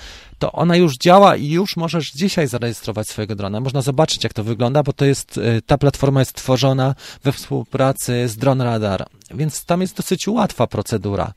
to 0.46 0.52
ona 0.52 0.76
już 0.76 0.98
działa 0.98 1.36
i 1.36 1.50
już 1.50 1.78
możesz 1.78 2.12
dzisiaj 2.12 2.48
zarejestrować 2.48 3.08
swojego 3.08 3.36
drona. 3.36 3.60
Można 3.60 3.82
zobaczyć, 3.82 4.24
jak 4.24 4.34
to 4.34 4.44
wygląda, 4.44 4.84
bo 4.84 4.94
to 4.94 5.06
jest, 5.06 5.38
y, 5.38 5.62
ta 5.66 5.78
platforma 5.78 6.20
jest 6.20 6.34
tworzona 6.34 6.96
we 7.24 7.32
współpracy 7.32 8.28
z 8.28 8.38
Drone 8.38 8.64
Radar, 8.64 9.06
więc 9.32 9.66
tam 9.66 9.82
jest 9.82 9.98
dosyć 9.98 10.28
łatwa 10.28 10.68
procedura. 10.68 11.34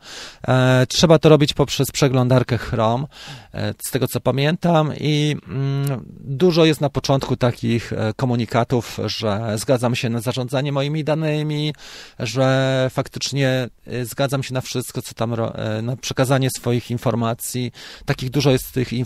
E, 0.49 0.87
trzeba 0.87 1.19
to 1.19 1.29
robić 1.29 1.55
poprzez 1.55 1.91
przeglądarkę 1.91 2.59
Chrome, 2.59 3.07
e, 3.55 3.75
z 3.83 3.91
tego 3.91 4.07
co 4.07 4.21
pamiętam, 4.21 4.93
i 5.01 5.37
mm, 5.49 6.05
dużo 6.21 6.65
jest 6.65 6.81
na 6.81 6.91
początku 6.91 7.37
takich 7.37 7.93
e, 7.93 8.13
komunikatów, 8.17 8.99
że 9.05 9.59
zgadzam 9.59 9.95
się 9.95 10.09
na 10.09 10.21
zarządzanie 10.21 10.73
moimi 10.73 11.05
danymi, 11.05 11.75
że 12.19 12.89
faktycznie 12.93 13.69
zgadzam 14.03 14.43
się 14.43 14.55
na 14.55 14.61
wszystko, 14.61 15.03
co 15.03 15.15
tam, 15.15 15.37
na 15.83 15.97
przekazanie 15.97 16.49
swoich 16.51 16.91
informacji. 16.91 17.73
Takich 18.05 18.31
dużo 18.31 18.51
jest 18.51 18.73
tych 18.73 18.93
e, 18.93 18.97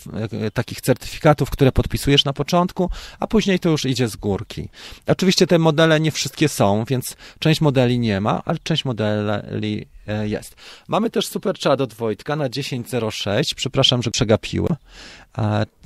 takich 0.55 0.80
certyfikatów, 0.80 1.51
które 1.51 1.72
podpisujesz 1.72 2.24
na 2.24 2.32
początku, 2.32 2.90
a 3.20 3.26
później 3.26 3.59
to 3.59 3.68
już 3.68 3.84
idzie 3.84 4.09
z 4.09 4.16
górki. 4.16 4.68
Oczywiście 5.07 5.47
te 5.47 5.59
modele 5.59 6.01
nie 6.01 6.11
wszystkie 6.11 6.49
są, 6.49 6.84
więc 6.84 7.16
część 7.38 7.61
modeli 7.61 7.99
nie 7.99 8.20
ma, 8.20 8.43
ale 8.45 8.59
część 8.62 8.84
modeli 8.84 9.86
e, 10.09 10.28
jest. 10.28 10.57
Mamy 10.88 11.11
też 11.11 11.26
super 11.26 11.59
chat 11.59 11.80
od 11.80 11.95
Wojtka 11.95 12.36
na 12.36 12.49
10.06. 12.49 13.55
Przepraszam, 13.55 14.03
że 14.03 14.11
przegapiłem. 14.11 14.76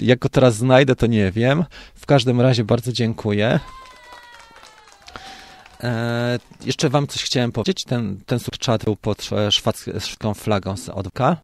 Jak 0.00 0.18
go 0.18 0.28
teraz 0.28 0.56
znajdę, 0.56 0.96
to 0.96 1.06
nie 1.06 1.32
wiem. 1.32 1.64
W 1.94 2.06
każdym 2.06 2.40
razie 2.40 2.64
bardzo 2.64 2.92
dziękuję. 2.92 3.60
E, 5.82 6.38
jeszcze 6.64 6.88
wam 6.88 7.06
coś 7.06 7.22
chciałem 7.22 7.52
powiedzieć. 7.52 7.84
Ten, 7.84 8.20
ten 8.26 8.38
super 8.38 8.60
chat 8.60 8.84
był 8.84 8.96
pod 8.96 9.28
szwedzką 9.50 10.34
flagą 10.34 10.76
z 10.76 10.88
odka 10.88 11.36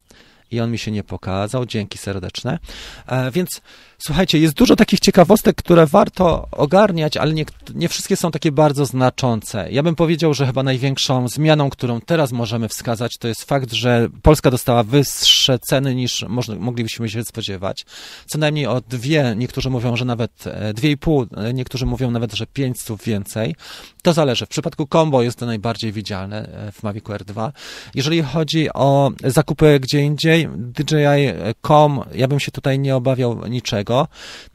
i 0.53 0.61
on 0.61 0.71
mi 0.71 0.79
się 0.79 0.91
nie 0.91 1.05
pokazał. 1.05 1.67
Dzięki 1.67 1.99
serdeczne. 1.99 2.59
E, 3.07 3.31
więc 3.31 3.61
Słuchajcie, 4.07 4.39
jest 4.39 4.55
dużo 4.55 4.77
takich 4.77 5.01
ciekawostek, 5.01 5.57
które 5.57 5.87
warto 5.87 6.49
ogarniać, 6.51 7.17
ale 7.17 7.33
nie, 7.33 7.45
nie 7.75 7.89
wszystkie 7.89 8.17
są 8.17 8.31
takie 8.31 8.53
bardzo 8.53 8.87
znaczące. 8.87 9.73
Ja 9.73 9.83
bym 9.83 9.95
powiedział, 9.95 10.35
że 10.35 10.47
chyba 10.47 10.63
największą 10.63 11.29
zmianą, 11.29 11.71
którą 11.71 12.01
teraz 12.01 12.33
możemy 12.33 12.69
wskazać, 12.69 13.19
to 13.19 13.29
jest 13.29 13.45
fakt, 13.45 13.73
że 13.73 14.09
Polska 14.23 14.51
dostała 14.51 14.83
wyższe 14.83 15.59
ceny 15.59 15.95
niż 15.95 16.25
można, 16.29 16.55
moglibyśmy 16.55 17.09
się 17.09 17.25
spodziewać. 17.25 17.85
Co 18.27 18.39
najmniej 18.39 18.67
o 18.67 18.81
dwie, 18.81 19.35
niektórzy 19.37 19.71
mówią, 19.71 19.97
że 19.97 20.05
nawet 20.05 20.47
e, 20.47 20.75
dwie 20.75 20.91
i 20.91 20.97
pół, 20.97 21.27
e, 21.37 21.53
niektórzy 21.53 21.87
mówią 21.87 22.11
nawet, 22.11 22.33
że 22.33 22.47
pięć 22.47 22.81
stów 22.81 23.05
więcej. 23.05 23.55
To 24.03 24.13
zależy. 24.13 24.47
W 24.47 24.49
przypadku 24.49 24.87
combo 24.87 25.23
jest 25.23 25.39
to 25.39 25.47
najbardziej 25.47 25.93
widzialne 25.93 26.49
e, 26.49 26.73
w 26.73 26.83
Mavic 26.83 27.05
R2. 27.05 27.53
Jeżeli 27.95 28.23
chodzi 28.23 28.73
o 28.75 29.11
zakupy 29.25 29.81
gdzie 29.81 30.01
indziej, 30.01 30.49
DJI.com, 30.57 32.01
ja 32.15 32.29
bym 32.29 32.41
się 32.41 32.51
tutaj 32.51 32.79
nie 32.79 32.97
obawiał 32.97 33.49
niczego 33.49 33.92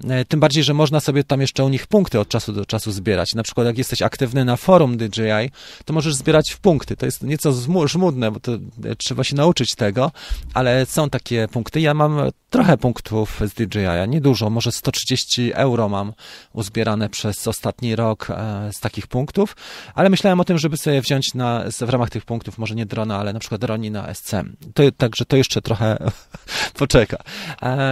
E, 0.10 0.26
tym 0.26 0.40
bardziej, 0.40 0.64
że 0.64 0.74
można 0.74 1.00
sobie 1.00 1.24
tam 1.24 1.42
jeszcze 1.42 1.64
u 1.64 1.70
nich 1.70 1.88
punkty 1.88 2.20
od 2.20 2.30
czasu 2.30 2.54
do 2.54 2.66
czasu 2.66 2.92
zbierać. 2.92 3.36
Na 3.36 3.44
przykład 3.44 3.68
jak 3.68 3.78
jesteś 3.78 4.02
aktywny 4.02 4.46
na 4.46 4.58
forum 4.58 4.98
DJI, 4.98 5.52
to 5.86 5.94
możesz 5.94 6.16
zbierać 6.16 6.52
w 6.52 6.60
punkty. 6.60 6.96
To 6.96 7.06
jest 7.06 7.24
nieco 7.24 7.54
żmudne, 7.88 8.32
bo 8.32 8.40
to 8.40 8.52
e, 8.54 8.96
trzeba 8.96 9.24
się 9.24 9.36
nauczyć 9.36 9.76
tego, 9.76 10.12
ale 10.54 10.86
są 10.86 11.10
takie 11.10 11.48
punkty. 11.48 11.82
Ja 11.82 11.94
mam 11.94 12.32
trochę 12.50 12.78
punktów 12.78 13.42
z 13.46 13.54
DJI, 13.54 14.08
nie 14.08 14.22
dużo, 14.22 14.50
może 14.50 14.72
130 14.72 15.54
euro 15.54 15.90
mam 15.90 16.14
uzbierane 16.54 17.10
przez 17.10 17.48
ostatni 17.48 17.96
rok 17.96 18.28
e, 18.30 18.70
z 18.74 18.80
takich 18.80 19.08
punktów, 19.08 19.56
ale 19.96 20.10
myślałem 20.10 20.40
o 20.40 20.44
tym, 20.44 20.58
żeby 20.58 20.78
sobie 20.78 21.02
wziąć 21.02 21.34
na, 21.34 21.64
w 21.82 21.90
ramach 21.90 22.10
tych 22.10 22.26
punktów, 22.26 22.58
może 22.58 22.76
nie 22.76 22.86
drona, 22.86 23.18
ale 23.18 23.34
na 23.34 23.40
przykład 23.40 23.62
droni 23.62 23.92
na 23.92 24.14
SC. 24.14 24.32
To, 24.74 24.84
także 24.98 25.26
to 25.26 25.38
jeszcze 25.38 25.62
trochę 25.62 25.98
poczeka. 26.80 27.18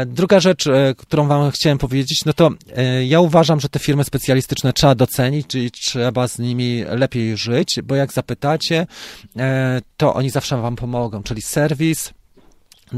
Druga 0.05 0.39
rzecz, 0.39 0.65
którą 0.97 1.27
wam 1.27 1.34
chciałem 1.51 1.77
powiedzieć, 1.77 2.25
no 2.25 2.33
to 2.33 2.49
e, 2.75 3.05
ja 3.05 3.19
uważam, 3.19 3.59
że 3.59 3.69
te 3.69 3.79
firmy 3.79 4.03
specjalistyczne 4.03 4.73
trzeba 4.73 4.95
docenić, 4.95 5.47
czyli 5.47 5.71
trzeba 5.71 6.27
z 6.27 6.39
nimi 6.39 6.83
lepiej 6.89 7.37
żyć, 7.37 7.79
bo 7.83 7.95
jak 7.95 8.13
zapytacie, 8.13 8.87
to 9.97 10.13
oni 10.13 10.29
zawsze 10.29 10.61
wam 10.61 10.75
pomogą, 10.75 11.23
czyli 11.23 11.41
serwis, 11.41 12.13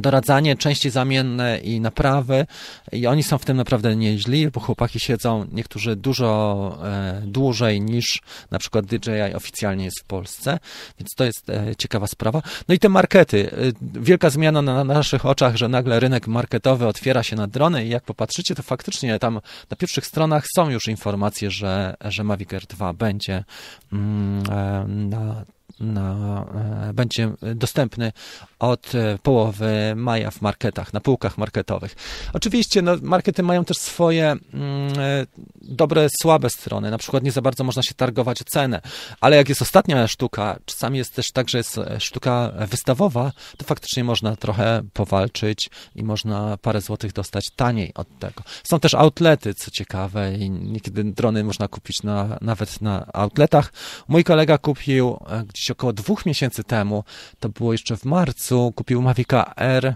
doradzanie, 0.02 0.56
części 0.56 0.90
zamienne 0.90 1.60
i 1.60 1.82
naprawy 1.82 2.46
i 2.92 3.08
oni 3.08 3.24
są 3.24 3.38
w 3.38 3.46
tym 3.46 3.58
naprawdę 3.58 3.96
nieźli, 3.96 4.52
bo 4.52 4.60
chłopaki 4.60 5.00
siedzą 5.00 5.46
niektórzy 5.52 5.96
dużo 5.96 6.78
e, 6.84 7.22
dłużej 7.26 7.82
niż 7.82 8.22
na 8.52 8.60
przykład 8.60 8.86
DJI 8.86 9.36
oficjalnie 9.36 9.86
jest 9.86 10.00
w 10.00 10.04
Polsce, 10.04 10.60
więc 11.00 11.10
to 11.18 11.24
jest 11.24 11.50
e, 11.50 11.76
ciekawa 11.76 12.08
sprawa. 12.08 12.42
No 12.68 12.76
i 12.76 12.80
te 12.80 12.90
markety. 12.90 13.52
E, 13.52 13.56
wielka 14.02 14.30
zmiana 14.30 14.62
na, 14.62 14.84
na 14.84 14.94
naszych 14.94 15.26
oczach, 15.26 15.56
że 15.56 15.68
nagle 15.68 16.00
rynek 16.00 16.28
marketowy 16.28 16.88
otwiera 16.88 17.24
się 17.24 17.36
na 17.36 17.48
drony 17.48 17.86
i 17.86 17.90
jak 17.90 18.04
popatrzycie, 18.04 18.56
to 18.56 18.64
faktycznie 18.64 19.20
tam 19.20 19.40
na 19.70 19.78
pierwszych 19.78 20.06
stronach 20.06 20.46
są 20.56 20.70
już 20.70 20.88
informacje, 20.88 21.52
że, 21.52 21.96
że 22.06 22.24
Mavic 22.24 22.54
Air 22.54 22.66
2 22.66 22.94
będzie 22.94 23.44
mm, 23.92 24.44
e, 24.52 24.88
na 24.88 25.46
na, 25.80 26.46
e, 26.90 26.94
będzie 26.94 27.32
dostępny 27.56 28.12
od 28.60 28.96
e, 28.96 29.18
połowy 29.24 29.94
maja 29.96 30.32
w 30.32 30.42
marketach, 30.42 30.94
na 30.94 31.00
półkach 31.00 31.38
marketowych. 31.38 31.96
Oczywiście 32.34 32.82
no, 32.82 32.92
markety 33.02 33.44
mają 33.44 33.66
też 33.66 33.78
swoje 33.78 34.26
mm, 34.32 35.00
e, 35.00 35.26
dobre, 35.62 36.08
słabe 36.22 36.50
strony. 36.50 36.92
Na 36.92 36.98
przykład 36.98 37.24
nie 37.24 37.32
za 37.32 37.42
bardzo 37.42 37.64
można 37.64 37.84
się 37.84 37.94
targować 37.94 38.42
o 38.42 38.46
cenę, 38.46 38.82
ale 39.22 39.36
jak 39.36 39.50
jest 39.50 39.62
ostatnia 39.62 40.08
sztuka, 40.08 40.60
czasami 40.66 40.98
jest 40.98 41.16
też 41.16 41.32
tak, 41.32 41.50
że 41.50 41.58
jest 41.58 41.80
sztuka 42.00 42.52
wystawowa, 42.70 43.32
to 43.58 43.66
faktycznie 43.66 44.04
można 44.04 44.36
trochę 44.36 44.82
powalczyć 44.94 45.70
i 45.96 46.04
można 46.04 46.58
parę 46.62 46.82
złotych 46.82 47.14
dostać 47.14 47.50
taniej 47.56 47.94
od 47.94 48.20
tego. 48.20 48.44
Są 48.64 48.80
też 48.80 48.94
outlety, 48.94 49.54
co 49.54 49.72
ciekawe, 49.72 50.34
i 50.34 50.50
niekiedy 50.50 51.04
drony 51.04 51.44
można 51.44 51.68
kupić 51.68 52.04
na, 52.04 52.38
nawet 52.42 52.82
na 52.82 53.08
outletach. 53.14 53.74
Mój 54.08 54.24
kolega 54.24 54.58
kupił 54.58 55.20
gdzieś 55.48 55.72
około 55.72 55.94
dwóch 55.94 56.26
miesięcy 56.26 56.64
temu, 56.64 57.04
to 57.40 57.50
było 57.50 57.72
jeszcze 57.72 57.98
w 57.98 58.06
marcu, 58.06 58.47
kupił 58.76 59.02
Mavica 59.02 59.54
R 59.56 59.96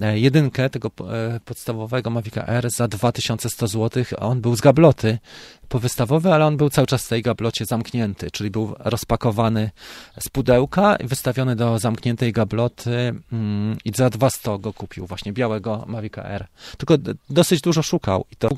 e, 0.00 0.18
jedynkę 0.18 0.70
tego 0.70 0.88
e, 0.88 1.40
podstawowego 1.44 2.10
Mavica 2.10 2.46
R 2.46 2.70
za 2.70 2.88
2100 2.88 3.66
zł, 3.66 4.04
on 4.18 4.40
był 4.40 4.56
z 4.56 4.60
gabloty 4.60 5.18
powystawowy, 5.68 6.32
ale 6.32 6.46
on 6.46 6.56
był 6.56 6.70
cały 6.70 6.86
czas 6.86 7.06
w 7.06 7.08
tej 7.08 7.22
gablocie 7.22 7.64
zamknięty, 7.64 8.30
czyli 8.30 8.50
był 8.50 8.74
rozpakowany 8.78 9.70
z 10.20 10.28
pudełka 10.28 10.96
i 10.96 11.06
wystawiony 11.06 11.56
do 11.56 11.78
zamkniętej 11.78 12.32
gabloty 12.32 13.14
mm, 13.32 13.76
i 13.84 13.92
za 13.94 14.10
200 14.10 14.58
go 14.58 14.72
kupił, 14.72 15.06
właśnie 15.06 15.32
białego 15.32 15.84
Mavica 15.88 16.22
R. 16.22 16.46
Tylko 16.78 16.94
dosyć 17.30 17.60
dużo 17.60 17.82
szukał 17.82 18.24
i 18.32 18.36
to, 18.36 18.48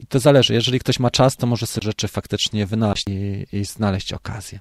i 0.00 0.06
to 0.06 0.18
zależy. 0.18 0.54
Jeżeli 0.54 0.80
ktoś 0.80 0.98
ma 1.00 1.10
czas, 1.10 1.36
to 1.36 1.46
może 1.46 1.66
sobie 1.66 1.84
rzeczy 1.84 2.08
faktycznie 2.08 2.66
wynaleźć 2.66 3.04
i, 3.08 3.46
i 3.52 3.64
znaleźć 3.64 4.12
okazję. 4.12 4.60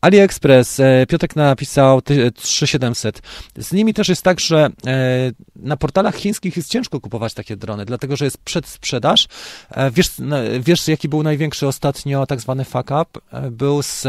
AliExpress, 0.00 0.80
e, 0.80 1.06
Piotek 1.08 1.36
napisał 1.36 2.02
3700. 2.02 3.22
Z 3.56 3.72
nimi 3.72 3.94
też 3.94 4.08
jest 4.08 4.22
tak, 4.22 4.40
że 4.40 4.70
e, 4.86 5.32
na 5.56 5.76
portalach 5.76 6.14
chińskich 6.14 6.56
jest 6.56 6.70
ciężko 6.70 7.00
kupować 7.00 7.34
takie 7.34 7.56
drony, 7.56 7.84
dlatego 7.84 8.16
że 8.16 8.24
jest 8.24 8.38
przedsprzedaż. 8.38 9.28
E, 9.70 9.90
wiesz, 9.90 10.10
wiesz 10.60 10.88
jaki 10.88 11.08
był 11.08 11.22
największy 11.22 11.66
ostatnio 11.66 12.26
tak 12.26 12.40
zwany 12.40 12.64
fuck 12.64 12.90
up? 12.90 13.20
Był 13.50 13.82
z, 13.82 14.02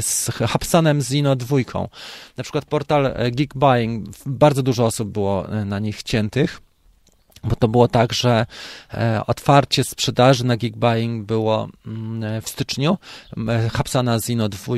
z 0.00 0.30
Hapsanem 0.30 1.00
Zino 1.00 1.36
dwójką. 1.36 1.88
Na 2.36 2.44
przykład 2.44 2.64
portal 2.64 3.14
Geek 3.32 3.54
Buying, 3.54 4.08
bardzo 4.26 4.62
dużo 4.62 4.86
osób 4.86 5.08
było 5.08 5.46
na 5.64 5.78
nich 5.78 6.02
ciętych 6.02 6.60
bo 7.44 7.56
to 7.56 7.68
było 7.68 7.88
tak, 7.88 8.12
że 8.12 8.46
e, 8.94 9.22
otwarcie 9.26 9.84
sprzedaży 9.84 10.44
na 10.44 10.56
Geekbuying 10.56 11.26
było 11.26 11.68
mm, 11.86 12.42
w 12.42 12.48
styczniu, 12.48 12.98
Hapsana 13.72 14.18
Zino 14.18 14.48
2 14.48 14.76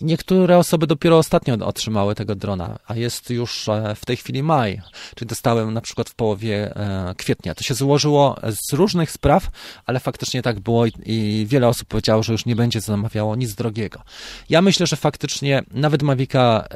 i 0.00 0.04
niektóre 0.04 0.58
osoby 0.58 0.86
dopiero 0.86 1.18
ostatnio 1.18 1.54
otrzymały 1.54 2.14
tego 2.14 2.34
drona, 2.34 2.78
a 2.86 2.96
jest 2.96 3.30
już 3.30 3.68
e, 3.68 3.94
w 3.94 4.04
tej 4.04 4.16
chwili 4.16 4.42
maj, 4.42 4.80
czyli 5.14 5.28
dostałem 5.28 5.74
na 5.74 5.80
przykład 5.80 6.10
w 6.10 6.14
połowie 6.14 6.76
e, 6.76 7.14
kwietnia. 7.16 7.54
To 7.54 7.62
się 7.62 7.74
złożyło 7.74 8.36
z 8.50 8.72
różnych 8.72 9.10
spraw, 9.10 9.50
ale 9.86 10.00
faktycznie 10.00 10.42
tak 10.42 10.60
było 10.60 10.86
i 11.06 11.46
wiele 11.48 11.68
osób 11.68 11.88
powiedziało, 11.88 12.22
że 12.22 12.32
już 12.32 12.46
nie 12.46 12.56
będzie 12.56 12.80
zamawiało 12.80 13.36
nic 13.36 13.54
drogiego. 13.54 14.02
Ja 14.48 14.62
myślę, 14.62 14.86
że 14.86 14.96
faktycznie 14.96 15.62
nawet 15.70 16.02
Mavica 16.02 16.68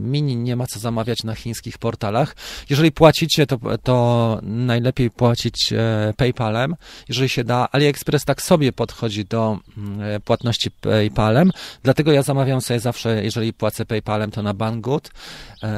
Mini 0.00 0.36
nie 0.36 0.56
ma 0.56 0.66
co 0.66 0.78
zamawiać 0.78 1.24
na 1.24 1.34
chińskich 1.34 1.78
portalach. 1.78 2.36
Jeżeli 2.70 2.92
płacicie, 2.92 3.46
to, 3.46 3.58
to 3.82 4.38
najlepiej 4.56 5.10
płacić 5.10 5.72
e, 5.72 6.14
PayPalem, 6.16 6.76
jeżeli 7.08 7.28
się 7.28 7.44
da. 7.44 7.68
AliExpress 7.72 8.24
tak 8.24 8.42
sobie 8.42 8.72
podchodzi 8.72 9.24
do 9.24 9.58
mm, 9.76 10.00
e, 10.02 10.20
płatności 10.20 10.70
PayPalem, 10.70 11.50
dlatego 11.82 12.12
ja 12.12 12.22
zamawiam 12.22 12.60
sobie 12.60 12.80
zawsze, 12.80 13.24
jeżeli 13.24 13.52
płacę 13.52 13.86
PayPalem, 13.86 14.30
to 14.30 14.42
na 14.42 14.54
Banggood, 14.54 15.10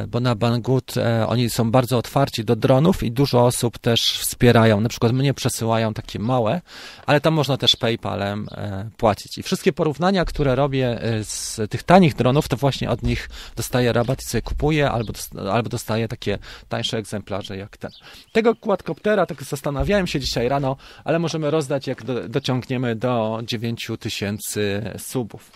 bo 0.08 0.20
na 0.20 0.34
Banggood 0.34 0.94
oni 1.26 1.50
są 1.50 1.70
bardzo 1.70 1.98
otwarci 1.98 2.44
do 2.44 2.56
dronów 2.56 3.02
i 3.02 3.12
dużo 3.12 3.46
osób 3.46 3.78
też 3.78 4.00
wspierają. 4.00 4.80
Na 4.80 4.88
przykład 4.88 5.12
mnie 5.12 5.34
przesyłają 5.34 5.94
takie 5.94 6.18
małe, 6.18 6.60
ale 7.06 7.20
tam 7.20 7.34
można 7.34 7.56
też 7.56 7.76
PayPalem 7.76 8.48
płacić. 8.96 9.38
I 9.38 9.42
wszystkie 9.42 9.72
porównania, 9.72 10.24
które 10.24 10.54
robię 10.54 11.00
z 11.22 11.60
tych 11.70 11.82
tanich 11.82 12.14
dronów, 12.14 12.48
to 12.48 12.56
właśnie 12.56 12.90
od 12.90 13.02
nich 13.02 13.30
dostaję 13.56 13.92
rabat 13.92 14.22
i 14.22 14.24
sobie 14.24 14.42
kupuję, 14.42 14.90
albo, 14.90 15.12
albo 15.52 15.68
dostaję 15.68 16.08
takie 16.08 16.38
tańsze 16.68 16.98
egzemplarze 16.98 17.56
jak 17.56 17.76
ten. 17.76 17.90
Tego 18.32 18.56
quadcoptera, 18.56 19.26
tak 19.26 19.42
zastanawiałem 19.42 20.06
się 20.06 20.20
dzisiaj 20.20 20.48
rano, 20.48 20.76
ale 21.04 21.18
możemy 21.18 21.50
rozdać, 21.50 21.86
jak 21.86 22.04
do, 22.04 22.28
dociągniemy 22.28 22.96
do 22.96 23.40
9000 23.42 24.94
subów. 24.98 25.52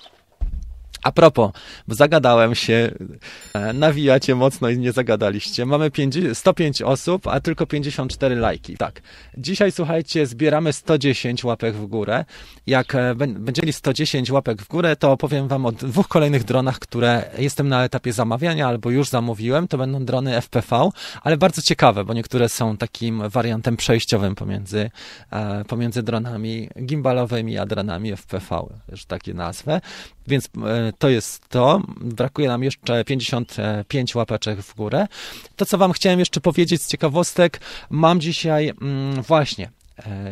A 1.03 1.13
propos, 1.13 1.51
bo 1.89 1.95
zagadałem 1.95 2.55
się, 2.55 2.91
e, 3.55 3.73
nawijacie 3.73 4.35
mocno 4.35 4.69
i 4.69 4.79
nie 4.79 4.93
zagadaliście. 4.93 5.67
Mamy 5.67 5.91
105 6.33 6.83
osób, 6.83 7.27
a 7.27 7.41
tylko 7.41 7.67
54 7.67 8.37
lajki. 8.37 8.77
Tak. 8.77 9.03
Dzisiaj, 9.39 9.73
słuchajcie, 9.73 10.27
zbieramy 10.27 10.73
110 10.73 11.45
łapek 11.45 11.75
w 11.75 11.87
górę. 11.87 12.25
Jak 12.67 12.95
e, 12.95 13.15
będzie 13.15 13.63
mieli 13.63 13.73
110 13.73 14.31
łapek 14.31 14.63
w 14.63 14.69
górę, 14.69 14.97
to 14.97 15.13
opowiem 15.13 15.49
wam 15.49 15.67
o 15.67 15.73
dwóch 15.73 16.09
kolejnych 16.09 16.45
dronach, 16.45 16.79
które 16.79 17.31
jestem 17.39 17.69
na 17.69 17.85
etapie 17.85 18.13
zamawiania 18.13 18.69
albo 18.69 18.91
już 18.91 19.09
zamówiłem. 19.09 19.69
To 19.69 19.79
będą 19.79 20.05
drony 20.05 20.37
FPV, 20.41 20.91
ale 21.23 21.37
bardzo 21.37 21.63
ciekawe, 21.63 22.05
bo 22.05 22.15
niektóre 22.15 22.49
są 22.49 22.77
takim 22.77 23.29
wariantem 23.29 23.77
przejściowym 23.77 24.35
pomiędzy, 24.35 24.91
e, 25.31 25.65
pomiędzy 25.65 26.03
dronami 26.03 26.69
gimbalowymi 26.85 27.59
a 27.59 27.67
dronami 27.67 28.13
FPV, 28.17 28.67
już 28.89 29.05
takie 29.05 29.35
nazwę. 29.35 29.81
Więc 30.27 30.47
e, 30.47 30.93
to 30.99 31.09
jest 31.09 31.49
to. 31.49 31.83
Brakuje 32.01 32.49
nam 32.49 32.63
jeszcze 32.63 33.05
55 33.05 34.15
łapeczek 34.15 34.61
w 34.61 34.75
górę. 34.75 35.07
To, 35.57 35.67
co 35.67 35.79
Wam 35.79 35.93
chciałem 35.93 36.19
jeszcze 36.19 36.41
powiedzieć 36.41 36.83
z 36.83 36.89
ciekawostek, 36.89 37.61
mam 37.91 38.21
dzisiaj 38.21 38.69
mm, 38.69 39.23
właśnie 39.23 39.71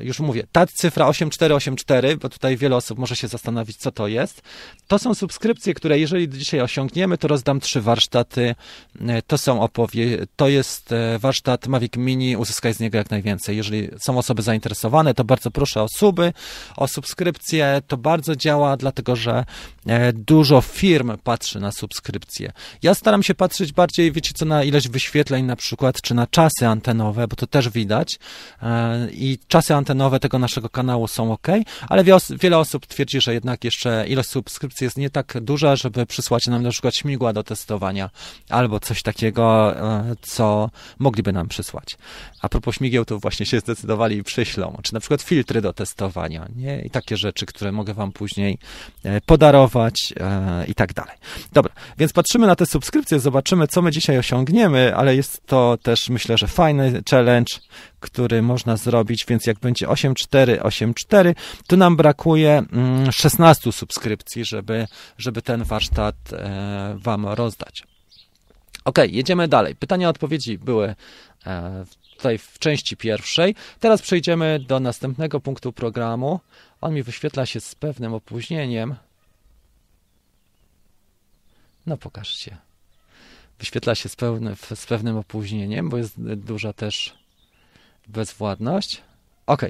już 0.02 0.20
mówię, 0.20 0.46
ta 0.52 0.66
cyfra 0.66 1.06
8484, 1.06 2.16
bo 2.16 2.28
tutaj 2.28 2.56
wiele 2.56 2.76
osób 2.76 2.98
może 2.98 3.16
się 3.16 3.28
zastanowić, 3.28 3.76
co 3.76 3.92
to 3.92 4.08
jest. 4.08 4.42
To 4.86 4.98
są 4.98 5.14
subskrypcje, 5.14 5.74
które 5.74 5.98
jeżeli 5.98 6.28
dzisiaj 6.28 6.60
osiągniemy, 6.60 7.18
to 7.18 7.28
rozdam 7.28 7.60
trzy 7.60 7.80
warsztaty. 7.80 8.54
E, 9.00 9.22
to 9.22 9.38
są 9.38 9.60
opowie, 9.60 10.26
to 10.36 10.48
jest 10.48 10.92
e, 10.92 11.18
warsztat 11.18 11.66
Mavic 11.66 11.96
Mini, 11.96 12.36
uzyskaj 12.36 12.74
z 12.74 12.80
niego 12.80 12.98
jak 12.98 13.10
najwięcej. 13.10 13.56
Jeżeli 13.56 13.88
są 14.04 14.18
osoby 14.18 14.42
zainteresowane, 14.42 15.14
to 15.14 15.24
bardzo 15.24 15.50
proszę 15.50 15.82
o 15.82 15.86
suby, 15.88 16.32
o 16.76 16.88
subskrypcje. 16.88 17.82
To 17.86 17.96
bardzo 17.96 18.36
działa, 18.36 18.76
dlatego 18.76 19.16
że 19.16 19.44
dużo 20.14 20.60
firm 20.60 21.16
patrzy 21.24 21.60
na 21.60 21.72
subskrypcje. 21.72 22.52
Ja 22.82 22.94
staram 22.94 23.22
się 23.22 23.34
patrzeć 23.34 23.72
bardziej, 23.72 24.12
wiecie 24.12 24.32
co, 24.34 24.44
na 24.44 24.64
ilość 24.64 24.88
wyświetleń 24.88 25.44
na 25.44 25.56
przykład, 25.56 26.02
czy 26.02 26.14
na 26.14 26.26
czasy 26.26 26.66
antenowe, 26.66 27.28
bo 27.28 27.36
to 27.36 27.46
też 27.46 27.68
widać. 27.68 28.18
I 29.12 29.38
czasy 29.50 29.74
antenowe 29.74 30.20
tego 30.20 30.38
naszego 30.38 30.68
kanału 30.68 31.08
są 31.08 31.32
ok, 31.32 31.48
ale 31.88 32.04
wiele 32.30 32.58
osób 32.58 32.86
twierdzi, 32.86 33.20
że 33.20 33.34
jednak 33.34 33.64
jeszcze 33.64 34.04
ilość 34.08 34.28
subskrypcji 34.28 34.84
jest 34.84 34.96
nie 34.96 35.10
tak 35.10 35.40
duża, 35.40 35.76
żeby 35.76 36.06
przysłać 36.06 36.46
nam 36.46 36.62
na 36.62 36.70
przykład 36.70 36.96
śmigła 36.96 37.32
do 37.32 37.42
testowania 37.42 38.10
albo 38.48 38.80
coś 38.80 39.02
takiego, 39.02 39.76
e, 39.76 40.14
co 40.22 40.70
mogliby 40.98 41.32
nam 41.32 41.48
przysłać. 41.48 41.98
A 42.42 42.48
propos 42.48 42.74
śmigieł, 42.74 43.04
to 43.04 43.18
właśnie 43.18 43.46
się 43.46 43.60
zdecydowali 43.60 44.16
i 44.16 44.22
przyślą, 44.22 44.78
czy 44.82 44.94
na 44.94 45.00
przykład 45.00 45.22
filtry 45.22 45.60
do 45.60 45.72
testowania, 45.72 46.48
nie? 46.56 46.80
I 46.80 46.90
takie 46.90 47.16
rzeczy, 47.16 47.46
które 47.46 47.72
mogę 47.72 47.94
wam 47.94 48.12
później 48.12 48.58
e, 49.04 49.20
podarować 49.20 50.12
e, 50.20 50.64
i 50.68 50.74
tak 50.74 50.92
dalej. 50.92 51.16
Dobra, 51.52 51.72
więc 51.98 52.12
patrzymy 52.12 52.46
na 52.46 52.56
te 52.56 52.66
subskrypcje, 52.66 53.20
zobaczymy, 53.20 53.68
co 53.68 53.82
my 53.82 53.90
dzisiaj 53.90 54.18
osiągniemy, 54.18 54.96
ale 54.96 55.16
jest 55.16 55.46
to 55.46 55.78
też, 55.82 56.08
myślę, 56.08 56.38
że 56.38 56.46
fajny 56.46 57.02
challenge, 57.10 57.54
który 58.00 58.42
można 58.42 58.76
zrobić, 58.76 59.24
więc 59.28 59.46
jak 59.46 59.58
będzie 59.58 59.88
8484, 59.88 61.34
to 61.66 61.76
nam 61.76 61.96
brakuje 61.96 62.62
16 63.10 63.62
mm, 63.64 63.72
subskrypcji, 63.72 64.44
żeby, 64.44 64.86
żeby 65.18 65.42
ten 65.42 65.64
warsztat 65.64 66.16
e, 66.32 66.96
Wam 66.98 67.26
rozdać. 67.26 67.82
Ok, 68.84 68.98
jedziemy 69.08 69.48
dalej. 69.48 69.76
Pytania 69.76 70.08
odpowiedzi 70.08 70.58
były 70.58 70.94
e, 71.46 71.84
tutaj 72.16 72.38
w 72.38 72.58
części 72.58 72.96
pierwszej. 72.96 73.54
Teraz 73.80 74.02
przejdziemy 74.02 74.60
do 74.68 74.80
następnego 74.80 75.40
punktu 75.40 75.72
programu. 75.72 76.40
On 76.80 76.94
mi 76.94 77.02
wyświetla 77.02 77.46
się 77.46 77.60
z 77.60 77.74
pewnym 77.74 78.14
opóźnieniem. 78.14 78.94
No 81.86 81.96
pokażcie. 81.96 82.56
Wyświetla 83.58 83.94
się 83.94 84.08
z, 84.08 84.16
pełny, 84.16 84.56
z 84.74 84.86
pewnym 84.86 85.16
opóźnieniem, 85.16 85.88
bo 85.88 85.96
jest 85.96 86.20
duża 86.20 86.72
też 86.72 87.19
bezwładność. 88.10 89.02
Ok. 89.46 89.62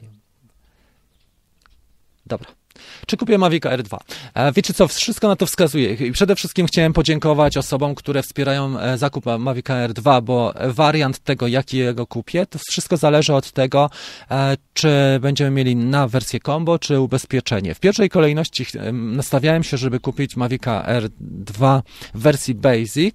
Dobra. 2.27 2.60
Czy 3.07 3.17
kupię 3.17 3.39
Mavic 3.39 3.67
Air 3.67 3.83
2? 3.83 3.99
E, 4.35 4.53
wiecie 4.53 4.75
co, 4.75 4.89
wszystko 4.89 5.29
na 5.29 5.37
to 5.37 5.47
wskazuje. 5.47 5.95
I 5.95 6.13
przede 6.13 6.37
wszystkim 6.37 6.67
chciałem 6.67 6.93
podziękować 6.93 7.57
osobom, 7.57 7.95
które 7.95 8.23
wspierają 8.23 8.79
e, 8.79 8.99
zakup 8.99 9.25
Mavic 9.39 9.71
Air 9.71 9.93
2, 9.93 10.21
bo 10.21 10.55
wariant 10.69 11.19
tego, 11.19 11.47
jakiego 11.47 12.07
kupię, 12.07 12.47
to 12.47 12.59
wszystko 12.59 12.97
zależy 12.97 13.35
od 13.35 13.53
tego, 13.53 13.91
e, 14.31 14.57
czy 14.75 15.19
będziemy 15.21 15.51
mieli 15.51 15.77
na 15.77 16.09
wersję 16.09 16.41
combo, 16.41 16.79
czy 16.79 17.01
ubezpieczenie. 17.01 17.75
W 17.75 17.81
pierwszej 17.81 18.11
kolejności 18.11 18.67
nastawiałem 18.93 19.63
się, 19.63 19.77
żeby 19.77 20.01
kupić 20.01 20.37
Mavic 20.37 20.67
Air 20.67 21.09
2 21.21 21.83
w 22.15 22.21
wersji 22.21 22.55
Basic, 22.55 23.15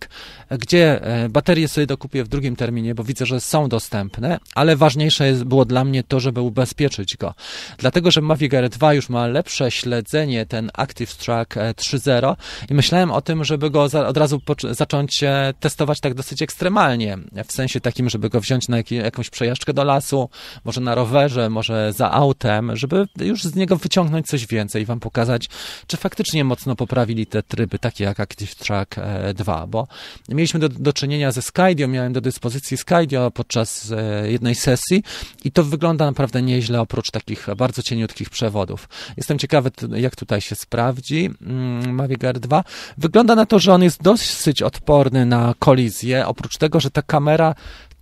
gdzie 0.59 1.01
baterie 1.29 1.67
sobie 1.67 1.87
dokupię 1.87 2.23
w 2.23 2.27
drugim 2.27 2.55
terminie, 2.55 2.95
bo 2.95 3.03
widzę, 3.03 3.25
że 3.25 3.41
są 3.41 3.69
dostępne, 3.69 4.39
ale 4.55 4.75
ważniejsze 4.75 5.33
było 5.45 5.65
dla 5.65 5.85
mnie 5.85 6.03
to, 6.03 6.19
żeby 6.19 6.41
ubezpieczyć 6.41 7.17
go. 7.17 7.33
Dlatego, 7.77 8.11
że 8.11 8.21
Mavic 8.21 8.53
Air 8.53 8.69
2 8.69 8.93
już 8.93 9.09
ma 9.09 9.27
lepsze 9.27 9.71
prześledzenie, 9.75 10.45
ten 10.45 10.71
Active 10.73 11.15
Track 11.15 11.55
3.0 11.55 12.31
e, 12.31 12.35
i 12.69 12.73
myślałem 12.73 13.11
o 13.11 13.21
tym, 13.21 13.43
żeby 13.43 13.69
go 13.69 13.89
za, 13.89 14.07
od 14.07 14.17
razu 14.17 14.41
zacząć 14.71 15.23
e, 15.23 15.53
testować 15.59 15.99
tak 15.99 16.13
dosyć 16.13 16.41
ekstremalnie, 16.41 17.17
w 17.47 17.51
sensie 17.51 17.79
takim, 17.79 18.09
żeby 18.09 18.29
go 18.29 18.39
wziąć 18.39 18.67
na 18.67 18.77
jak 18.77 18.91
jakąś 18.91 19.29
przejażdżkę 19.29 19.73
do 19.73 19.83
lasu, 19.83 20.29
może 20.65 20.81
na 20.81 20.95
rowerze, 20.95 21.49
może 21.49 21.93
za 21.93 22.11
autem, 22.11 22.75
żeby 22.75 23.05
już 23.19 23.43
z 23.43 23.55
niego 23.55 23.75
wyciągnąć 23.75 24.27
coś 24.27 24.47
więcej 24.47 24.81
i 24.81 24.85
wam 24.85 24.99
pokazać, 24.99 25.49
czy 25.87 25.97
faktycznie 25.97 26.43
mocno 26.43 26.75
poprawili 26.75 27.25
te 27.25 27.43
tryby, 27.43 27.79
takie 27.79 28.03
jak 28.03 28.19
Active 28.19 28.55
Track 28.55 28.95
2, 29.33 29.63
e, 29.63 29.67
bo 29.67 29.87
mieliśmy 30.29 30.59
do, 30.59 30.69
do 30.69 30.93
czynienia 30.93 31.31
ze 31.31 31.41
Skydio, 31.41 31.87
miałem 31.87 32.13
do 32.13 32.21
dyspozycji 32.21 32.77
Skydio 32.77 33.31
podczas 33.31 33.93
jednej 34.23 34.55
sesji 34.55 35.03
i 35.43 35.51
to 35.51 35.63
wygląda 35.63 36.05
naprawdę 36.05 36.41
nieźle 36.41 36.81
oprócz 36.81 37.11
takich 37.11 37.47
bardzo 37.57 37.83
cieniutkich 37.83 38.29
przewodów. 38.29 38.89
Jestem 39.17 39.35
Jestem 39.35 39.47
ciekawy, 39.71 39.99
jak 39.99 40.15
tutaj 40.15 40.41
się 40.41 40.55
sprawdzi 40.55 41.29
mm, 41.41 41.95
Mavic 41.95 42.23
Air 42.23 42.39
2. 42.39 42.63
Wygląda 42.97 43.35
na 43.35 43.45
to, 43.45 43.59
że 43.59 43.73
on 43.73 43.83
jest 43.83 44.01
dosyć 44.01 44.61
odporny 44.61 45.25
na 45.25 45.53
kolizję, 45.59 46.27
oprócz 46.27 46.57
tego, 46.57 46.79
że 46.79 46.91
ta 46.91 47.01
kamera 47.01 47.55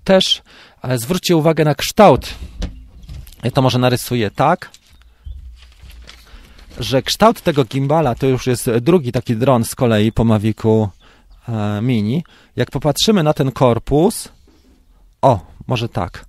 też, 0.04 0.42
zwróćcie 0.96 1.38
uwagę 1.38 1.66
na 1.66 1.76
kształt. 1.76 2.36
Ja 3.44 3.52
to 3.52 3.62
może 3.62 3.80
narysuję 3.80 4.32
tak, 4.32 4.70
że 6.80 7.02
kształt 7.02 7.42
tego 7.42 7.66
gimbala 7.66 8.16
to 8.16 8.28
już 8.28 8.48
jest 8.48 8.70
drugi 8.72 9.12
taki 9.12 9.36
dron 9.36 9.64
z 9.64 9.76
kolei 9.76 10.12
po 10.12 10.24
Mavicu 10.24 10.90
e, 11.50 11.82
Mini. 11.82 12.24
Jak 12.56 12.72
popatrzymy 12.72 13.24
na 13.24 13.34
ten 13.34 13.52
korpus, 13.52 14.30
o, 15.22 15.40
może 15.68 15.90
tak. 15.90 16.26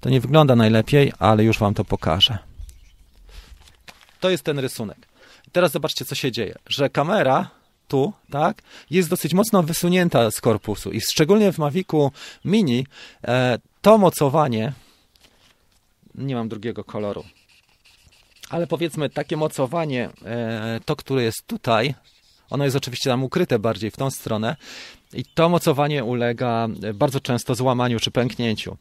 To 0.00 0.10
nie 0.10 0.20
wygląda 0.20 0.56
najlepiej, 0.56 1.12
ale 1.18 1.44
już 1.44 1.58
Wam 1.58 1.74
to 1.74 1.84
pokażę. 1.84 2.38
To 4.24 4.30
jest 4.30 4.44
ten 4.44 4.58
rysunek. 4.58 5.08
Teraz 5.52 5.72
zobaczcie, 5.72 6.04
co 6.04 6.14
się 6.14 6.32
dzieje, 6.32 6.54
że 6.66 6.90
kamera 6.90 7.50
tu, 7.88 8.12
tak, 8.30 8.62
jest 8.90 9.08
dosyć 9.08 9.34
mocno 9.34 9.62
wysunięta 9.62 10.30
z 10.30 10.40
korpusu 10.40 10.90
i 10.92 11.00
szczególnie 11.00 11.52
w 11.52 11.58
Mavicu 11.58 12.12
Mini 12.44 12.86
e, 13.24 13.58
to 13.82 13.98
mocowanie, 13.98 14.72
nie 16.14 16.34
mam 16.34 16.48
drugiego 16.48 16.84
koloru, 16.84 17.24
ale 18.50 18.66
powiedzmy 18.66 19.10
takie 19.10 19.36
mocowanie, 19.36 20.10
e, 20.24 20.80
to, 20.84 20.96
które 20.96 21.22
jest 21.22 21.46
tutaj, 21.46 21.94
ono 22.50 22.64
jest 22.64 22.76
oczywiście 22.76 23.10
tam 23.10 23.24
ukryte 23.24 23.58
bardziej 23.58 23.90
w 23.90 23.96
tą 23.96 24.10
stronę 24.10 24.56
i 25.12 25.24
to 25.24 25.48
mocowanie 25.48 26.04
ulega 26.04 26.68
bardzo 26.94 27.20
często 27.20 27.54
złamaniu 27.54 28.00
czy 28.00 28.10
pęknięciu. 28.10 28.76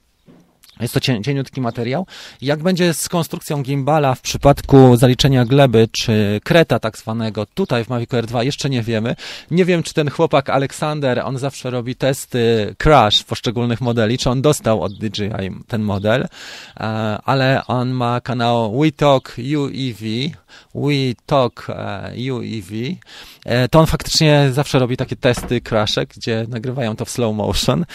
Jest 0.79 0.93
to 0.93 0.99
cieniutki 0.99 1.61
materiał. 1.61 2.05
Jak 2.41 2.63
będzie 2.63 2.93
z 2.93 3.09
konstrukcją 3.09 3.63
gimbala 3.63 4.15
w 4.15 4.21
przypadku 4.21 4.97
zaliczenia 4.97 5.45
gleby 5.45 5.87
czy 5.91 6.41
kreta 6.43 6.79
tak 6.79 6.97
zwanego 6.97 7.45
tutaj 7.45 7.85
w 7.85 7.89
Mavic 7.89 8.13
Air 8.13 8.25
2 8.25 8.43
jeszcze 8.43 8.69
nie 8.69 8.81
wiemy. 8.81 9.15
Nie 9.51 9.65
wiem, 9.65 9.83
czy 9.83 9.93
ten 9.93 10.09
chłopak 10.09 10.49
Aleksander, 10.49 11.21
on 11.25 11.37
zawsze 11.37 11.69
robi 11.69 11.95
testy 11.95 12.75
crash 12.77 13.23
poszczególnych 13.23 13.81
modeli, 13.81 14.17
czy 14.17 14.29
on 14.29 14.41
dostał 14.41 14.81
od 14.81 14.93
DJI 14.93 15.51
ten 15.67 15.81
model, 15.81 16.21
e, 16.77 16.83
ale 17.23 17.61
on 17.67 17.89
ma 17.89 18.21
kanał 18.21 18.79
We 18.79 18.91
Talk 18.91 19.35
UEV, 19.57 20.31
We 20.75 21.13
Talk 21.25 21.67
e, 21.69 22.13
UEV, 22.33 22.71
e, 23.45 23.67
to 23.67 23.79
on 23.79 23.85
faktycznie 23.85 24.49
zawsze 24.51 24.79
robi 24.79 24.97
takie 24.97 25.15
testy 25.15 25.61
crashek, 25.61 26.09
gdzie 26.17 26.45
nagrywają 26.49 26.95
to 26.95 27.05
w 27.05 27.09
slow 27.09 27.35
motion. 27.35 27.85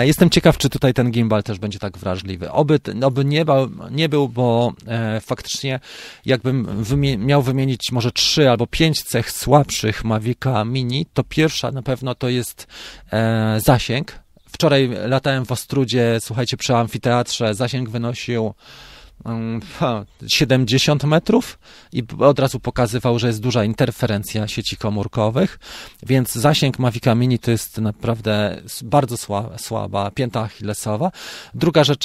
Jestem 0.00 0.30
ciekaw, 0.30 0.58
czy 0.58 0.68
tutaj 0.68 0.94
ten 0.94 1.10
gimbal 1.10 1.42
też 1.42 1.58
będzie 1.58 1.78
tak 1.78 1.98
wrażliwy 1.98 2.33
możliwy. 2.34 2.52
Oby, 2.52 2.80
oby 3.02 3.24
nie, 3.24 3.44
nie 3.90 4.08
był, 4.08 4.28
bo 4.28 4.72
e, 4.86 5.20
faktycznie 5.20 5.80
jakbym 6.26 6.84
miał 7.18 7.42
wymienić 7.42 7.92
może 7.92 8.12
trzy 8.12 8.50
albo 8.50 8.66
pięć 8.66 9.02
cech 9.02 9.30
słabszych 9.30 10.04
Mavica 10.04 10.64
Mini, 10.64 11.06
to 11.14 11.24
pierwsza 11.24 11.70
na 11.70 11.82
pewno 11.82 12.14
to 12.14 12.28
jest 12.28 12.66
e, 13.12 13.60
zasięg. 13.60 14.18
Wczoraj 14.46 14.90
latałem 15.06 15.44
w 15.44 15.52
Ostrudzie, 15.52 16.18
słuchajcie, 16.20 16.56
przy 16.56 16.74
amfiteatrze, 16.74 17.54
zasięg 17.54 17.90
wynosił 17.90 18.54
70 20.26 21.04
metrów 21.04 21.58
i 21.92 22.02
od 22.18 22.38
razu 22.38 22.60
pokazywał, 22.60 23.18
że 23.18 23.26
jest 23.26 23.40
duża 23.40 23.64
interferencja 23.64 24.48
sieci 24.48 24.76
komórkowych, 24.76 25.58
więc 26.06 26.32
zasięg 26.32 26.78
Mavica 26.78 27.14
Mini 27.14 27.38
to 27.38 27.50
jest 27.50 27.78
naprawdę 27.78 28.62
bardzo 28.82 29.16
słaba, 29.16 29.58
słaba 29.58 30.10
pięta 30.10 30.40
achillesowa. 30.40 31.10
Druga 31.54 31.84
rzecz, 31.84 32.04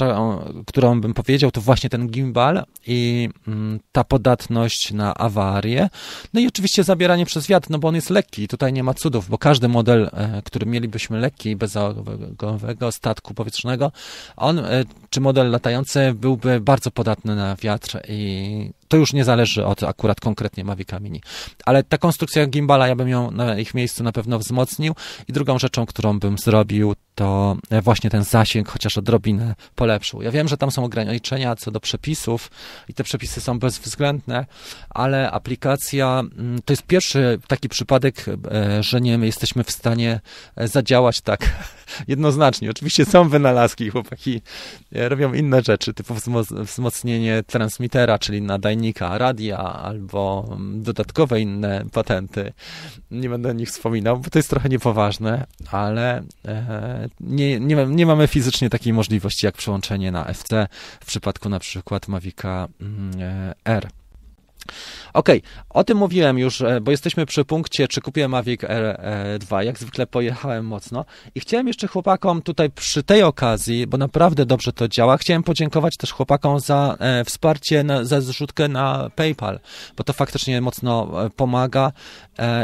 którą 0.67 1.01
bym 1.01 1.13
powiedział, 1.13 1.51
to 1.51 1.61
właśnie 1.61 1.89
ten 1.89 2.07
gimbal 2.07 2.63
i 2.87 3.29
mm, 3.47 3.79
ta 3.91 4.03
podatność 4.03 4.91
na 4.91 5.13
awarię. 5.13 5.89
No 6.33 6.39
i 6.39 6.47
oczywiście 6.47 6.83
zabieranie 6.83 7.25
przez 7.25 7.47
wiatr, 7.47 7.69
no 7.69 7.79
bo 7.79 7.87
on 7.87 7.95
jest 7.95 8.09
lekki. 8.09 8.47
Tutaj 8.47 8.73
nie 8.73 8.83
ma 8.83 8.93
cudów, 8.93 9.29
bo 9.29 9.37
każdy 9.37 9.67
model, 9.67 10.09
e, 10.13 10.41
który 10.45 10.65
mielibyśmy 10.65 11.19
lekki, 11.19 11.55
bezzałogowego 11.55 12.91
statku 12.91 13.33
powietrznego, 13.33 13.91
on, 14.37 14.59
e, 14.59 14.83
czy 15.09 15.21
model 15.21 15.51
latający 15.51 16.13
byłby 16.13 16.59
bardzo 16.59 16.91
podatny 16.99 17.35
na 17.35 17.55
wiatr 17.55 18.01
i 18.07 18.71
to 18.89 18.97
już 18.97 19.13
nie 19.13 19.23
zależy 19.23 19.65
od 19.65 19.83
akurat 19.83 20.19
konkretnie 20.19 20.63
Mavica 20.63 20.99
Mini. 20.99 21.21
Ale 21.65 21.83
ta 21.83 21.97
konstrukcja 21.97 22.47
gimbala, 22.47 22.87
ja 22.87 22.95
bym 22.95 23.09
ją 23.09 23.31
na 23.31 23.59
ich 23.59 23.73
miejscu 23.73 24.03
na 24.03 24.11
pewno 24.11 24.39
wzmocnił 24.39 24.95
i 25.27 25.33
drugą 25.33 25.59
rzeczą, 25.59 25.85
którą 25.85 26.19
bym 26.19 26.37
zrobił, 26.37 26.95
to 27.15 27.57
właśnie 27.81 28.09
ten 28.09 28.23
zasięg 28.23 28.69
chociaż 28.69 28.97
odrobinę 28.97 29.55
polepszył. 29.75 30.21
Ja 30.21 30.31
wiem, 30.31 30.47
że 30.47 30.57
tam 30.57 30.71
są 30.71 30.83
ograniczenia 30.83 31.55
co 31.55 31.71
do 31.71 31.79
przepisów 31.79 32.51
i 32.87 32.93
te 32.93 33.03
przepisy 33.03 33.41
są 33.41 33.59
bezwzględne, 33.59 34.45
ale 34.89 35.31
aplikacja 35.31 36.19
mm, 36.19 36.61
to 36.65 36.73
jest 36.73 36.83
pierwszy 36.83 37.39
taki 37.47 37.69
przypadek, 37.69 38.25
e, 38.27 38.83
że 38.83 39.01
nie 39.01 39.11
jesteśmy 39.11 39.63
w 39.63 39.71
stanie 39.71 40.19
e, 40.55 40.67
zadziałać 40.67 41.21
tak 41.21 41.39
jednoznacznie. 42.07 42.69
Oczywiście 42.69 43.05
są 43.05 43.29
wynalazki, 43.29 43.89
chłopaki 43.89 44.41
e, 44.95 45.09
robią 45.09 45.33
inne 45.33 45.61
rzeczy, 45.61 45.93
typu 45.93 46.15
wzmocnienie 46.49 47.43
transmitera, 47.47 48.19
czyli 48.19 48.41
nadajnika 48.41 48.78
radia 48.99 49.57
albo 49.57 50.57
dodatkowe 50.73 51.41
inne 51.41 51.85
patenty. 51.91 52.53
Nie 53.11 53.29
będę 53.29 53.49
o 53.49 53.53
nich 53.53 53.69
wspominał, 53.69 54.19
bo 54.19 54.29
to 54.29 54.39
jest 54.39 54.49
trochę 54.49 54.69
niepoważne, 54.69 55.45
ale 55.71 56.23
nie, 57.19 57.59
nie, 57.59 57.85
nie 57.85 58.05
mamy 58.05 58.27
fizycznie 58.27 58.69
takiej 58.69 58.93
możliwości 58.93 59.45
jak 59.45 59.55
przełączenie 59.55 60.11
na 60.11 60.25
FC 60.25 60.67
w 60.99 61.05
przypadku 61.05 61.49
na 61.49 61.59
przykład 61.59 62.07
Mavica 62.07 62.67
mm, 62.81 63.11
R. 63.65 63.89
Okej, 65.13 65.37
okay, 65.37 65.63
o 65.69 65.83
tym 65.83 65.97
mówiłem 65.97 66.39
już, 66.39 66.61
e, 66.61 66.81
bo 66.81 66.91
jesteśmy 66.91 67.25
przy 67.25 67.45
punkcie, 67.45 67.87
czy 67.87 68.01
kupiłem 68.01 68.31
Mavic 68.31 68.61
R2. 68.61 69.59
Jak 69.63 69.79
zwykle 69.79 70.07
pojechałem 70.07 70.65
mocno. 70.65 71.05
I 71.35 71.39
chciałem 71.39 71.67
jeszcze 71.67 71.87
chłopakom 71.87 72.41
tutaj 72.41 72.69
przy 72.69 73.03
tej 73.03 73.23
okazji, 73.23 73.87
bo 73.87 73.97
naprawdę 73.97 74.45
dobrze 74.45 74.73
to 74.73 74.87
działa, 74.87 75.17
chciałem 75.17 75.43
podziękować 75.43 75.97
też 75.97 76.11
chłopakom 76.11 76.59
za 76.59 76.97
e, 76.99 77.25
wsparcie, 77.25 77.83
na, 77.83 78.03
za 78.03 78.21
zrzutkę 78.21 78.67
na 78.67 79.09
PayPal, 79.15 79.59
bo 79.97 80.03
to 80.03 80.13
faktycznie 80.13 80.61
mocno 80.61 81.25
e, 81.25 81.29
pomaga. 81.29 81.91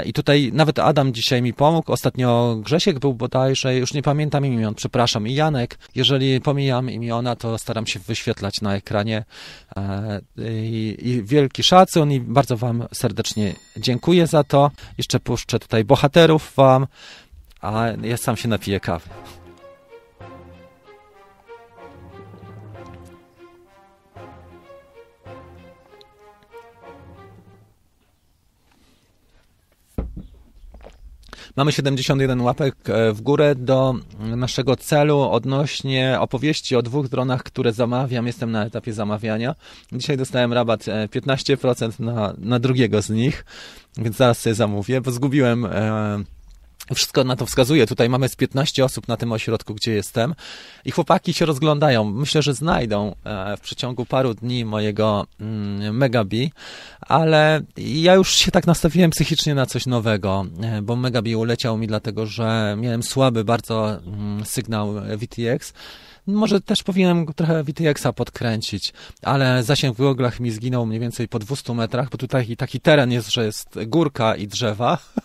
I 0.05 0.13
tutaj 0.13 0.51
nawet 0.53 0.79
Adam 0.79 1.13
dzisiaj 1.13 1.41
mi 1.41 1.53
pomógł, 1.53 1.91
ostatnio 1.91 2.57
Grzesiek 2.59 2.99
był 2.99 3.13
bodajże, 3.13 3.75
już 3.75 3.93
nie 3.93 4.01
pamiętam 4.01 4.45
imion, 4.45 4.75
przepraszam, 4.75 5.27
i 5.27 5.33
Janek. 5.33 5.79
Jeżeli 5.95 6.41
pomijam 6.41 6.89
imiona, 6.89 7.35
to 7.35 7.57
staram 7.57 7.87
się 7.87 7.99
wyświetlać 7.99 8.61
na 8.61 8.75
ekranie. 8.75 9.25
I, 10.37 10.97
i 11.01 11.23
wielki 11.23 11.63
szacun 11.63 11.94
i 12.03 12.19
bardzo 12.19 12.57
Wam 12.57 12.87
serdecznie 12.93 13.55
dziękuję 13.77 14.27
za 14.27 14.43
to. 14.43 14.71
Jeszcze 14.97 15.19
puszczę 15.19 15.59
tutaj 15.59 15.85
bohaterów 15.85 16.53
Wam. 16.55 16.87
a 17.61 17.85
ja 18.01 18.17
sam 18.17 18.37
się 18.37 18.47
napiję 18.47 18.79
kawy. 18.79 19.09
Mamy 31.55 31.71
71 31.71 32.41
łapek 32.41 32.75
e, 32.89 33.13
w 33.13 33.21
górę 33.21 33.55
do 33.55 33.95
naszego 34.19 34.75
celu 34.75 35.19
odnośnie 35.19 36.17
opowieści 36.19 36.75
o 36.75 36.81
dwóch 36.81 37.07
dronach, 37.07 37.43
które 37.43 37.73
zamawiam. 37.73 38.27
Jestem 38.27 38.51
na 38.51 38.65
etapie 38.65 38.93
zamawiania. 38.93 39.55
Dzisiaj 39.91 40.17
dostałem 40.17 40.53
rabat 40.53 40.85
15% 40.85 41.85
e, 41.99 42.03
na, 42.03 42.33
na 42.37 42.59
drugiego 42.59 43.01
z 43.01 43.09
nich, 43.09 43.45
więc 43.97 44.15
zaraz 44.15 44.39
sobie 44.39 44.53
zamówię, 44.53 45.01
bo 45.01 45.11
zgubiłem 45.11 45.65
e, 45.65 46.23
wszystko 46.93 47.23
na 47.23 47.35
to 47.35 47.45
wskazuje. 47.45 47.87
Tutaj 47.87 48.09
mamy 48.09 48.29
z 48.29 48.35
15 48.35 48.85
osób 48.85 49.07
na 49.07 49.17
tym 49.17 49.31
ośrodku, 49.31 49.75
gdzie 49.75 49.93
jestem 49.93 50.35
i 50.85 50.91
chłopaki 50.91 51.33
się 51.33 51.45
rozglądają. 51.45 52.03
Myślę, 52.03 52.41
że 52.41 52.53
znajdą 52.53 53.15
e, 53.23 53.57
w 53.57 53.59
przeciągu 53.59 54.05
paru 54.05 54.33
dni 54.33 54.65
mojego 54.65 55.27
mm, 55.39 55.97
Megabi, 55.97 56.51
ale 57.01 57.61
ja 57.77 58.13
już 58.13 58.35
się 58.35 58.51
tak 58.51 58.67
nastawiłem 58.67 59.11
psychicznie 59.11 59.55
na 59.55 59.65
coś 59.65 59.85
nowego, 59.85 60.45
e, 60.61 60.81
bo 60.81 60.95
Megabi 60.95 61.35
uleciał 61.35 61.77
mi 61.77 61.87
dlatego, 61.87 62.25
że 62.25 62.75
miałem 62.79 63.03
słaby 63.03 63.43
bardzo 63.43 63.99
mm, 63.99 64.45
sygnał 64.45 64.93
VTX. 64.93 65.73
Może 66.27 66.61
też 66.61 66.83
powinienem 66.83 67.25
trochę 67.33 67.63
VTX-a 67.63 68.13
podkręcić, 68.13 68.93
ale 69.21 69.63
zasięg 69.63 69.95
w 69.95 69.99
goglach 69.99 70.39
mi 70.39 70.51
zginął 70.51 70.85
mniej 70.85 70.99
więcej 70.99 71.27
po 71.27 71.39
200 71.39 71.73
metrach, 71.73 72.09
bo 72.09 72.17
tutaj 72.17 72.57
taki 72.57 72.79
teren 72.79 73.11
jest, 73.11 73.31
że 73.31 73.45
jest 73.45 73.79
górka 73.87 74.35
i 74.35 74.47
drzewa. 74.47 74.97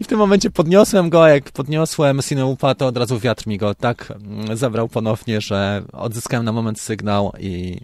I 0.00 0.04
w 0.04 0.06
tym 0.06 0.18
momencie 0.18 0.50
podniosłem 0.50 1.10
go, 1.10 1.24
a 1.24 1.28
jak 1.28 1.52
podniosłem 1.52 2.22
Sineupa, 2.22 2.74
to 2.74 2.86
od 2.86 2.96
razu 2.96 3.18
wiatr 3.18 3.46
mi 3.46 3.58
go 3.58 3.74
tak 3.74 4.10
mm, 4.10 4.56
zabrał 4.56 4.88
ponownie, 4.88 5.40
że 5.40 5.82
odzyskałem 5.92 6.44
na 6.44 6.52
moment 6.52 6.80
sygnał 6.80 7.32
i 7.40 7.80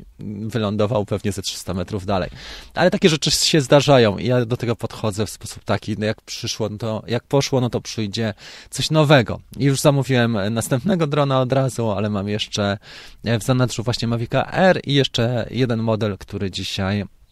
wylądował 0.46 1.06
pewnie 1.06 1.32
ze 1.32 1.42
300 1.42 1.74
metrów 1.74 2.06
dalej. 2.06 2.30
Ale 2.74 2.90
takie 2.90 3.08
rzeczy 3.08 3.30
się 3.30 3.60
zdarzają 3.60 4.18
i 4.18 4.26
ja 4.26 4.44
do 4.44 4.56
tego 4.56 4.76
podchodzę 4.76 5.26
w 5.26 5.30
sposób 5.30 5.64
taki, 5.64 5.96
no 5.98 6.06
jak 6.06 6.22
przyszło, 6.22 6.68
no 6.68 6.78
to 6.78 7.02
jak 7.06 7.24
poszło, 7.24 7.60
no 7.60 7.70
to 7.70 7.80
przyjdzie 7.80 8.34
coś 8.70 8.90
nowego. 8.90 9.40
I 9.58 9.64
już 9.64 9.80
zamówiłem 9.80 10.38
następnego 10.50 11.06
drona 11.06 11.40
od 11.40 11.52
razu, 11.52 11.90
ale 11.90 12.10
mam 12.10 12.28
jeszcze 12.28 12.78
w 13.24 13.42
zanadrzu 13.42 13.82
właśnie 13.82 14.08
Mavica 14.08 14.50
R 14.52 14.80
i 14.84 14.94
jeszcze 14.94 15.46
jeden 15.50 15.82
model, 15.82 16.18
który 16.18 16.50
dzisiaj 16.50 17.04
E, 17.04 17.23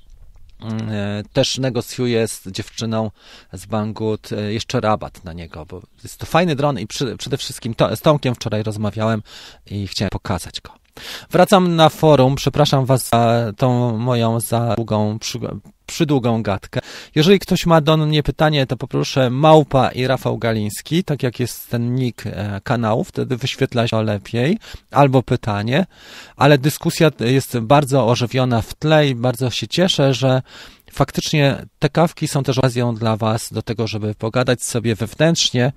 też 1.32 1.58
negocjuję 1.58 2.28
z 2.28 2.42
dziewczyną 2.46 3.10
z 3.52 3.66
Banggood 3.66 4.32
e, 4.32 4.52
jeszcze 4.52 4.80
rabat 4.80 5.24
na 5.24 5.32
niego, 5.32 5.66
bo 5.66 5.82
jest 6.02 6.18
to 6.18 6.26
fajny 6.26 6.56
dron 6.56 6.78
i 6.78 6.86
przy, 6.86 7.16
przede 7.16 7.36
wszystkim 7.36 7.74
to, 7.74 7.96
z 7.96 8.00
Tomkiem 8.00 8.34
wczoraj 8.34 8.62
rozmawiałem 8.62 9.22
i 9.66 9.86
chciałem 9.86 10.10
pokazać 10.10 10.60
go. 10.60 10.82
Wracam 11.30 11.76
na 11.76 11.88
forum. 11.88 12.34
Przepraszam 12.34 12.84
Was 12.84 13.09
za 13.09 13.53
tą 13.57 13.99
moją 13.99 14.40
za 14.40 14.74
długą, 14.74 15.18
przy, 15.18 15.38
przydługą 15.86 16.43
gadkę. 16.43 16.80
Jeżeli 17.14 17.38
ktoś 17.38 17.66
ma 17.66 17.80
do 17.80 17.97
mnie 17.97 18.22
pytanie, 18.22 18.66
to 18.66 18.76
poproszę 18.76 19.30
Małpa 19.30 19.88
i 19.88 20.07
Rafał 20.07 20.38
Galiński, 20.38 21.05
tak 21.05 21.22
jak 21.22 21.40
jest 21.40 21.70
ten 21.70 21.95
nick 21.95 22.26
e, 22.26 22.61
kanału, 22.64 23.05
wtedy 23.05 23.36
wyświetla 23.36 23.88
się 23.88 24.03
lepiej, 24.03 24.59
albo 24.90 25.22
pytanie, 25.22 25.86
ale 26.36 26.59
dyskusja 26.59 27.11
jest 27.20 27.59
bardzo 27.59 28.07
ożywiona 28.07 28.62
w 28.62 28.74
tle 28.74 29.09
i 29.09 29.14
bardzo 29.14 29.51
się 29.51 29.68
cieszę, 29.68 30.14
że 30.14 30.43
faktycznie 30.93 31.66
te 31.78 31.88
kawki 31.88 32.28
są 32.28 32.43
też 32.43 32.59
okazją 32.59 32.95
dla 32.95 33.16
Was 33.16 33.53
do 33.53 33.62
tego, 33.62 33.86
żeby 33.86 34.14
pogadać 34.14 34.62
sobie 34.62 34.95
wewnętrznie 34.95 35.72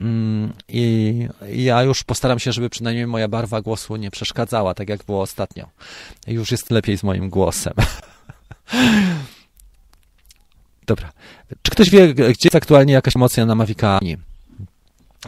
Mm, 0.00 0.52
I 0.68 1.28
ja 1.52 1.82
już 1.82 2.04
postaram 2.04 2.38
się, 2.38 2.52
żeby 2.52 2.70
przynajmniej 2.70 3.06
moja 3.06 3.28
barwa 3.28 3.60
głosu 3.60 3.96
nie 3.96 4.10
przeszkadzała, 4.10 4.74
tak 4.74 4.88
jak 4.88 5.04
było 5.04 5.22
ostatnio. 5.22 5.68
Już 6.26 6.50
jest 6.50 6.70
lepiej 6.70 6.98
z 6.98 7.02
moim 7.02 7.30
głosem. 7.30 7.74
Dobra. 10.86 11.12
Czy 11.62 11.70
ktoś 11.70 11.90
wie, 11.90 12.14
gdzie 12.14 12.24
jest 12.44 12.54
aktualnie 12.54 12.92
jakaś 12.92 13.16
emocja 13.16 13.46
na 13.46 13.54
Mavica? 13.54 13.98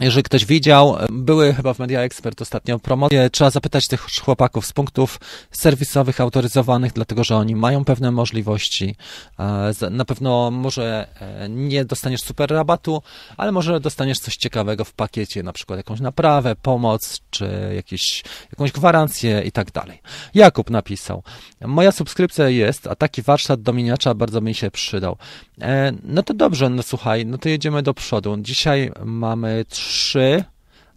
Jeżeli 0.01 0.23
ktoś 0.23 0.45
widział, 0.45 0.97
były 1.09 1.53
chyba 1.53 1.73
w 1.73 1.79
Media 1.79 2.01
Expert 2.01 2.41
ostatnio 2.41 2.79
promocje, 2.79 3.29
trzeba 3.29 3.49
zapytać 3.49 3.87
tych 3.87 4.01
chłopaków 4.23 4.65
z 4.65 4.73
punktów 4.73 5.19
serwisowych 5.51 6.21
autoryzowanych, 6.21 6.93
dlatego 6.93 7.23
że 7.23 7.35
oni 7.35 7.55
mają 7.55 7.85
pewne 7.85 8.11
możliwości. 8.11 8.95
E, 9.39 9.89
na 9.89 10.05
pewno 10.05 10.51
może 10.51 11.07
e, 11.21 11.49
nie 11.49 11.85
dostaniesz 11.85 12.21
super 12.21 12.49
rabatu, 12.51 13.01
ale 13.37 13.51
może 13.51 13.79
dostaniesz 13.79 14.19
coś 14.19 14.35
ciekawego 14.35 14.85
w 14.85 14.93
pakiecie, 14.93 15.43
na 15.43 15.53
przykład 15.53 15.77
jakąś 15.77 15.99
naprawę, 15.99 16.55
pomoc, 16.55 17.21
czy 17.29 17.71
jakieś, 17.75 18.23
jakąś 18.51 18.71
gwarancję 18.71 19.41
i 19.45 19.51
tak 19.51 19.71
dalej. 19.71 20.01
Jakub 20.33 20.69
napisał, 20.69 21.23
moja 21.61 21.91
subskrypcja 21.91 22.49
jest, 22.49 22.87
a 22.87 22.95
taki 22.95 23.21
warsztat 23.21 23.61
do 23.61 23.73
miniacza 23.73 24.13
bardzo 24.13 24.41
mi 24.41 24.53
się 24.53 24.71
przydał. 24.71 25.17
E, 25.61 25.93
no 26.03 26.23
to 26.23 26.33
dobrze, 26.33 26.69
no 26.69 26.83
słuchaj, 26.83 27.25
no 27.25 27.37
to 27.37 27.49
jedziemy 27.49 27.83
do 27.83 27.93
przodu. 27.93 28.37
Dzisiaj 28.39 28.91
mamy 29.05 29.65
trzy 29.69 29.86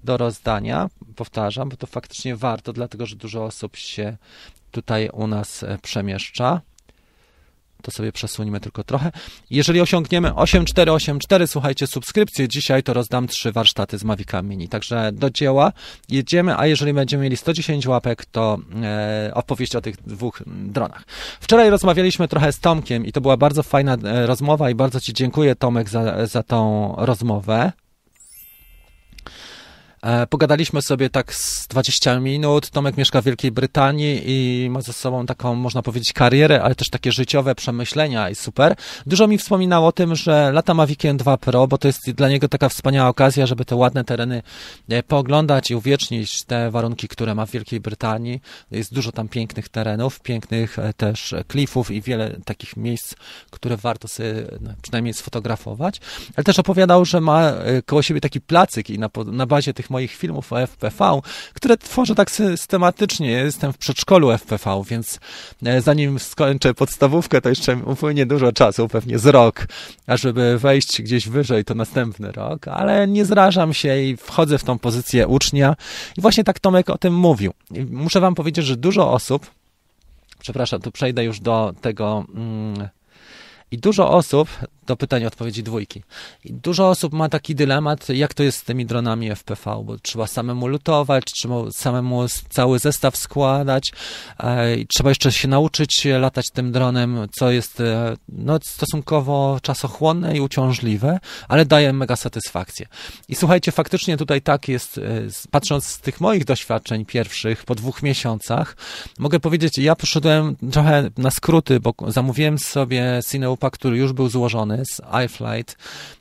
do 0.05 0.17
rozdania, 0.17 0.89
powtarzam, 1.17 1.69
bo 1.69 1.77
to 1.77 1.87
faktycznie 1.87 2.37
warto, 2.37 2.73
dlatego 2.73 3.07
że 3.07 3.17
dużo 3.17 3.45
osób 3.45 3.77
się 3.77 4.17
tutaj 4.71 5.09
u 5.13 5.27
nas 5.27 5.63
e, 5.63 5.79
przemieszcza 5.83 6.61
to 7.83 7.91
sobie 7.91 8.13
przesuńmy 8.13 8.61
tylko 8.61 8.85
trochę. 8.85 9.13
Jeżeli 9.51 9.81
osiągniemy 9.81 10.35
8484, 10.35 11.47
słuchajcie, 11.47 11.87
subskrypcje 11.87 12.49
dzisiaj, 12.49 12.83
to 12.83 12.93
rozdam 12.93 13.29
trzy 13.29 13.53
warsztaty 13.53 13.99
z 13.99 14.05
Mavica 14.05 14.43
Mini. 14.43 14.69
Także 14.69 15.11
do 15.13 15.31
dzieła 15.31 15.73
jedziemy, 16.09 16.59
a 16.59 16.67
jeżeli 16.67 16.93
będziemy 16.93 17.23
mieli 17.23 17.37
110 17.37 17.87
łapek, 17.87 18.25
to 18.25 18.59
e, 18.83 19.31
opowieść 19.35 19.77
o 19.77 19.81
tych 19.81 19.97
dwóch 19.97 20.43
dronach. 20.47 21.05
Wczoraj 21.41 21.71
rozmawialiśmy 21.71 22.29
trochę 22.29 22.53
z 22.53 22.61
Tomkiem 22.61 23.07
i 23.07 23.13
to 23.13 23.21
była 23.21 23.37
bardzo 23.37 23.63
fajna 23.63 23.97
e, 24.05 24.27
rozmowa 24.27 24.71
i 24.71 24.75
bardzo 24.75 25.01
Ci 25.01 25.13
dziękuję 25.13 25.57
Tomek 25.57 25.89
za, 25.89 26.27
za 26.27 26.43
tą 26.43 26.95
rozmowę. 26.99 27.73
E, 30.03 30.27
pogadaliśmy 30.27 30.83
sobie 30.83 31.11
tak 31.11 31.35
z 31.35 31.67
20 31.67 32.21
minut. 32.21 32.71
Tomek 32.71 32.97
mieszka 32.97 33.21
w 33.21 33.25
Wielkiej 33.25 33.53
Brytanii 33.53 34.23
i 34.25 34.71
ma 34.71 34.81
ze 34.81 34.93
sobą 34.93 35.27
taką, 35.27 35.55
można 35.55 35.83
powiedzieć, 35.83 36.13
karierę, 36.13 36.63
ale 36.63 36.75
też 36.75 36.91
takie 36.91 37.13
życiowe 37.13 37.55
przemyślenia 37.55 38.31
i 38.31 38.35
super. 38.35 38.77
Dużo 39.07 39.27
mi 39.27 39.39
wspominał 39.39 39.87
o 39.87 39.93
tym, 39.93 40.17
że 40.17 40.53
lata 40.53 40.75
Maviciem 40.75 41.17
2 41.17 41.37
Pro, 41.37 41.67
bo 41.67 41.79
to 41.79 41.89
jest 41.89 42.11
dla 42.11 42.29
niego 42.29 42.49
taka 42.49 42.69
wspaniała 42.69 43.09
okazja, 43.09 43.47
żeby 43.47 43.65
te 43.65 43.77
ładne 43.77 44.05
tereny 44.05 44.43
e, 44.89 45.03
pooglądać 45.03 45.71
i 45.71 45.75
uwiecznić 45.75 46.45
te 46.45 46.71
warunki, 46.71 47.09
które 47.09 47.35
ma 47.35 47.47
w 47.47 47.51
Wielkiej 47.51 47.81
Brytanii. 47.81 48.41
Jest 48.71 48.95
dużo 48.95 49.13
tam 49.13 49.29
pięknych 49.29 49.69
terenów, 49.69 50.21
pięknych 50.21 50.79
e, 50.79 50.93
też 50.93 51.35
klifów 51.49 51.91
i 51.91 52.03
wiele 52.03 52.37
takich 52.45 52.77
miejsc, 52.77 53.15
które 53.51 53.77
warto 53.77 54.09
sobie 54.09 54.35
no, 54.61 54.71
przynajmniej 54.83 55.15
sfotografować. 55.15 56.01
Ale 56.37 56.45
też 56.45 56.59
opowiadał, 56.59 57.05
że 57.05 57.21
ma 57.21 57.53
koło 57.87 58.03
siebie 58.03 58.21
taki 58.21 58.41
placyk 58.41 58.91
i 58.91 58.99
na, 58.99 59.11
na 59.27 59.47
bazie 59.47 59.75
tych 59.75 59.90
moich 59.91 60.13
filmów 60.13 60.53
o 60.53 60.67
FPV, 60.67 61.21
które 61.55 61.77
tworzę 61.77 62.15
tak 62.15 62.31
systematycznie. 62.31 63.31
Jestem 63.31 63.73
w 63.73 63.79
przedszkolu 63.79 64.31
FPV, 64.39 64.83
więc 64.89 65.21
e, 65.67 65.81
zanim 65.81 66.19
skończę 66.19 66.75
podstawówkę, 66.75 67.41
to 67.41 67.49
jeszcze 67.49 67.77
upłynie 67.77 68.27
dużo 68.27 68.53
czasu, 68.53 68.89
pewnie 68.89 69.19
z 69.19 69.27
rok, 69.27 69.67
a 70.07 70.17
żeby 70.17 70.59
wejść 70.59 71.03
gdzieś 71.03 71.29
wyżej, 71.29 71.65
to 71.65 71.75
następny 71.75 72.33
rok, 72.33 72.69
ale 72.69 73.09
nie 73.09 73.25
zrażam 73.25 73.75
się 73.75 74.03
i 74.03 74.17
wchodzę 74.17 74.59
w 74.59 74.65
tą 74.65 74.79
pozycję 74.79 75.27
ucznia. 75.27 75.77
I 76.19 76.21
właśnie 76.21 76.45
tak 76.45 76.59
Tomek 76.59 76.91
o 76.91 76.99
tym 76.99 77.15
mówił. 77.15 77.53
I 77.71 77.81
muszę 77.85 78.21
wam 78.21 78.35
powiedzieć, 78.35 78.67
że 78.67 78.77
dużo 78.77 79.13
osób, 79.13 79.51
przepraszam, 80.39 80.81
tu 80.81 80.93
przejdę 80.93 81.25
już 81.25 81.41
do 81.41 81.75
tego. 81.81 82.25
Mm, 82.35 82.89
i 83.71 83.79
dużo 83.79 84.11
osób, 84.11 84.49
do 84.91 84.97
pytania 84.97 85.27
odpowiedzi 85.27 85.63
dwójki, 85.63 86.03
I 86.45 86.53
dużo 86.53 86.89
osób 86.89 87.13
ma 87.13 87.29
taki 87.29 87.55
dylemat, 87.55 88.09
jak 88.09 88.35
to 88.35 88.43
jest 88.43 88.59
z 88.59 88.65
tymi 88.65 88.87
dronami 88.87 89.31
FPV, 89.31 89.83
bo 89.85 89.99
trzeba 89.99 90.27
samemu 90.27 90.67
lutować, 90.67 91.25
trzeba 91.25 91.71
samemu 91.71 92.27
cały 92.49 92.79
zestaw 92.79 93.17
składać, 93.17 93.93
e, 94.41 94.67
trzeba 94.95 95.11
jeszcze 95.11 95.33
się 95.33 95.49
nauczyć 95.49 96.05
latać 96.05 96.47
tym 96.53 96.73
dronem, 96.73 97.19
co 97.33 97.51
jest 97.51 97.81
e, 97.81 98.17
no, 98.29 98.59
stosunkowo 98.63 99.59
czasochłonne 99.63 100.37
i 100.37 100.41
uciążliwe, 100.41 101.21
ale 101.49 101.67
daje 101.67 101.93
mega 101.93 102.17
satysfakcję. 102.17 102.87
I 103.29 103.35
słuchajcie, 103.35 103.73
faktycznie 103.73 104.17
tutaj 104.17 104.43
tak 104.43 104.69
jest, 104.69 104.99
e, 104.99 105.03
patrząc 105.51 105.85
z 105.85 106.01
tych 106.01 106.21
moich 106.21 106.45
doświadczeń 106.45 107.05
pierwszych 107.05 107.65
po 107.65 107.75
dwóch 107.75 108.03
miesiącach, 108.03 108.77
mogę 109.19 109.41
powiedzieć, 109.41 109.79
ja 109.79 109.97
poszedłem 109.97 110.57
trochę 110.73 111.11
na 111.19 111.31
skróty, 111.31 111.81
bo 111.81 111.95
zamówiłem 112.09 112.59
sobie 112.59 113.19
Cineup 113.61 113.73
który 113.73 113.97
już 113.97 114.13
był 114.13 114.29
złożony 114.29 114.83
z 114.85 115.01
iFlight, 115.25 115.77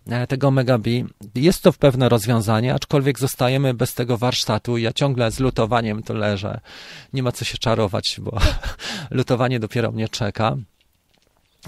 e, 0.08 0.28
tego 0.28 0.52
Megabi. 0.52 1.06
Jest 1.36 1.64
to 1.64 1.74
pewne 1.74 2.10
rozwiązanie, 2.10 2.74
aczkolwiek 2.74 3.20
zostajemy 3.20 3.74
bez 3.74 3.94
tego 3.94 4.18
warsztatu. 4.18 4.78
Ja 4.78 4.94
ciągle 4.94 5.32
z 5.32 5.40
lutowaniem 5.40 6.04
to 6.04 6.14
leżę. 6.14 6.60
Nie 7.14 7.24
ma 7.24 7.32
co 7.32 7.46
się 7.46 7.58
czarować, 7.58 8.20
bo 8.20 8.38
lutowanie 9.12 9.60
dopiero 9.60 9.92
mnie 9.92 10.10
czeka. 10.10 10.58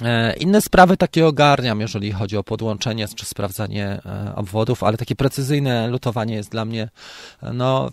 E, 0.02 0.34
inne 0.34 0.62
sprawy 0.62 0.98
takie 0.98 1.28
ogarniam, 1.28 1.82
jeżeli 1.82 2.12
chodzi 2.12 2.38
o 2.38 2.44
podłączenie 2.44 3.08
czy 3.16 3.26
sprawdzanie 3.26 4.02
e, 4.06 4.36
obwodów, 4.36 4.84
ale 4.84 4.98
takie 4.98 5.16
precyzyjne 5.16 5.88
lutowanie 5.88 6.36
jest 6.36 6.52
dla 6.52 6.66
mnie, 6.66 6.89
no, 7.54 7.89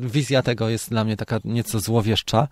wizja 0.00 0.42
tego 0.42 0.68
jest 0.68 0.90
dla 0.90 1.04
mnie 1.04 1.16
taka 1.16 1.40
nieco 1.44 1.80
złowieszcza. 1.80 2.48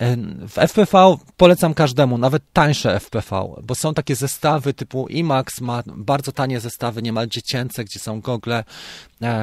E, 0.00 0.16
w 0.48 0.58
FPV 0.68 1.16
polecam 1.36 1.74
każdemu, 1.74 2.18
nawet 2.18 2.42
tańsze 2.52 3.00
FPV, 3.00 3.54
bo 3.62 3.74
są 3.74 3.94
takie 3.94 4.16
zestawy 4.16 4.74
typu 4.74 5.08
IMAX, 5.08 5.60
ma 5.60 5.82
bardzo 5.86 6.32
tanie 6.32 6.60
zestawy, 6.60 7.02
niemal 7.02 7.28
dziecięce, 7.28 7.84
gdzie 7.84 7.98
są 7.98 8.20
gogle, 8.20 8.64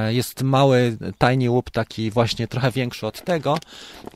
jest 0.10 0.42
mały 0.42 0.98
tiny 1.20 1.50
łup, 1.50 1.70
taki 1.70 2.12
właśnie 2.12 2.48
trochę 2.48 2.72
większy 2.72 3.08
od 3.08 3.24
tego 3.24 3.58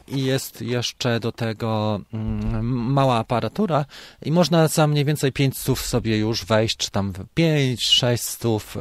i 0.07 0.23
jest 0.23 0.61
jeszcze 0.61 1.19
do 1.19 1.31
tego 1.31 1.99
mm, 2.13 2.65
mała 2.93 3.17
aparatura 3.17 3.85
i 4.25 4.31
można 4.31 4.67
za 4.67 4.87
mniej 4.87 5.05
więcej 5.05 5.31
5 5.31 5.57
stów 5.57 5.85
sobie 5.85 6.17
już 6.17 6.45
wejść, 6.45 6.77
czy 6.77 6.91
tam 6.91 7.13
5, 7.33 7.83
6 7.83 8.23
stów 8.23 8.77
e, 8.77 8.79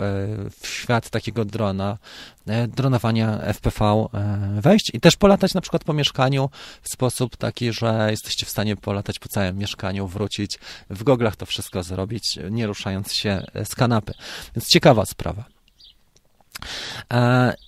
w 0.60 0.66
świat 0.66 1.10
takiego 1.10 1.44
drona, 1.44 1.98
e, 2.46 2.68
dronowania 2.68 3.38
FPV 3.38 3.84
e, 4.14 4.60
wejść 4.60 4.90
i 4.94 5.00
też 5.00 5.16
polatać 5.16 5.54
na 5.54 5.60
przykład 5.60 5.84
po 5.84 5.92
mieszkaniu 5.92 6.50
w 6.82 6.88
sposób 6.88 7.36
taki, 7.36 7.72
że 7.72 8.08
jesteście 8.10 8.46
w 8.46 8.50
stanie 8.50 8.76
polatać 8.76 9.18
po 9.18 9.28
całym 9.28 9.58
mieszkaniu, 9.58 10.06
wrócić, 10.06 10.58
w 10.90 11.02
goglach 11.02 11.36
to 11.36 11.46
wszystko 11.46 11.82
zrobić, 11.82 12.38
nie 12.50 12.66
ruszając 12.66 13.12
się 13.12 13.46
z 13.64 13.74
kanapy. 13.74 14.12
Więc 14.56 14.68
ciekawa 14.68 15.06
sprawa. 15.06 15.55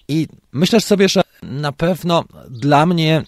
I 0.08 0.26
myślę 0.52 0.80
sobie, 0.80 1.08
że 1.08 1.22
na 1.42 1.72
pewno 1.72 2.24
dla 2.50 2.86
mnie, 2.86 3.22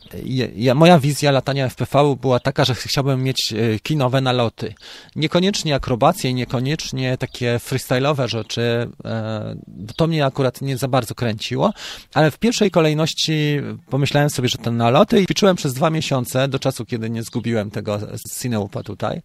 ja, 0.56 0.74
moja 0.74 0.98
wizja 0.98 1.30
latania 1.30 1.68
FPV 1.68 2.16
była 2.20 2.40
taka, 2.40 2.64
że 2.64 2.74
chciałbym 2.74 3.22
mieć 3.22 3.52
e, 3.52 3.78
kinowe 3.78 4.20
naloty. 4.20 4.74
Niekoniecznie 5.16 5.74
akrobacje, 5.74 6.34
niekoniecznie 6.34 7.18
takie 7.18 7.56
freestyle'owe 7.56 8.28
rzeczy, 8.28 8.88
e, 9.04 9.56
to 9.96 10.06
mnie 10.06 10.26
akurat 10.26 10.62
nie 10.62 10.76
za 10.76 10.88
bardzo 10.88 11.14
kręciło, 11.14 11.72
ale 12.14 12.30
w 12.30 12.38
pierwszej 12.38 12.70
kolejności 12.70 13.60
pomyślałem 13.90 14.30
sobie, 14.30 14.48
że 14.48 14.58
te 14.58 14.70
naloty 14.70 15.20
i 15.20 15.24
ćwiczyłem 15.24 15.56
przez 15.56 15.74
dwa 15.74 15.90
miesiące, 15.90 16.48
do 16.48 16.58
czasu, 16.58 16.84
kiedy 16.84 17.10
nie 17.10 17.22
zgubiłem 17.22 17.70
tego 17.70 17.98
Cineupa 18.40 18.82
tutaj. 18.82 19.22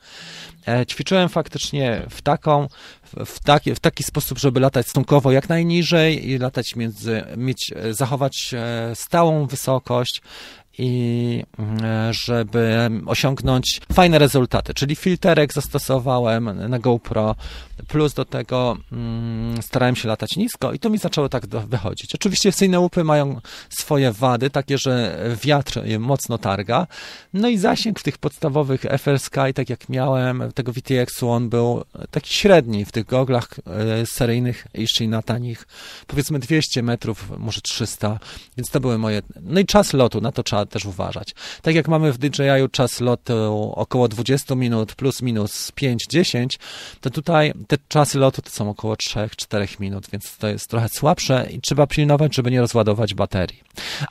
E, 0.67 0.85
ćwiczyłem 0.85 1.29
faktycznie 1.29 2.01
w 2.09 2.21
taką, 2.21 2.67
w 3.25 3.39
taki, 3.39 3.75
w 3.75 3.79
taki 3.79 4.03
sposób, 4.03 4.39
żeby 4.39 4.59
latać 4.59 4.87
stosunkowo 4.87 5.31
jak 5.31 5.49
najniżej 5.49 6.29
i 6.29 6.37
latać 6.37 6.75
między, 6.75 7.23
mieć, 7.37 7.73
zachować 7.91 8.55
stałą 8.93 9.45
wysokość 9.45 10.21
i 10.77 11.43
mm, 11.59 12.13
żeby 12.13 12.89
osiągnąć 13.05 13.81
fajne 13.93 14.19
rezultaty, 14.19 14.73
czyli 14.73 14.95
filterek 14.95 15.53
zastosowałem 15.53 16.69
na 16.69 16.79
GoPro, 16.79 17.35
plus 17.87 18.13
do 18.13 18.25
tego 18.25 18.77
mm, 18.91 19.61
starałem 19.61 19.95
się 19.95 20.07
latać 20.07 20.35
nisko 20.35 20.73
i 20.73 20.79
to 20.79 20.89
mi 20.89 20.97
zaczęło 20.97 21.29
tak 21.29 21.47
wychodzić. 21.47 22.15
Oczywiście 22.15 22.51
syjne 22.51 22.79
łupy 22.79 23.03
mają 23.03 23.41
swoje 23.69 24.11
wady, 24.11 24.49
takie, 24.49 24.77
że 24.77 25.17
wiatr 25.43 25.85
je 25.85 25.99
mocno 25.99 26.37
targa, 26.37 26.87
no 27.33 27.47
i 27.47 27.57
zasięg 27.57 27.99
w 27.99 28.03
tych 28.03 28.17
podstawowych 28.17 28.81
FL 28.81 29.19
Sky, 29.19 29.53
tak 29.55 29.69
jak 29.69 29.89
miałem, 29.89 30.51
tego 30.53 30.71
VTX-u, 30.71 31.29
on 31.29 31.49
był 31.49 31.83
taki 32.11 32.33
średni 32.33 32.85
w 32.85 32.91
tych 32.91 33.05
goglach 33.05 33.49
e, 33.67 34.05
seryjnych, 34.05 34.67
jeszcze 34.73 35.07
na 35.07 35.21
tanich, 35.21 35.67
powiedzmy 36.07 36.39
200 36.39 36.83
metrów, 36.83 37.31
może 37.37 37.61
300, 37.61 38.19
więc 38.57 38.69
to 38.69 38.79
były 38.79 38.97
moje, 38.97 39.21
no 39.41 39.59
i 39.59 39.65
czas 39.65 39.93
lotu, 39.93 40.21
na 40.21 40.31
to 40.31 40.43
trzeba 40.43 40.64
też 40.67 40.85
uważać. 40.85 41.35
Tak 41.61 41.75
jak 41.75 41.87
mamy 41.87 42.11
w 42.11 42.17
DJI 42.17 42.69
czas 42.71 42.99
lotu 42.99 43.73
około 43.75 44.07
20 44.07 44.55
minut, 44.55 44.95
plus 44.95 45.21
minus 45.21 45.71
5-10, 45.71 46.47
to 47.01 47.09
tutaj 47.09 47.53
te 47.67 47.77
czasy 47.87 48.19
lotu 48.19 48.41
to 48.41 48.49
są 48.49 48.69
około 48.69 48.93
3-4 48.93 49.79
minut, 49.79 50.07
więc 50.11 50.37
to 50.37 50.47
jest 50.47 50.69
trochę 50.69 50.89
słabsze 50.89 51.47
i 51.51 51.61
trzeba 51.61 51.87
pilnować, 51.87 52.35
żeby 52.35 52.51
nie 52.51 52.61
rozładować 52.61 53.13
baterii. 53.13 53.63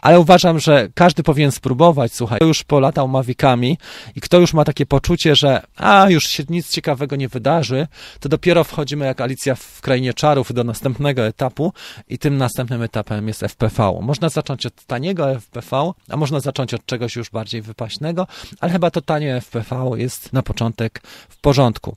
Ale 0.03 0.21
uważam, 0.21 0.61
że 0.61 0.89
każdy 0.95 1.23
powinien 1.23 1.53
spróbować, 1.53 2.15
słuchaj, 2.15 2.39
kto 2.39 2.47
już 2.47 2.65
polatał 2.65 3.09
Mavicami 3.09 3.79
i 4.17 4.21
kto 4.21 4.39
już 4.39 4.55
ma 4.55 4.65
takie 4.65 4.87
poczucie, 4.87 5.37
że 5.37 5.63
a, 5.77 6.11
już 6.11 6.25
się 6.25 6.43
nic 6.49 6.71
ciekawego 6.71 7.17
nie 7.17 7.29
wydarzy, 7.29 7.87
to 8.21 8.29
dopiero 8.29 8.65
wchodzimy 8.65 9.07
jak 9.07 9.21
Alicja 9.21 9.55
w 9.55 9.81
Krainie 9.81 10.15
Czarów 10.15 10.55
do 10.55 10.65
następnego 10.65 11.27
etapu 11.27 11.73
i 12.09 12.19
tym 12.19 12.37
następnym 12.37 12.83
etapem 12.83 13.29
jest 13.29 13.43
FPV. 13.43 13.99
Można 14.03 14.29
zacząć 14.29 14.67
od 14.67 14.85
taniego 14.85 15.41
FPV, 15.41 15.93
a 16.09 16.17
można 16.17 16.41
zacząć 16.45 16.75
od 16.75 16.87
czegoś 16.87 17.17
już 17.17 17.31
bardziej 17.31 17.63
wypaśnego, 17.63 18.27
ale 18.61 18.73
chyba 18.73 18.91
to 18.91 19.01
tanie 19.01 19.41
FPV 19.41 19.91
jest 19.97 20.33
na 20.33 20.43
początek 20.43 21.01
w 21.29 21.37
porządku. 21.37 21.97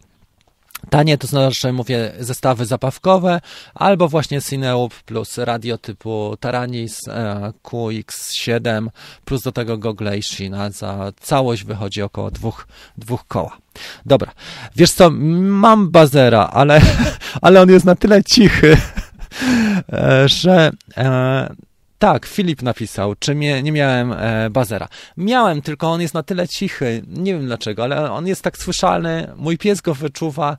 Tanie 0.89 1.17
to 1.17 1.27
znaczy, 1.27 1.73
mówię, 1.73 2.11
zestawy 2.19 2.65
zapawkowe, 2.65 3.41
albo 3.75 4.07
właśnie 4.07 4.41
Cineup 4.41 4.93
plus 5.03 5.37
radio 5.37 5.77
typu 5.77 6.37
Taranis 6.39 7.07
e, 7.07 7.53
QX7, 7.63 8.87
plus 9.25 9.43
do 9.43 9.51
tego 9.51 9.77
Google 9.77 10.09
Shina. 10.21 10.69
Za 10.69 11.11
całość 11.21 11.63
wychodzi 11.63 12.01
około 12.01 12.31
dwóch, 12.31 12.67
dwóch 12.97 13.27
koła. 13.27 13.57
Dobra, 14.05 14.31
wiesz 14.75 14.91
co, 14.91 15.09
mam 15.39 15.89
bazera, 15.89 16.49
ale, 16.53 16.81
ale 17.41 17.61
on 17.61 17.69
jest 17.69 17.85
na 17.85 17.95
tyle 17.95 18.23
cichy, 18.23 18.77
e, 19.93 20.29
że 20.29 20.71
e, 20.97 21.55
tak, 21.99 22.25
Filip 22.25 22.61
napisał, 22.61 23.15
czy 23.15 23.35
mnie, 23.35 23.63
nie 23.63 23.71
miałem 23.71 24.11
e, 24.11 24.49
bazera. 24.49 24.87
Miałem, 25.17 25.61
tylko 25.61 25.87
on 25.87 26.01
jest 26.01 26.13
na 26.13 26.23
tyle 26.23 26.47
cichy, 26.47 27.03
nie 27.07 27.33
wiem 27.33 27.45
dlaczego, 27.45 27.83
ale 27.83 28.11
on 28.11 28.27
jest 28.27 28.41
tak 28.41 28.57
słyszalny, 28.57 29.27
mój 29.35 29.57
pies 29.57 29.81
go 29.81 29.93
wyczuwa 29.93 30.57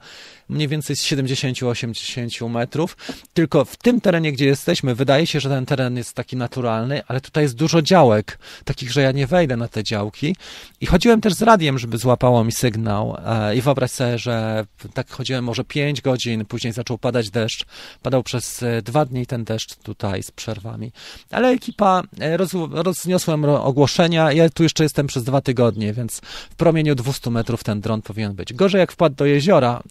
mniej 0.49 0.69
więcej 0.69 0.97
z 0.97 1.05
70-80 1.05 2.51
metrów. 2.51 2.97
Tylko 3.35 3.65
w 3.65 3.77
tym 3.77 4.01
terenie, 4.01 4.33
gdzie 4.33 4.47
jesteśmy, 4.47 4.95
wydaje 4.95 5.27
się, 5.27 5.41
że 5.41 5.49
ten 5.49 5.67
teren 5.67 5.97
jest 5.97 6.15
taki 6.15 6.37
naturalny, 6.37 7.03
ale 7.09 7.21
tutaj 7.21 7.45
jest 7.45 7.55
dużo 7.55 7.83
działek, 7.83 8.39
takich, 8.65 8.93
że 8.93 9.03
ja 9.03 9.13
nie 9.13 9.27
wejdę 9.27 9.57
na 9.57 9.69
te 9.69 9.85
działki. 9.85 10.37
I 10.81 10.87
chodziłem 10.87 11.21
też 11.21 11.35
z 11.35 11.43
radiem, 11.43 11.79
żeby 11.79 11.99
złapało 11.99 12.45
mi 12.45 12.53
sygnał. 12.53 13.17
E, 13.27 13.57
I 13.57 13.61
wyobraź 13.61 13.91
sobie, 13.91 14.19
że 14.19 14.67
tak 14.95 15.11
chodziłem 15.11 15.45
może 15.45 15.65
5 15.65 16.01
godzin, 16.01 16.45
później 16.45 16.73
zaczął 16.73 16.99
padać 16.99 17.31
deszcz. 17.31 17.65
Padał 18.03 18.23
przez 18.23 18.63
e, 18.63 18.83
dwa 18.83 19.05
dni 19.05 19.27
ten 19.27 19.45
deszcz 19.45 19.75
tutaj 19.75 20.23
z 20.23 20.31
przerwami. 20.31 20.93
Ale 21.31 21.49
ekipa, 21.49 22.03
e, 22.21 22.37
roz, 22.37 22.51
rozniosłem 22.71 23.45
ogłoszenia. 23.45 24.33
Ja 24.33 24.51
tu 24.51 24.63
jeszcze 24.63 24.83
jestem 24.83 25.07
przez 25.07 25.25
dwa 25.25 25.41
tygodnie, 25.41 25.93
więc 25.93 26.21
w 26.51 26.55
promieniu 26.55 26.95
200 26.95 27.31
metrów 27.31 27.65
ten 27.65 27.81
dron 27.81 28.03
powinien 28.03 28.35
być. 28.35 28.53
Gorzej 28.53 28.79
jak 28.79 28.93
wpadł 28.93 29.17
do 29.17 29.27
jeziora, 29.27 29.83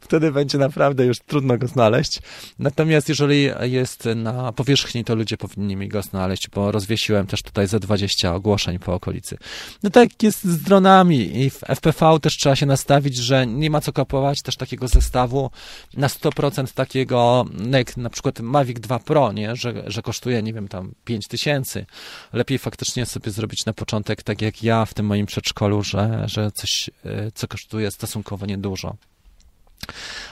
wtedy 0.00 0.32
będzie 0.32 0.58
naprawdę 0.58 1.04
już 1.04 1.18
trudno 1.18 1.58
go 1.58 1.66
znaleźć. 1.66 2.20
Natomiast 2.58 3.08
jeżeli 3.08 3.50
jest 3.62 4.04
na 4.16 4.52
powierzchni, 4.52 5.04
to 5.04 5.14
ludzie 5.14 5.36
powinni 5.36 5.76
mi 5.76 5.88
go 5.88 6.02
znaleźć, 6.02 6.48
bo 6.48 6.72
rozwiesiłem 6.72 7.26
też 7.26 7.42
tutaj 7.42 7.66
ze 7.66 7.80
20 7.80 8.34
ogłoszeń 8.34 8.78
po 8.78 8.94
okolicy. 8.94 9.38
No 9.82 9.90
tak 9.90 10.22
jest 10.22 10.44
z 10.44 10.62
dronami 10.62 11.42
i 11.42 11.50
w 11.50 11.60
FPV 11.60 12.20
też 12.20 12.36
trzeba 12.36 12.56
się 12.56 12.66
nastawić, 12.66 13.16
że 13.16 13.46
nie 13.46 13.70
ma 13.70 13.80
co 13.80 13.92
kupować 13.92 14.42
też 14.42 14.56
takiego 14.56 14.88
zestawu 14.88 15.50
na 15.96 16.08
100% 16.08 16.74
takiego, 16.74 17.44
jak 17.70 17.96
na 17.96 18.10
przykład 18.10 18.40
Mavic 18.40 18.80
2 18.80 18.98
Pro, 18.98 19.32
nie? 19.32 19.56
Że, 19.56 19.82
że 19.86 20.02
kosztuje, 20.02 20.42
nie 20.42 20.52
wiem, 20.52 20.68
tam 20.68 20.94
5 21.04 21.28
tysięcy. 21.28 21.86
Lepiej 22.32 22.58
faktycznie 22.58 23.06
sobie 23.06 23.30
zrobić 23.30 23.66
na 23.66 23.72
początek, 23.72 24.22
tak 24.22 24.42
jak 24.42 24.62
ja 24.62 24.84
w 24.84 24.94
tym 24.94 25.06
moim 25.06 25.26
przedszkolu, 25.26 25.82
że, 25.82 26.24
że 26.26 26.50
coś, 26.52 26.90
e, 27.04 27.30
co 27.34 27.48
kosztuje 27.48 27.90
stosunkowo 27.90 28.46
niedużo. 28.46 28.96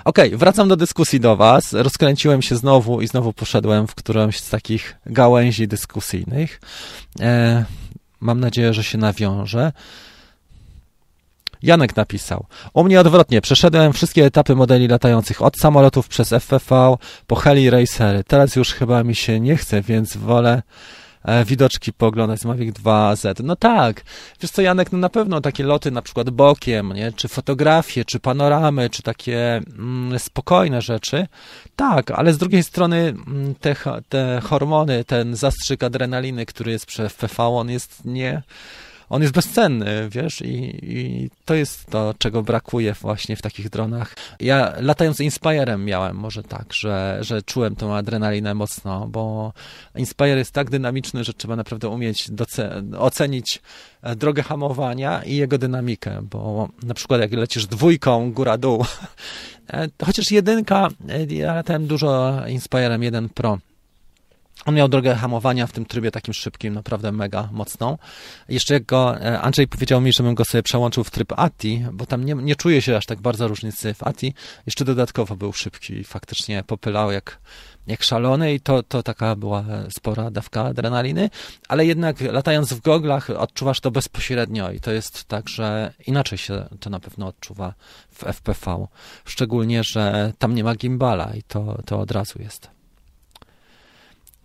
Okej, 0.04 0.26
okay, 0.26 0.38
wracam 0.38 0.68
do 0.68 0.76
dyskusji 0.76 1.20
do 1.20 1.36
Was. 1.36 1.72
Rozkręciłem 1.72 2.42
się 2.42 2.56
znowu 2.56 3.00
i 3.00 3.06
znowu 3.06 3.32
poszedłem 3.32 3.86
w 3.86 3.94
którąś 3.94 4.40
z 4.40 4.50
takich 4.50 4.96
gałęzi 5.06 5.68
dyskusyjnych. 5.68 6.60
E, 7.20 7.64
mam 8.20 8.40
nadzieję, 8.40 8.74
że 8.74 8.84
się 8.84 8.98
nawiążę. 8.98 9.72
Janek 11.62 11.96
napisał. 11.96 12.46
U 12.74 12.84
mnie 12.84 13.00
odwrotnie. 13.00 13.40
Przeszedłem 13.40 13.92
wszystkie 13.92 14.24
etapy 14.24 14.54
modeli 14.54 14.88
latających 14.88 15.42
od 15.42 15.56
samolotów 15.56 16.08
przez 16.08 16.32
FPV 16.32 16.96
po 17.26 17.36
heli 17.36 17.70
racery. 17.70 18.24
Teraz 18.24 18.56
już 18.56 18.72
chyba 18.72 19.04
mi 19.04 19.14
się 19.14 19.40
nie 19.40 19.56
chce, 19.56 19.82
więc 19.82 20.16
wolę 20.16 20.62
widoczki 21.46 21.92
pooglądać 21.92 22.40
z 22.40 22.44
Mavic 22.44 22.76
2Z. 22.76 23.44
No 23.44 23.56
tak, 23.56 24.02
wiesz 24.40 24.50
co 24.50 24.62
Janek, 24.62 24.92
no 24.92 24.98
na 24.98 25.08
pewno 25.08 25.40
takie 25.40 25.64
loty 25.64 25.90
na 25.90 26.02
przykład 26.02 26.30
bokiem, 26.30 26.92
nie? 26.92 27.12
czy 27.12 27.28
fotografie, 27.28 28.04
czy 28.04 28.20
panoramy, 28.20 28.90
czy 28.90 29.02
takie 29.02 29.60
mm, 29.78 30.18
spokojne 30.18 30.82
rzeczy, 30.82 31.26
tak, 31.76 32.10
ale 32.10 32.32
z 32.32 32.38
drugiej 32.38 32.62
strony 32.62 32.96
mm, 32.96 33.54
te, 33.54 33.76
te 34.08 34.40
hormony, 34.44 35.04
ten 35.04 35.36
zastrzyk 35.36 35.82
adrenaliny, 35.82 36.46
który 36.46 36.72
jest 36.72 36.86
przy 36.86 37.08
FPV, 37.08 37.42
on 37.42 37.70
jest 37.70 38.04
nie 38.04 38.42
on 39.08 39.22
jest 39.22 39.34
bezcenny, 39.34 40.08
wiesz, 40.10 40.40
i, 40.40 40.78
i 40.82 41.30
to 41.44 41.54
jest 41.54 41.86
to, 41.86 42.14
czego 42.18 42.42
brakuje 42.42 42.92
właśnie 42.92 43.36
w 43.36 43.42
takich 43.42 43.70
dronach. 43.70 44.14
Ja 44.40 44.72
latając 44.80 45.20
Inspirem 45.20 45.84
miałem 45.84 46.16
może 46.16 46.42
tak, 46.42 46.72
że, 46.72 47.18
że 47.20 47.42
czułem 47.42 47.76
tą 47.76 47.94
adrenalinę 47.94 48.54
mocno, 48.54 49.06
bo 49.08 49.52
Inspire 49.96 50.38
jest 50.38 50.52
tak 50.52 50.70
dynamiczny, 50.70 51.24
że 51.24 51.34
trzeba 51.34 51.56
naprawdę 51.56 51.88
umieć 51.88 52.28
ocenić 52.98 53.62
e, 54.02 54.16
drogę 54.16 54.42
hamowania 54.42 55.22
i 55.22 55.36
jego 55.36 55.58
dynamikę, 55.58 56.22
bo 56.30 56.68
na 56.82 56.94
przykład 56.94 57.20
jak 57.20 57.32
lecisz 57.32 57.66
dwójką 57.66 58.32
góra-dół, 58.32 58.84
e, 59.72 59.88
chociaż 60.04 60.30
jedynka, 60.30 60.88
e, 61.08 61.24
ja 61.24 61.54
latałem 61.54 61.86
dużo 61.86 62.42
Inspirem 62.48 63.02
1 63.02 63.28
Pro, 63.28 63.58
on 64.66 64.74
miał 64.74 64.88
drogę 64.88 65.14
hamowania 65.14 65.66
w 65.66 65.72
tym 65.72 65.86
trybie 65.86 66.10
takim 66.10 66.34
szybkim, 66.34 66.74
naprawdę 66.74 67.12
mega 67.12 67.48
mocną. 67.52 67.98
Jeszcze 68.48 68.74
jak 68.74 68.84
go, 68.84 69.20
e, 69.20 69.40
Andrzej 69.40 69.68
powiedział 69.68 70.00
mi, 70.00 70.12
żebym 70.12 70.34
go 70.34 70.44
sobie 70.44 70.62
przełączył 70.62 71.04
w 71.04 71.10
tryb 71.10 71.32
ATI, 71.36 71.84
bo 71.92 72.06
tam 72.06 72.24
nie, 72.24 72.34
nie 72.34 72.56
czuje 72.56 72.82
się 72.82 72.96
aż 72.96 73.06
tak 73.06 73.20
bardzo 73.20 73.48
różnicy 73.48 73.94
w 73.94 74.02
ATI. 74.02 74.34
Jeszcze 74.66 74.84
dodatkowo 74.84 75.36
był 75.36 75.52
szybki 75.52 75.94
i 75.94 76.04
faktycznie 76.04 76.62
popylał 76.66 77.12
jak, 77.12 77.38
jak 77.86 78.02
szalony 78.02 78.54
i 78.54 78.60
to, 78.60 78.82
to 78.82 79.02
taka 79.02 79.36
była 79.36 79.64
spora 79.90 80.30
dawka 80.30 80.64
adrenaliny, 80.64 81.30
ale 81.68 81.86
jednak 81.86 82.20
latając 82.20 82.72
w 82.72 82.80
goglach 82.80 83.30
odczuwasz 83.30 83.80
to 83.80 83.90
bezpośrednio 83.90 84.70
i 84.70 84.80
to 84.80 84.92
jest 84.92 85.24
tak, 85.24 85.48
że 85.48 85.92
inaczej 86.06 86.38
się 86.38 86.68
to 86.80 86.90
na 86.90 87.00
pewno 87.00 87.26
odczuwa 87.26 87.74
w 88.10 88.24
FPV. 88.24 88.86
Szczególnie, 89.24 89.84
że 89.84 90.32
tam 90.38 90.54
nie 90.54 90.64
ma 90.64 90.74
gimbala 90.74 91.34
i 91.34 91.42
to, 91.42 91.78
to 91.86 92.00
od 92.00 92.10
razu 92.10 92.42
jest. 92.42 92.75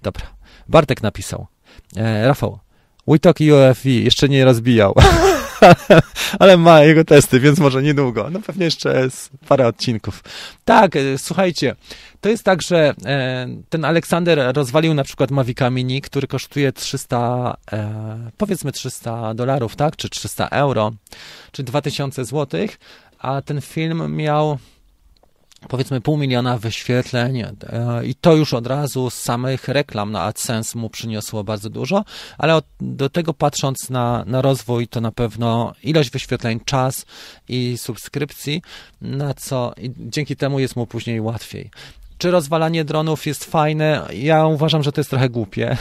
Dobra. 0.02 0.26
Bartek 0.68 1.04
napisał. 1.04 1.47
E, 1.97 2.28
Rafał, 2.28 2.60
Witok 3.08 3.41
i 3.41 3.52
OFV 3.52 3.89
jeszcze 3.89 4.30
nie 4.30 4.45
rozbijał, 4.45 4.95
ale 6.39 6.58
ma 6.58 6.84
jego 6.84 7.06
testy, 7.06 7.39
więc 7.39 7.60
może 7.60 7.84
niedługo. 7.84 8.30
No 8.30 8.39
pewnie 8.39 8.66
jeszcze 8.66 9.02
jest 9.02 9.30
parę 9.47 9.68
odcinków. 9.68 10.24
Tak, 10.66 10.95
e, 10.95 11.18
słuchajcie, 11.18 11.76
to 12.22 12.30
jest 12.30 12.43
tak, 12.43 12.62
że 12.62 12.93
e, 13.06 13.47
ten 13.70 13.86
Aleksander 13.86 14.56
rozwalił 14.56 14.93
na 14.93 15.04
przykład 15.04 15.32
Mavica 15.32 15.70
Mini, 15.70 16.02
który 16.02 16.28
kosztuje 16.28 16.72
300, 16.72 17.58
e, 17.72 18.32
powiedzmy 18.38 18.72
300 18.72 19.34
dolarów, 19.34 19.76
tak, 19.76 19.95
czy 19.95 20.10
300 20.10 20.47
euro, 20.47 20.91
czy 21.52 21.64
2000 21.64 22.26
złotych, 22.26 22.80
a 23.20 23.41
ten 23.41 23.62
film 23.62 24.16
miał 24.16 24.58
powiedzmy 25.68 26.01
pół 26.01 26.18
miliona 26.18 26.57
wyświetleń 26.57 27.39
e, 27.39 27.51
i 28.05 28.16
to 28.16 28.36
już 28.36 28.53
od 28.53 28.68
razu 28.68 29.09
z 29.09 29.14
samych 29.14 29.68
reklam 29.68 30.12
na 30.12 30.22
AdSense 30.22 30.80
mu 30.80 30.89
przyniosło 30.89 31.43
bardzo 31.43 31.70
dużo, 31.70 32.03
ale 32.38 32.55
od, 32.55 32.66
do 32.82 33.09
tego 33.09 33.34
patrząc 33.34 33.89
na, 33.89 34.24
na 34.28 34.41
rozwój, 34.41 34.88
to 34.88 35.01
na 35.01 35.12
pewno 35.12 35.74
ilość 35.84 36.09
wyświetleń, 36.09 36.59
czas 36.66 37.05
i 37.47 37.78
subskrypcji, 37.78 38.62
na 39.01 39.34
co 39.34 39.74
dzięki 39.97 40.36
temu 40.36 40.59
jest 40.59 40.76
mu 40.76 40.88
później 40.88 41.22
łatwiej. 41.22 41.70
Czy 42.18 42.32
rozwalanie 42.32 42.86
dronów 42.86 43.26
jest 43.26 43.45
fajne? 43.45 44.07
Ja 44.14 44.45
uważam, 44.45 44.84
że 44.84 44.91
to 44.91 45.01
jest 45.01 45.09
trochę 45.09 45.30
głupie, 45.30 45.78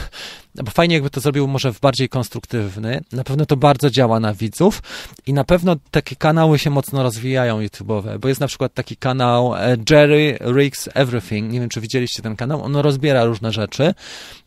bo 0.55 0.71
fajnie 0.71 0.95
jakby 0.95 1.09
to 1.09 1.21
zrobił 1.21 1.47
może 1.47 1.73
w 1.73 1.79
bardziej 1.79 2.09
konstruktywny. 2.09 3.01
Na 3.11 3.23
pewno 3.23 3.45
to 3.45 3.57
bardzo 3.57 3.89
działa 3.89 4.19
na 4.19 4.33
widzów 4.33 4.83
i 5.27 5.33
na 5.33 5.43
pewno 5.43 5.75
takie 5.91 6.15
kanały 6.15 6.59
się 6.59 6.69
mocno 6.69 7.03
rozwijają 7.03 7.61
YouTube'owe, 7.61 8.19
bo 8.19 8.27
jest 8.27 8.41
na 8.41 8.47
przykład 8.47 8.73
taki 8.73 8.97
kanał 8.97 9.55
e, 9.55 9.77
Jerry 9.89 10.37
Rigs 10.57 10.89
Everything. 10.93 11.51
Nie 11.51 11.59
wiem, 11.59 11.69
czy 11.69 11.81
widzieliście 11.81 12.21
ten 12.21 12.35
kanał. 12.35 12.63
On 12.63 12.75
rozbiera 12.75 13.25
różne 13.25 13.51
rzeczy, 13.51 13.93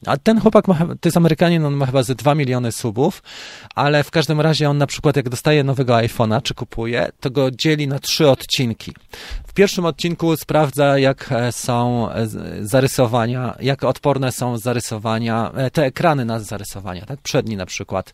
a 0.07 0.17
ten 0.17 0.41
chłopak 0.41 0.69
ma, 0.69 0.75
to 0.75 1.09
jest 1.09 1.17
Amerykanin, 1.17 1.65
on 1.65 1.75
ma 1.75 1.87
chyba 1.87 2.03
ze 2.03 2.15
2 2.15 2.35
miliony 2.35 2.73
subów, 2.73 3.23
ale 3.75 4.05
w 4.05 4.11
każdym 4.11 4.41
razie 4.41 4.71
on 4.71 4.79
na 4.79 4.87
przykład 4.87 5.17
jak 5.17 5.29
dostaje 5.29 5.65
nowego 5.65 5.95
iPhone'a, 5.95 6.43
czy 6.43 6.55
kupuje, 6.55 7.09
to 7.21 7.31
go 7.31 7.51
dzieli 7.51 7.89
na 7.89 7.99
trzy 7.99 8.29
odcinki. 8.29 8.93
W 9.47 9.53
pierwszym 9.53 9.85
odcinku 9.85 10.37
sprawdza, 10.37 10.99
jak 10.99 11.33
e, 11.33 11.53
są 11.53 12.09
e, 12.11 12.27
zarysowania, 12.61 13.57
jak 13.61 13.85
odporne 13.85 14.33
są 14.33 14.59
zarysowania, 14.59 15.53
te 15.73 15.94
ekrany 15.95 16.25
na 16.25 16.41
zarysowania, 16.41 17.07
tak? 17.07 17.21
Przedni 17.21 17.57
na 17.57 17.67
przykład. 17.67 18.13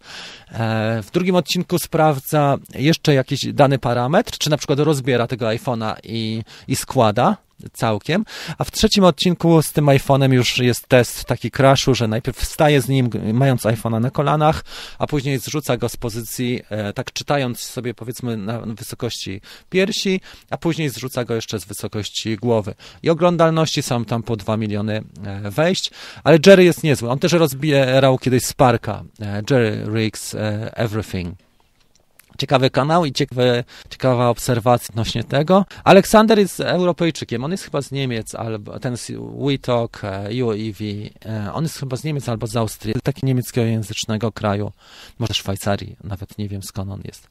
E, 0.53 1.03
w 1.03 1.11
drugim 1.11 1.35
odcinku 1.35 1.79
sprawdza 1.79 2.57
jeszcze 2.75 3.15
jakiś 3.15 3.53
dany 3.53 3.79
parametr, 3.79 4.39
czy 4.39 4.51
na 4.51 4.57
przykład 4.57 4.79
rozbiera 4.79 5.27
tego 5.27 5.47
iPhone'a 5.47 5.97
i, 6.03 6.43
i 6.69 6.77
składa 6.77 7.37
całkiem. 7.73 8.25
A 8.59 8.65
w 8.65 8.71
trzecim 8.71 9.05
odcinku 9.05 9.63
z 9.63 9.73
tym 9.73 9.87
iPhone'em 9.87 10.33
już 10.33 10.59
jest 10.59 10.89
test 10.89 11.25
taki 11.25 11.51
crashu, 11.51 11.95
że 11.95 12.09
najpierw 12.09 12.39
wstaje 12.39 12.81
z 12.81 12.89
nim, 12.89 13.11
mając 13.33 13.63
iPhone'a 13.63 14.01
na 14.01 14.11
kolanach, 14.11 14.65
a 14.99 15.07
później 15.07 15.39
zrzuca 15.39 15.77
go 15.77 15.89
z 15.89 15.97
pozycji, 15.97 16.63
e, 16.71 16.93
tak 16.93 17.13
czytając 17.13 17.61
sobie 17.61 17.95
powiedzmy 17.95 18.37
na 18.37 18.61
wysokości 18.61 19.41
piersi, 19.71 20.21
a 20.51 20.57
później 20.57 20.89
zrzuca 20.89 21.25
go 21.25 21.35
jeszcze 21.35 21.61
z 21.61 21.65
wysokości 21.65 22.37
głowy. 22.37 22.75
I 23.03 23.11
oglądalności 23.11 23.83
są 23.83 24.05
tam 24.05 24.23
po 24.23 24.37
2 24.37 24.57
miliony 24.57 25.03
e, 25.25 25.51
wejść, 25.51 25.91
ale 26.25 26.39
Jerry 26.47 26.65
jest 26.65 26.83
niezły. 26.83 27.11
On 27.11 27.19
też 27.19 27.33
rozbierał 27.33 28.19
kiedyś 28.19 28.45
Sparka. 28.45 29.05
E, 29.21 29.43
Jerry 29.51 29.87
Riggs 29.95 30.37
Everything 30.75 31.50
ciekawy 32.41 32.71
kanał 32.71 33.05
i 33.05 33.13
ciekawe, 33.13 33.65
ciekawa 33.91 34.29
obserwacja 34.29 34.89
odnośnie 34.91 35.25
tego. 35.25 35.65
Aleksander 35.85 36.39
jest 36.39 36.61
Europejczykiem, 36.61 37.45
on 37.45 37.51
jest 37.51 37.65
chyba 37.65 37.83
z 37.83 37.93
Niemiec, 37.93 38.35
albo 38.35 38.79
ten 38.79 38.97
WeTalk, 39.39 40.03
UEV, 40.45 40.81
e, 41.27 41.53
on 41.53 41.63
jest 41.63 41.79
chyba 41.79 41.97
z 41.97 42.05
Niemiec 42.05 42.29
albo 42.29 42.47
z 42.47 42.57
Austrii, 42.57 42.95
takiego 43.03 43.27
niemieckojęzycznego 43.27 44.33
kraju, 44.33 44.73
może 45.19 45.35
Szwajcarii, 45.35 45.97
nawet 46.05 46.39
nie 46.39 46.49
wiem 46.49 46.63
skąd 46.63 46.91
on 46.91 47.01
jest. 47.05 47.29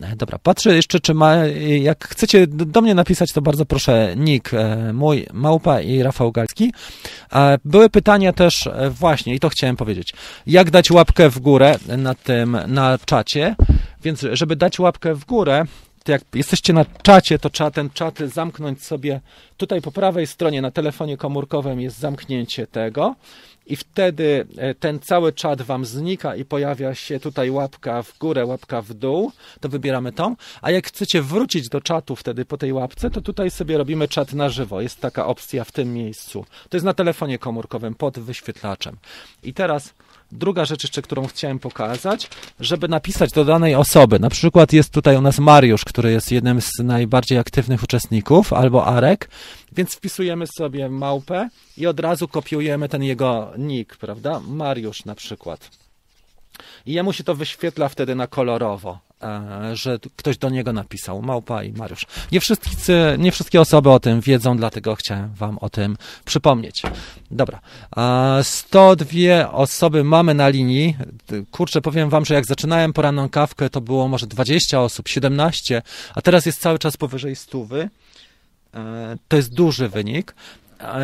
E, 0.00 0.16
dobra, 0.16 0.38
patrzę 0.38 0.74
jeszcze, 0.76 1.00
czy 1.00 1.14
ma, 1.14 1.34
jak 1.80 2.08
chcecie 2.08 2.46
do 2.46 2.80
mnie 2.80 2.94
napisać, 2.94 3.32
to 3.32 3.42
bardzo 3.42 3.64
proszę, 3.64 4.14
nick 4.16 4.54
e, 4.54 4.92
mój, 4.92 5.26
Małpa 5.32 5.80
i 5.80 6.02
Rafał 6.02 6.32
Galski. 6.32 6.72
Były 7.64 7.90
pytania 7.90 8.32
też 8.32 8.68
właśnie, 8.90 9.34
i 9.34 9.40
to 9.40 9.48
chciałem 9.48 9.76
powiedzieć, 9.76 10.12
jak 10.46 10.70
dać 10.70 10.90
łapkę 10.90 11.30
w 11.30 11.38
górę 11.38 11.78
na 11.98 12.14
tym, 12.14 12.58
na 12.66 12.98
czacie, 13.04 13.56
więc 14.02 14.26
żeby 14.32 14.56
dać 14.56 14.78
łapkę 14.78 15.14
w 15.14 15.24
górę, 15.24 15.64
to 16.04 16.12
jak 16.12 16.22
jesteście 16.34 16.72
na 16.72 16.84
czacie, 17.02 17.38
to 17.38 17.50
trzeba 17.50 17.70
ten 17.70 17.90
czat 17.90 18.18
zamknąć 18.18 18.84
sobie. 18.84 19.20
Tutaj 19.56 19.82
po 19.82 19.92
prawej 19.92 20.26
stronie 20.26 20.62
na 20.62 20.70
telefonie 20.70 21.16
komórkowym 21.16 21.80
jest 21.80 21.98
zamknięcie 21.98 22.66
tego 22.66 23.14
i 23.68 23.76
wtedy 23.76 24.46
e, 24.56 24.74
ten 24.74 25.00
cały 25.00 25.32
czat 25.32 25.62
wam 25.62 25.84
znika 25.84 26.36
i 26.36 26.44
pojawia 26.44 26.94
się 26.94 27.20
tutaj 27.20 27.50
łapka 27.50 28.02
w 28.02 28.18
górę, 28.18 28.46
łapka 28.46 28.82
w 28.82 28.94
dół, 28.94 29.32
to 29.60 29.68
wybieramy 29.68 30.12
tą, 30.12 30.36
a 30.62 30.70
jak 30.70 30.86
chcecie 30.86 31.22
wrócić 31.22 31.68
do 31.68 31.80
czatu 31.80 32.16
wtedy 32.16 32.44
po 32.44 32.58
tej 32.58 32.72
łapce, 32.72 33.10
to 33.10 33.20
tutaj 33.20 33.50
sobie 33.50 33.78
robimy 33.78 34.08
czat 34.08 34.32
na 34.32 34.48
żywo, 34.48 34.80
jest 34.80 35.00
taka 35.00 35.26
opcja 35.26 35.64
w 35.64 35.72
tym 35.72 35.94
miejscu. 35.94 36.44
To 36.68 36.76
jest 36.76 36.84
na 36.84 36.94
telefonie 36.94 37.38
komórkowym 37.38 37.94
pod 37.94 38.18
wyświetlaczem. 38.18 38.96
I 39.42 39.54
teraz 39.54 39.94
Druga 40.32 40.64
rzecz 40.64 40.82
jeszcze, 40.82 41.02
którą 41.02 41.26
chciałem 41.26 41.58
pokazać, 41.58 42.30
żeby 42.60 42.88
napisać 42.88 43.30
do 43.30 43.44
danej 43.44 43.74
osoby. 43.74 44.18
Na 44.18 44.30
przykład 44.30 44.72
jest 44.72 44.92
tutaj 44.92 45.16
u 45.16 45.20
nas 45.20 45.38
Mariusz, 45.38 45.84
który 45.84 46.12
jest 46.12 46.32
jednym 46.32 46.60
z 46.60 46.70
najbardziej 46.78 47.38
aktywnych 47.38 47.82
uczestników, 47.82 48.52
albo 48.52 48.86
Arek, 48.86 49.28
więc 49.72 49.94
wpisujemy 49.94 50.46
sobie 50.46 50.88
małpę 50.88 51.48
i 51.76 51.86
od 51.86 52.00
razu 52.00 52.28
kopiujemy 52.28 52.88
ten 52.88 53.02
jego 53.02 53.52
nick, 53.58 53.96
prawda? 53.96 54.40
Mariusz 54.48 55.04
na 55.04 55.14
przykład. 55.14 55.70
I 56.86 56.92
jemu 56.92 57.12
się 57.12 57.24
to 57.24 57.34
wyświetla 57.34 57.88
wtedy 57.88 58.14
na 58.14 58.26
kolorowo. 58.26 59.07
E, 59.22 59.76
że 59.76 59.98
ktoś 60.16 60.38
do 60.38 60.50
niego 60.50 60.72
napisał, 60.72 61.22
Małpa 61.22 61.62
i 61.62 61.72
Mariusz. 61.72 62.06
Nie, 62.32 62.40
wszyscy, 62.40 63.16
nie 63.18 63.32
wszystkie 63.32 63.60
osoby 63.60 63.90
o 63.90 64.00
tym 64.00 64.20
wiedzą, 64.20 64.56
dlatego 64.56 64.94
chciałem 64.94 65.34
wam 65.34 65.58
o 65.58 65.70
tym 65.70 65.96
przypomnieć. 66.24 66.82
Dobra, 67.30 67.60
102 68.42 69.52
osoby 69.52 70.04
mamy 70.04 70.34
na 70.34 70.48
linii. 70.48 70.96
Kurczę, 71.50 71.80
powiem 71.80 72.10
wam, 72.10 72.24
że 72.24 72.34
jak 72.34 72.46
zaczynałem 72.46 72.92
poranną 72.92 73.28
kawkę, 73.28 73.70
to 73.70 73.80
było 73.80 74.08
może 74.08 74.26
20 74.26 74.80
osób, 74.80 75.08
17, 75.08 75.82
a 76.14 76.22
teraz 76.22 76.46
jest 76.46 76.60
cały 76.60 76.78
czas 76.78 76.96
powyżej 76.96 77.36
100. 77.36 77.66
E, 78.74 79.16
to 79.28 79.36
jest 79.36 79.54
duży 79.54 79.88
wynik. 79.88 80.34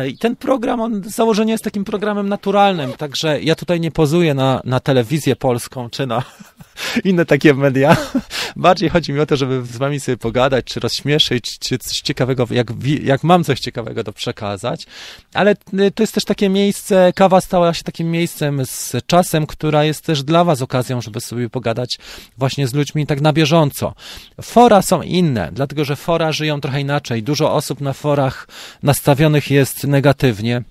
I 0.07 0.17
ten 0.17 0.35
program, 0.35 0.81
on 0.81 1.03
z 1.03 1.15
założenia 1.15 1.51
jest 1.51 1.63
takim 1.63 1.85
programem 1.85 2.29
naturalnym, 2.29 2.93
także 2.93 3.41
ja 3.41 3.55
tutaj 3.55 3.79
nie 3.79 3.91
pozuję 3.91 4.33
na, 4.33 4.61
na 4.63 4.79
telewizję 4.79 5.35
polską 5.35 5.89
czy 5.89 6.07
na 6.07 6.23
inne 7.03 7.25
takie 7.25 7.53
media. 7.53 7.97
Bardziej 8.55 8.89
chodzi 8.89 9.13
mi 9.13 9.19
o 9.19 9.25
to, 9.25 9.35
żeby 9.35 9.65
z 9.65 9.77
wami 9.77 9.99
sobie 9.99 10.17
pogadać, 10.17 10.65
czy 10.65 10.79
rozśmieszyć, 10.79 11.59
czy 11.59 11.77
coś 11.77 11.97
ciekawego, 12.01 12.47
jak, 12.51 12.67
jak 13.03 13.23
mam 13.23 13.43
coś 13.43 13.59
ciekawego 13.59 14.03
do 14.03 14.13
przekazać. 14.13 14.85
Ale 15.33 15.55
y, 15.79 15.91
to 15.91 16.03
jest 16.03 16.13
też 16.13 16.25
takie 16.25 16.49
miejsce, 16.49 17.13
kawa 17.15 17.41
stała 17.41 17.73
się 17.73 17.83
takim 17.83 18.11
miejscem 18.11 18.65
z 18.65 18.95
czasem, 19.05 19.47
która 19.47 19.83
jest 19.83 20.01
też 20.01 20.23
dla 20.23 20.43
was 20.43 20.61
okazją, 20.61 21.01
żeby 21.01 21.21
sobie 21.21 21.49
pogadać 21.49 21.97
właśnie 22.37 22.67
z 22.67 22.73
ludźmi 22.73 23.07
tak 23.07 23.21
na 23.21 23.33
bieżąco. 23.33 23.93
Fora 24.41 24.81
są 24.81 25.01
inne, 25.01 25.49
dlatego 25.51 25.85
że 25.85 25.95
fora 25.95 26.31
żyją 26.31 26.61
trochę 26.61 26.81
inaczej. 26.81 27.23
Dużo 27.23 27.53
osób 27.53 27.81
na 27.81 27.93
forach 27.93 28.47
nastawionych 28.83 29.51
jest 29.51 29.64
negatywnie 29.87 30.63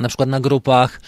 na 0.00 0.08
przykład 0.08 0.28
na 0.28 0.40
grupach, 0.40 1.00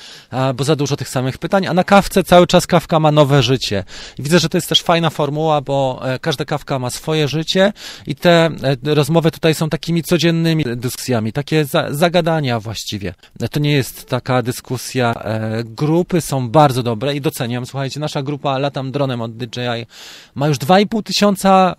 bo 0.54 0.64
za 0.64 0.76
dużo 0.76 0.96
tych 0.96 1.08
samych 1.08 1.38
pytań, 1.38 1.66
a 1.66 1.74
na 1.74 1.84
kawce 1.84 2.24
cały 2.24 2.46
czas 2.46 2.66
kawka 2.66 3.00
ma 3.00 3.12
nowe 3.12 3.42
życie. 3.42 3.84
I 4.18 4.22
widzę, 4.22 4.38
że 4.38 4.48
to 4.48 4.58
jest 4.58 4.68
też 4.68 4.82
fajna 4.82 5.10
formuła, 5.10 5.60
bo 5.60 6.00
e, 6.02 6.18
każda 6.18 6.44
kawka 6.44 6.78
ma 6.78 6.90
swoje 6.90 7.28
życie 7.28 7.72
i 8.06 8.14
te 8.14 8.50
e, 8.84 8.94
rozmowy 8.94 9.30
tutaj 9.30 9.54
są 9.54 9.68
takimi 9.68 10.02
codziennymi 10.02 10.64
dyskusjami, 10.76 11.32
takie 11.32 11.64
za, 11.64 11.86
zagadania 11.90 12.60
właściwie. 12.60 13.14
To 13.50 13.60
nie 13.60 13.72
jest 13.72 14.08
taka 14.08 14.42
dyskusja. 14.42 15.14
E, 15.14 15.64
grupy 15.64 16.20
są 16.20 16.48
bardzo 16.48 16.82
dobre 16.82 17.14
i 17.14 17.20
doceniam. 17.20 17.66
Słuchajcie, 17.66 18.00
nasza 18.00 18.22
grupa 18.22 18.58
Latam 18.58 18.92
Dronem 18.92 19.20
od 19.20 19.36
DJI 19.36 19.86
ma 20.34 20.48
już 20.48 20.58
2,5 20.58 21.02
tysiąca 21.02 21.74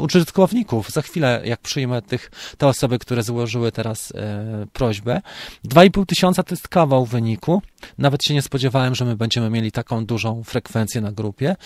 użytkowników. 0.00 0.90
Za 0.90 1.02
chwilę, 1.02 1.40
jak 1.44 1.60
przyjmę 1.60 2.02
tych, 2.02 2.30
te 2.58 2.66
osoby, 2.66 2.98
które 2.98 3.22
złożyły 3.22 3.72
teraz 3.72 4.12
prośbę. 4.72 5.20
2,5 5.68 6.06
tysiąca 6.06 6.35
kawał 6.68 7.04
wyniku. 7.04 7.62
Nawet 7.98 8.24
się 8.24 8.34
nie 8.34 8.42
spodziewałem, 8.42 8.94
że 8.94 9.04
my 9.04 9.16
będziemy 9.16 9.50
mieli 9.50 9.72
taką 9.72 10.06
dużą 10.06 10.42
frekwencję 10.44 11.00
na 11.00 11.12
grupie, 11.12 11.56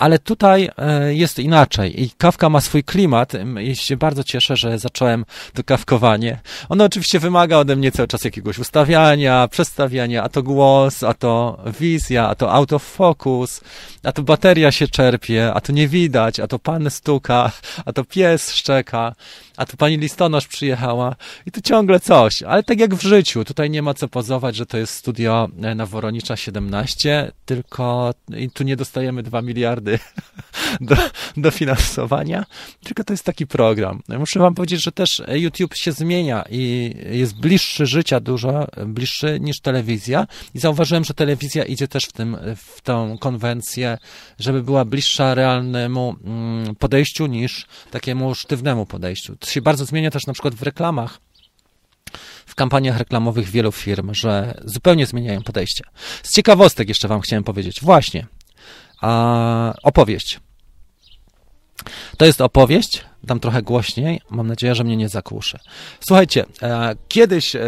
ale 0.00 0.18
tutaj 0.18 0.68
e, 0.78 1.14
jest 1.14 1.38
inaczej. 1.38 2.02
I 2.02 2.10
kawka 2.10 2.48
ma 2.48 2.60
swój 2.60 2.84
klimat. 2.84 3.32
I 3.62 3.76
się 3.76 3.96
bardzo 3.96 4.24
cieszę, 4.24 4.56
że 4.56 4.78
zacząłem 4.78 5.24
to 5.54 5.64
kawkowanie. 5.64 6.40
Ono 6.68 6.84
oczywiście 6.84 7.18
wymaga 7.18 7.56
ode 7.56 7.76
mnie 7.76 7.92
cały 7.92 8.08
czas 8.08 8.24
jakiegoś 8.24 8.58
ustawiania, 8.58 9.48
przestawiania, 9.48 10.22
a 10.22 10.28
to 10.28 10.42
głos, 10.42 11.02
a 11.02 11.14
to 11.14 11.62
wizja, 11.80 12.28
a 12.28 12.34
to 12.34 12.52
autofocus, 12.52 13.60
a 14.02 14.12
to 14.12 14.22
bateria 14.22 14.72
się 14.72 14.88
czerpie, 14.88 15.52
a 15.54 15.60
to 15.60 15.72
nie 15.72 15.88
widać, 15.88 16.40
a 16.40 16.46
to 16.46 16.58
pan 16.58 16.90
stuka, 16.90 17.52
a 17.84 17.92
to 17.92 18.04
pies 18.04 18.52
szczeka, 18.52 19.14
a 19.56 19.66
tu 19.66 19.76
pani 19.76 19.96
listonosz 19.96 20.46
przyjechała. 20.46 21.16
I 21.46 21.50
tu 21.50 21.60
ciągle 21.60 22.00
coś, 22.00 22.42
ale 22.42 22.62
tak 22.62 22.80
jak 22.80 22.94
w 22.94 23.02
życiu, 23.02 23.44
tutaj 23.44 23.70
nie 23.70 23.82
ma 23.82 23.94
co 23.94 24.08
pozować, 24.08 24.56
że 24.56 24.66
to 24.66 24.78
jest 24.78 24.94
studio 24.94 25.48
e, 25.62 25.74
na 25.74 25.86
Woronicza 25.86 26.36
17, 26.36 27.32
tylko 27.44 28.14
tu 28.54 28.64
nie 28.64 28.76
dostajemy 28.76 29.22
2 29.22 29.42
miliardy 29.42 29.89
do, 30.80 30.96
do 31.36 31.50
finansowania, 31.50 32.44
tylko 32.84 33.04
to 33.04 33.12
jest 33.12 33.24
taki 33.24 33.46
program. 33.46 34.02
Muszę 34.08 34.40
wam 34.40 34.54
powiedzieć, 34.54 34.82
że 34.82 34.92
też 34.92 35.22
YouTube 35.32 35.74
się 35.74 35.92
zmienia 35.92 36.44
i 36.50 36.94
jest 37.10 37.40
bliższy 37.40 37.86
życia 37.86 38.20
dużo, 38.20 38.66
bliższy 38.86 39.40
niż 39.40 39.60
telewizja 39.60 40.26
i 40.54 40.58
zauważyłem, 40.58 41.04
że 41.04 41.14
telewizja 41.14 41.64
idzie 41.64 41.88
też 41.88 42.04
w, 42.04 42.12
tym, 42.12 42.36
w 42.56 42.80
tą 42.80 43.18
konwencję, 43.18 43.98
żeby 44.38 44.62
była 44.62 44.84
bliższa 44.84 45.34
realnemu 45.34 46.16
mm, 46.24 46.74
podejściu 46.74 47.26
niż 47.26 47.66
takiemu 47.90 48.34
sztywnemu 48.34 48.86
podejściu. 48.86 49.36
To 49.36 49.50
się 49.50 49.62
bardzo 49.62 49.84
zmienia 49.84 50.10
też 50.10 50.26
na 50.26 50.32
przykład 50.32 50.54
w 50.54 50.62
reklamach 50.62 51.20
w 52.46 52.54
kampaniach 52.54 52.98
reklamowych 52.98 53.48
wielu 53.50 53.72
firm, 53.72 54.14
że 54.14 54.60
zupełnie 54.64 55.06
zmieniają 55.06 55.42
podejście. 55.42 55.84
Z 56.22 56.34
ciekawostek 56.34 56.88
jeszcze 56.88 57.08
Wam 57.08 57.20
chciałem 57.20 57.44
powiedzieć. 57.44 57.80
Właśnie, 57.82 58.26
a, 59.00 59.74
opowieść. 59.82 60.40
To 62.16 62.24
jest 62.24 62.40
opowieść, 62.40 63.04
dam 63.22 63.40
trochę 63.40 63.62
głośniej, 63.62 64.20
mam 64.30 64.46
nadzieję, 64.46 64.74
że 64.74 64.84
mnie 64.84 64.96
nie 64.96 65.08
zakłuszy. 65.08 65.58
Słuchajcie, 66.00 66.44
e, 66.62 66.94
kiedyś 67.08 67.56
e, 67.56 67.60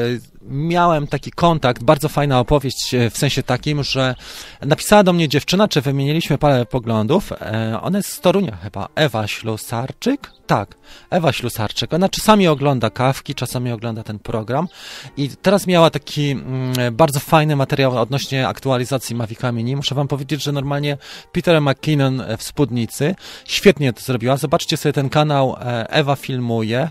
miałem 0.42 1.06
taki 1.06 1.30
kontakt, 1.30 1.82
bardzo 1.82 2.08
fajna 2.08 2.40
opowieść 2.40 2.94
e, 2.94 3.10
w 3.10 3.18
sensie 3.18 3.42
takim, 3.42 3.84
że 3.84 4.14
napisała 4.60 5.02
do 5.02 5.12
mnie 5.12 5.28
dziewczyna, 5.28 5.68
czy 5.68 5.80
wymieniliśmy 5.80 6.38
parę 6.38 6.66
poglądów. 6.66 7.32
E, 7.32 7.78
ona 7.82 7.98
jest 7.98 8.12
z 8.12 8.20
Torunia 8.20 8.56
chyba, 8.56 8.88
Ewa 8.94 9.26
Ślusarczyk. 9.26 10.30
Tak, 10.46 10.74
Ewa 11.10 11.32
Ślusarczyk. 11.32 11.94
Ona 11.94 12.08
czasami 12.08 12.48
ogląda 12.48 12.90
kawki, 12.90 13.34
czasami 13.34 13.72
ogląda 13.72 14.02
ten 14.02 14.18
program 14.18 14.68
i 15.16 15.30
teraz 15.30 15.66
miała 15.66 15.90
taki 15.90 16.30
mm, 16.30 16.96
bardzo 16.96 17.20
fajny 17.20 17.56
materiał 17.56 17.98
odnośnie 17.98 18.48
aktualizacji 18.48 19.16
Mavica 19.16 19.52
Mini. 19.52 19.76
Muszę 19.76 19.94
wam 19.94 20.08
powiedzieć, 20.08 20.42
że 20.42 20.52
normalnie 20.52 20.96
Peter 21.32 21.60
McKinnon 21.60 22.22
w 22.38 22.42
Spódnicy 22.42 23.14
świetnie 23.44 23.92
to 23.92 24.00
zrobiła. 24.00 24.36
Zobaczcie 24.36 24.76
sobie 24.76 24.92
ten 24.92 25.08
kanał 25.08 25.56
e, 25.60 25.90
Ewa 25.90 26.16
Filmuje. 26.16 26.90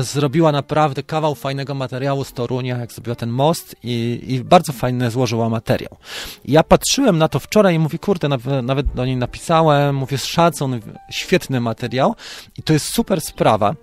Zrobiła 0.00 0.52
naprawdę 0.52 1.02
kawał 1.02 1.34
fajnego 1.34 1.74
materiału 1.74 2.24
z 2.24 2.32
Torunia, 2.32 2.76
jak 2.76 2.92
zrobiła 2.92 3.16
ten 3.16 3.30
most 3.30 3.76
i, 3.82 4.20
i 4.26 4.44
bardzo 4.44 4.72
fajny 4.72 5.10
złożyła 5.10 5.48
materiał. 5.48 5.96
Ja 6.44 6.62
patrzyłem 6.62 7.18
na 7.18 7.28
to 7.28 7.38
wczoraj 7.38 7.74
i 7.74 7.78
mówię, 7.78 7.98
kurde, 7.98 8.28
nawet 8.62 8.94
do 8.94 9.06
niej 9.06 9.16
napisałem, 9.16 9.96
mówię, 9.96 10.18
szacun, 10.18 10.80
świetny 11.10 11.60
materiał 11.60 12.14
i 12.56 12.62
to 12.62 12.72
jest 12.72 12.94
super 12.94 13.20
sprawa. 13.20 13.74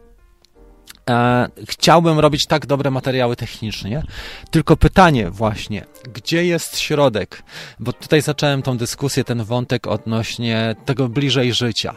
E, 1.09 1.47
chciałbym 1.69 2.19
robić 2.19 2.45
tak 2.45 2.65
dobre 2.65 2.91
materiały 2.91 3.35
technicznie, 3.35 4.03
tylko 4.51 4.77
pytanie 4.77 5.29
właśnie, 5.31 5.85
gdzie 6.13 6.45
jest 6.45 6.79
środek? 6.79 7.43
Bo 7.79 7.93
tutaj 7.93 8.21
zacząłem 8.21 8.61
tą 8.61 8.77
dyskusję, 8.77 9.23
ten 9.23 9.43
wątek 9.43 9.87
odnośnie 9.87 10.75
tego 10.85 11.09
bliżej 11.09 11.53
życia. 11.53 11.93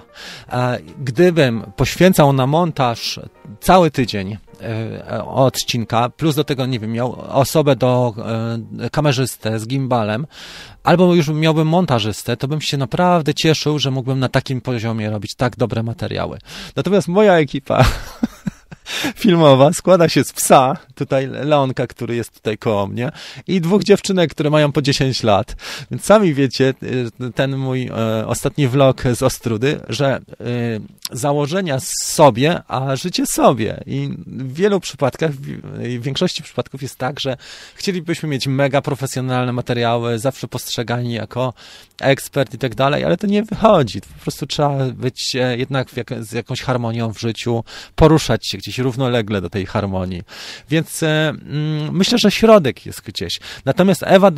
E, 0.52 0.78
gdybym 0.98 1.72
poświęcał 1.76 2.32
na 2.32 2.46
montaż 2.46 3.20
cały 3.60 3.90
tydzień, 3.90 4.36
odcinka, 5.24 6.08
plus 6.08 6.34
do 6.34 6.44
tego, 6.44 6.66
nie 6.66 6.78
wiem, 6.78 6.92
miał 6.92 7.20
osobę 7.28 7.76
do 7.76 8.14
e, 8.78 8.90
kamerzystę 8.90 9.58
z 9.58 9.66
gimbalem, 9.66 10.26
albo 10.84 11.14
już 11.14 11.28
miałbym 11.28 11.68
montażystę, 11.68 12.36
to 12.36 12.48
bym 12.48 12.60
się 12.60 12.76
naprawdę 12.76 13.34
cieszył, 13.34 13.78
że 13.78 13.90
mógłbym 13.90 14.18
na 14.18 14.28
takim 14.28 14.60
poziomie 14.60 15.10
robić 15.10 15.34
tak 15.34 15.56
dobre 15.56 15.82
materiały. 15.82 16.38
Natomiast 16.76 17.08
moja 17.08 17.38
ekipa 17.38 17.84
filmowa 19.16 19.72
składa 19.72 20.08
się 20.08 20.24
z 20.24 20.32
psa, 20.32 20.76
tutaj 20.94 21.26
Leonka, 21.26 21.86
który 21.86 22.16
jest 22.16 22.34
tutaj 22.34 22.58
koło 22.58 22.86
mnie, 22.86 23.10
i 23.46 23.60
dwóch 23.60 23.84
dziewczynek, 23.84 24.30
które 24.30 24.50
mają 24.50 24.72
po 24.72 24.82
10 24.82 25.22
lat. 25.22 25.56
Więc 25.90 26.04
sami 26.04 26.34
wiecie, 26.34 26.74
y, 26.82 27.32
ten 27.32 27.56
mój 27.56 27.86
e, 27.86 28.26
ostatni 28.26 28.68
vlog 28.68 29.02
z 29.14 29.22
Ostrudy, 29.22 29.80
że 29.88 30.20
y, 30.40 30.80
założenia 31.12 31.78
sobie, 32.02 32.62
a 32.68 32.96
życie 32.96 33.26
sobie. 33.26 33.82
I 33.86 34.10
w 34.26 34.54
wielu 34.54 34.80
przypadkach, 34.80 35.32
w 35.32 36.02
większości 36.02 36.42
przypadków 36.42 36.82
jest 36.82 36.96
tak, 36.96 37.20
że 37.20 37.36
chcielibyśmy 37.74 38.28
mieć 38.28 38.46
mega 38.46 38.82
profesjonalne 38.82 39.52
materiały, 39.52 40.18
zawsze 40.18 40.48
postrzegani 40.48 41.12
jako 41.12 41.54
ekspert 42.00 42.54
i 42.54 42.58
tak 42.58 42.74
dalej, 42.74 43.04
ale 43.04 43.16
to 43.16 43.26
nie 43.26 43.42
wychodzi. 43.42 44.00
Po 44.00 44.22
prostu 44.22 44.46
trzeba 44.46 44.84
być 44.84 45.36
e, 45.36 45.56
jednak 45.56 45.96
jak, 45.96 46.14
z 46.20 46.32
jakąś 46.32 46.62
harmonią 46.62 47.12
w 47.12 47.20
życiu, 47.20 47.64
poruszać 47.96 48.48
się 48.48 48.58
gdzieś 48.58 48.77
równolegle 48.78 49.40
do 49.40 49.50
tej 49.50 49.66
harmonii. 49.66 50.22
Więc 50.70 51.02
e, 51.02 51.28
mm, 51.28 51.96
myślę, 51.96 52.18
że 52.18 52.30
środek 52.30 52.86
jest 52.86 53.02
gdzieś. 53.02 53.40
Natomiast 53.64 54.02
Ewa, 54.06 54.30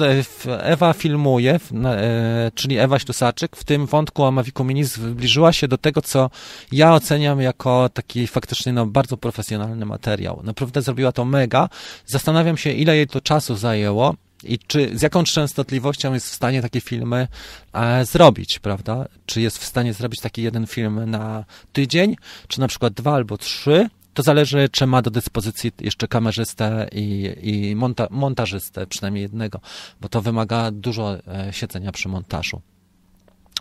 Ewa 0.61 0.93
filmuje, 0.93 1.61
e, 1.85 2.51
czyli 2.55 2.79
Ewa 2.79 2.99
Ślusaczyk, 2.99 3.57
w 3.57 3.65
tym 3.65 3.87
wątku 3.87 4.25
o 4.25 4.31
Mavicu 4.31 4.65
Mini 4.65 4.85
zbliżyła 4.85 5.53
się 5.53 5.69
do 5.69 5.79
tego, 5.79 6.03
co 6.03 6.31
ja 6.73 6.95
oceniam 6.95 7.41
jako 7.41 7.89
taki 7.89 8.27
faktycznie 8.27 8.73
no, 8.73 8.87
bardzo 8.87 9.17
profesjonalny 9.17 9.87
materiał. 9.87 10.41
Naprawdę 10.45 10.83
zrobiła 10.83 11.13
to 11.13 11.25
mega. 11.25 11.69
Zastanawiam 12.07 12.57
się, 12.57 12.73
ile 12.73 12.97
jej 12.97 13.07
to 13.07 13.21
czasu 13.21 13.57
zajęło 13.57 14.15
i 14.45 14.59
czy 14.59 14.99
z 14.99 15.03
jaką 15.03 15.25
częstotliwością 15.25 16.15
jest 16.15 16.31
w 16.31 16.35
stanie 16.35 16.63
takie 16.63 16.81
filmy 16.81 17.29
e, 17.73 18.05
zrobić, 18.05 18.59
prawda? 18.59 19.07
Czy 19.27 19.41
jest 19.41 19.59
w 19.59 19.65
stanie 19.65 19.95
zrobić 19.95 20.21
taki 20.21 20.43
jeden 20.43 20.67
film 20.67 21.11
na 21.11 21.45
tydzień, 21.73 22.17
czy 22.49 22.61
na 22.61 22.69
przykład 22.69 22.93
dwa 22.93 23.15
albo 23.15 23.39
trzy? 23.39 23.89
To 24.15 24.23
zależy, 24.23 24.69
czy 24.69 24.87
ma 24.87 25.03
do 25.03 25.11
dyspozycji 25.11 25.73
jeszcze 25.81 26.09
kamerzystę 26.09 26.89
i, 26.93 27.35
i 27.43 27.77
monta 27.77 28.07
montażystę, 28.11 28.87
przynajmniej 28.87 29.23
jednego, 29.23 29.61
bo 30.01 30.09
to 30.09 30.23
wymaga 30.23 30.71
dużo 30.71 31.17
e, 31.17 31.53
siedzenia 31.53 31.93
przy 31.93 32.09
montażu. 32.09 32.61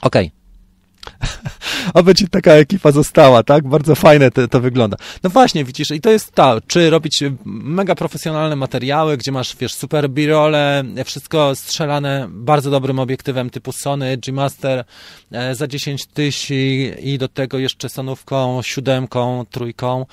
Okej. 0.02 0.28
Okay. 0.28 0.39
Oby 1.94 2.16
ci 2.16 2.28
taka 2.28 2.52
ekipa 2.52 2.92
została, 2.92 3.44
tak? 3.44 3.68
Bardzo 3.68 3.96
fajne 3.96 4.32
to, 4.32 4.48
to, 4.48 4.60
wygląda. 4.60 4.98
No 5.24 5.30
właśnie, 5.30 5.66
widzisz, 5.66 5.92
i 5.92 6.02
to 6.02 6.10
jest 6.10 6.32
to, 6.32 6.62
czy 6.68 6.90
robić 6.90 7.24
mega 7.46 7.96
profesjonalne 7.96 8.56
materiały, 8.56 9.18
gdzie 9.18 9.32
masz, 9.32 9.56
wiesz, 9.56 9.74
super 9.74 10.10
birole, 10.10 10.84
wszystko 11.06 11.56
strzelane 11.56 12.28
bardzo 12.30 12.72
dobrym 12.72 13.00
obiektywem 13.00 13.50
typu 13.50 13.72
Sony, 13.72 14.18
G-Master 14.18 14.84
e, 15.32 15.56
za 15.56 15.68
10 15.68 16.06
tysięcy 16.06 16.40
i 17.02 17.18
do 17.18 17.28
tego 17.28 17.58
jeszcze 17.58 17.90
sonówką, 17.90 18.62
siódemką, 18.62 19.46
trójką, 19.52 20.06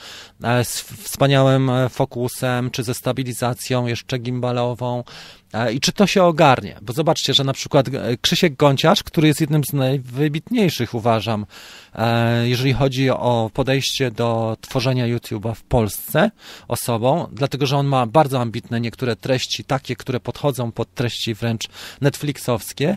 e, 0.43 0.65
z 0.65 0.81
wspaniałym 0.81 1.71
e, 1.71 1.89
fokusem, 1.89 2.71
czy 2.71 2.83
ze 2.83 2.95
stabilizacją 2.95 3.87
jeszcze 3.87 4.19
gimbalową, 4.19 5.05
E, 5.46 5.46
I 5.73 5.81
czy 5.81 5.93
to 5.93 6.07
się 6.07 6.25
ogarnie? 6.25 6.79
Bo 6.83 6.93
zobaczcie, 6.93 7.35
że 7.35 7.45
na 7.45 7.53
przykład 7.53 7.89
e, 7.89 8.17
Krzysiek 8.17 8.57
Gąciarz, 8.57 9.03
który 9.03 9.29
jest 9.29 9.41
jednym 9.41 9.65
z 9.65 9.73
najwybitniejszych, 9.73 10.95
uważam, 10.95 11.47
e, 11.95 12.49
jeżeli 12.49 12.73
chodzi 12.73 13.11
o 13.11 13.51
podejście 13.55 14.11
do 14.11 14.57
tworzenia 14.61 15.07
YouTube'a 15.07 15.55
w 15.55 15.63
Polsce 15.63 16.31
osobą, 16.69 17.29
dlatego 17.33 17.67
że 17.67 17.77
on 17.77 17.87
ma 17.87 18.07
bardzo 18.07 18.41
ambitne 18.41 18.81
niektóre 18.81 19.17
treści, 19.17 19.65
takie, 19.65 19.97
które 19.97 20.21
podchodzą 20.21 20.73
pod 20.73 20.95
treści 20.95 21.35
wręcz 21.35 21.69
Netflixowskie, 22.01 22.97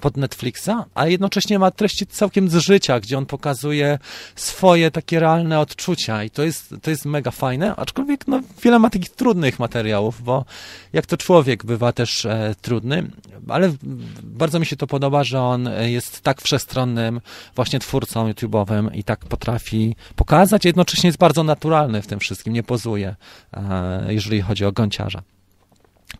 pod 0.00 0.16
Netflixa, 0.16 0.70
a 0.94 1.06
jednocześnie 1.06 1.58
ma 1.58 1.70
treści 1.70 2.06
całkiem 2.06 2.48
z 2.48 2.56
życia, 2.56 3.00
gdzie 3.00 3.18
on 3.18 3.26
pokazuje 3.26 3.98
swoje 4.36 4.90
takie 4.90 5.20
realne 5.20 5.60
odczucia 5.60 6.24
i 6.24 6.30
to 6.30 6.42
jest, 6.42 6.74
to 6.82 6.90
jest 6.90 7.04
mega 7.04 7.30
fajne, 7.30 7.76
aczkolwiek 7.76 8.26
no, 8.26 8.40
wiele 8.62 8.78
ma 8.78 8.90
takich 8.90 9.10
trudnych 9.10 9.58
materiałów, 9.58 10.22
bo 10.22 10.44
jak 10.92 11.06
to 11.06 11.16
człowiek 11.16 11.64
bywa 11.64 11.92
też 11.92 12.24
e, 12.24 12.54
trudny, 12.60 13.10
ale 13.48 13.72
bardzo 14.22 14.58
mi 14.58 14.66
się 14.66 14.76
to 14.76 14.86
podoba, 14.86 15.24
że 15.24 15.40
on 15.40 15.68
jest 15.80 16.20
tak 16.20 16.42
wszechstronnym 16.42 17.20
właśnie 17.54 17.78
twórcą 17.78 18.32
YouTube'owym 18.32 18.94
i 18.94 19.04
tak 19.04 19.24
potrafi 19.24 19.96
pokazać, 20.16 20.64
jednocześnie 20.64 21.08
jest 21.08 21.18
bardzo 21.18 21.44
naturalny 21.44 22.02
w 22.02 22.06
tym 22.06 22.18
wszystkim, 22.18 22.52
nie 22.52 22.62
pozuje, 22.62 23.16
e, 23.52 24.06
jeżeli 24.08 24.42
chodzi 24.42 24.64
o 24.64 24.72
gąciarza. 24.72 25.22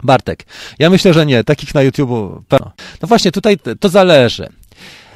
Bartek, 0.03 0.47
ja 0.79 0.91
myślę, 0.91 1.15
że 1.15 1.27
nie, 1.27 1.45
takich 1.45 1.75
na 1.75 1.83
YouTube. 1.83 2.11
No 3.03 3.09
właśnie, 3.09 3.33
tutaj 3.33 3.57
to 3.81 3.89
zależy. 3.89 4.49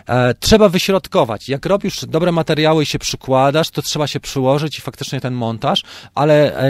E, 0.08 0.34
trzeba 0.34 0.68
wyśrodkować. 0.68 1.48
Jak 1.48 1.66
robisz 1.66 2.04
dobre 2.06 2.32
materiały 2.32 2.82
i 2.82 2.86
się 2.86 2.98
przykładasz, 2.98 3.70
to 3.70 3.82
trzeba 3.82 4.06
się 4.06 4.20
przyłożyć 4.20 4.78
i 4.78 4.80
faktycznie 4.80 5.20
ten 5.20 5.34
montaż, 5.34 5.82
ale 6.14 6.62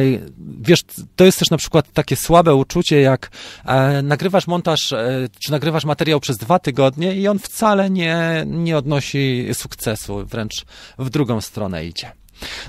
wiesz, 0.61 0.81
to 1.17 1.25
jest 1.25 1.39
też 1.39 1.51
na 1.51 1.57
przykład 1.57 1.93
takie 1.93 2.17
słabe 2.17 2.55
uczucie, 2.55 3.01
jak 3.01 3.31
e, 3.65 4.03
nagrywasz 4.03 4.47
montaż, 4.47 4.93
e, 4.93 5.29
czy 5.45 5.51
nagrywasz 5.51 5.85
materiał 5.85 6.21
przez 6.21 6.37
dwa 6.37 6.59
tygodnie 6.59 7.15
i 7.15 7.29
on 7.29 7.39
wcale 7.39 7.91
nie, 7.91 8.45
nie 8.47 8.77
odnosi 8.77 9.49
sukcesu, 9.53 10.27
wręcz 10.27 10.65
w 10.99 11.11
drugą 11.11 11.41
stronę 11.41 11.87
idzie. 11.87 12.13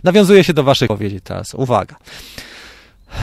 Nawiązuje 0.03 0.43
się 0.43 0.53
do 0.53 0.63
waszych 0.63 0.87
powiedzi 0.87 1.23
teraz. 1.23 1.53
Uwaga. 1.53 1.95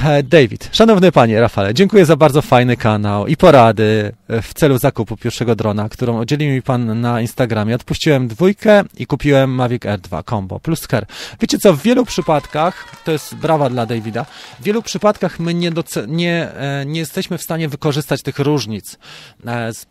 E, 0.04 0.22
David, 0.22 0.68
szanowny 0.72 1.12
panie 1.12 1.40
Rafale, 1.40 1.74
dziękuję 1.74 2.06
za 2.06 2.16
bardzo 2.16 2.42
fajny 2.42 2.76
kanał 2.76 3.26
i 3.26 3.36
porady 3.36 4.12
e, 4.28 4.42
w 4.42 4.54
celu 4.54 4.78
zakupu 4.78 5.16
pierwszego 5.16 5.54
drona, 5.56 5.88
którą 5.88 6.20
udzielił 6.22 6.50
mi 6.50 6.62
pan 6.62 7.00
na 7.00 7.20
Instagramie. 7.20 7.74
Odpuściłem 7.74 8.28
dwójkę 8.28 8.82
i 8.98 9.06
kupiłem 9.06 9.50
Mavic 9.50 9.86
Air 9.86 10.00
2 10.00 10.22
Combo 10.22 10.60
plus 10.60 10.80
Care. 10.80 11.06
Wiecie 11.40 11.58
co, 11.58 11.72
w 11.72 11.82
wielu 11.82 12.04
przypadkach, 12.04 13.02
to 13.04 13.12
jest 13.12 13.34
brawa 13.34 13.70
dla 13.70 13.86
Davida, 13.86 14.26
w 14.60 14.62
wielu 14.62 14.82
przypadkach 14.82 15.40
my 15.40 15.54
nie, 15.54 15.72
nie, 16.08 16.48
e, 16.54 16.86
nie 16.86 17.00
jesteśmy 17.00 17.38
w 17.38 17.42
stanie 17.42 17.68
wykorzystać 17.68 18.22
tych 18.22 18.38
różnic 18.38 18.98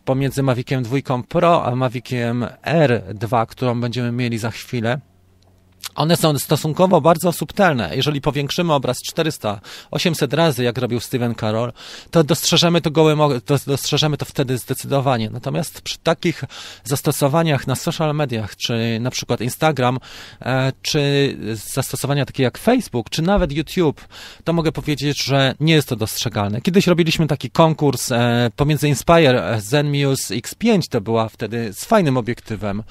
pomiędzy 0.04 0.42
Maviciem 0.42 0.82
2 0.82 0.98
Pro 1.28 1.64
a 1.64 1.76
Maviciem 1.76 2.46
R2, 2.66 3.46
którą 3.46 3.80
będziemy 3.80 4.12
mieli 4.12 4.38
za 4.38 4.50
chwilę 4.50 5.00
one 5.94 6.16
są 6.16 6.38
stosunkowo 6.38 7.00
bardzo 7.00 7.32
subtelne. 7.32 7.96
Jeżeli 7.96 8.20
powiększymy 8.20 8.72
obraz 8.72 8.96
400-800 9.12 10.34
razy, 10.34 10.64
jak 10.64 10.78
robił 10.78 11.00
Steven 11.00 11.34
Carroll, 11.34 11.72
to 12.10 12.24
dostrzeżemy 12.24 12.80
to 12.80 12.90
gołym, 12.90 13.18
to 13.44 13.56
dostrzeżemy 13.66 14.16
to 14.16 14.24
wtedy 14.24 14.58
zdecydowanie. 14.58 15.30
Natomiast 15.30 15.80
przy 15.80 15.98
takich 15.98 16.44
zastosowaniach 16.84 17.66
na 17.66 17.74
social 17.74 18.14
mediach, 18.14 18.56
czy 18.56 18.98
na 19.00 19.10
przykład 19.10 19.40
Instagram, 19.40 19.98
e, 20.42 20.72
czy 20.82 21.36
zastosowania 21.52 22.26
takie 22.26 22.42
jak 22.42 22.58
Facebook, 22.58 23.10
czy 23.10 23.22
nawet 23.22 23.52
YouTube, 23.52 24.00
to 24.44 24.52
mogę 24.52 24.72
powiedzieć, 24.72 25.24
że 25.24 25.54
nie 25.60 25.74
jest 25.74 25.88
to 25.88 25.96
dostrzegalne. 25.96 26.60
Kiedyś 26.60 26.86
robiliśmy 26.86 27.26
taki 27.26 27.50
konkurs 27.50 28.12
e, 28.12 28.50
pomiędzy 28.56 28.88
Inspire 28.88 29.60
Zenmuse 29.60 30.34
X5, 30.34 30.88
to 30.90 31.00
była 31.00 31.28
wtedy 31.28 31.72
z 31.72 31.84
fajnym 31.84 32.16
obiektywem. 32.16 32.82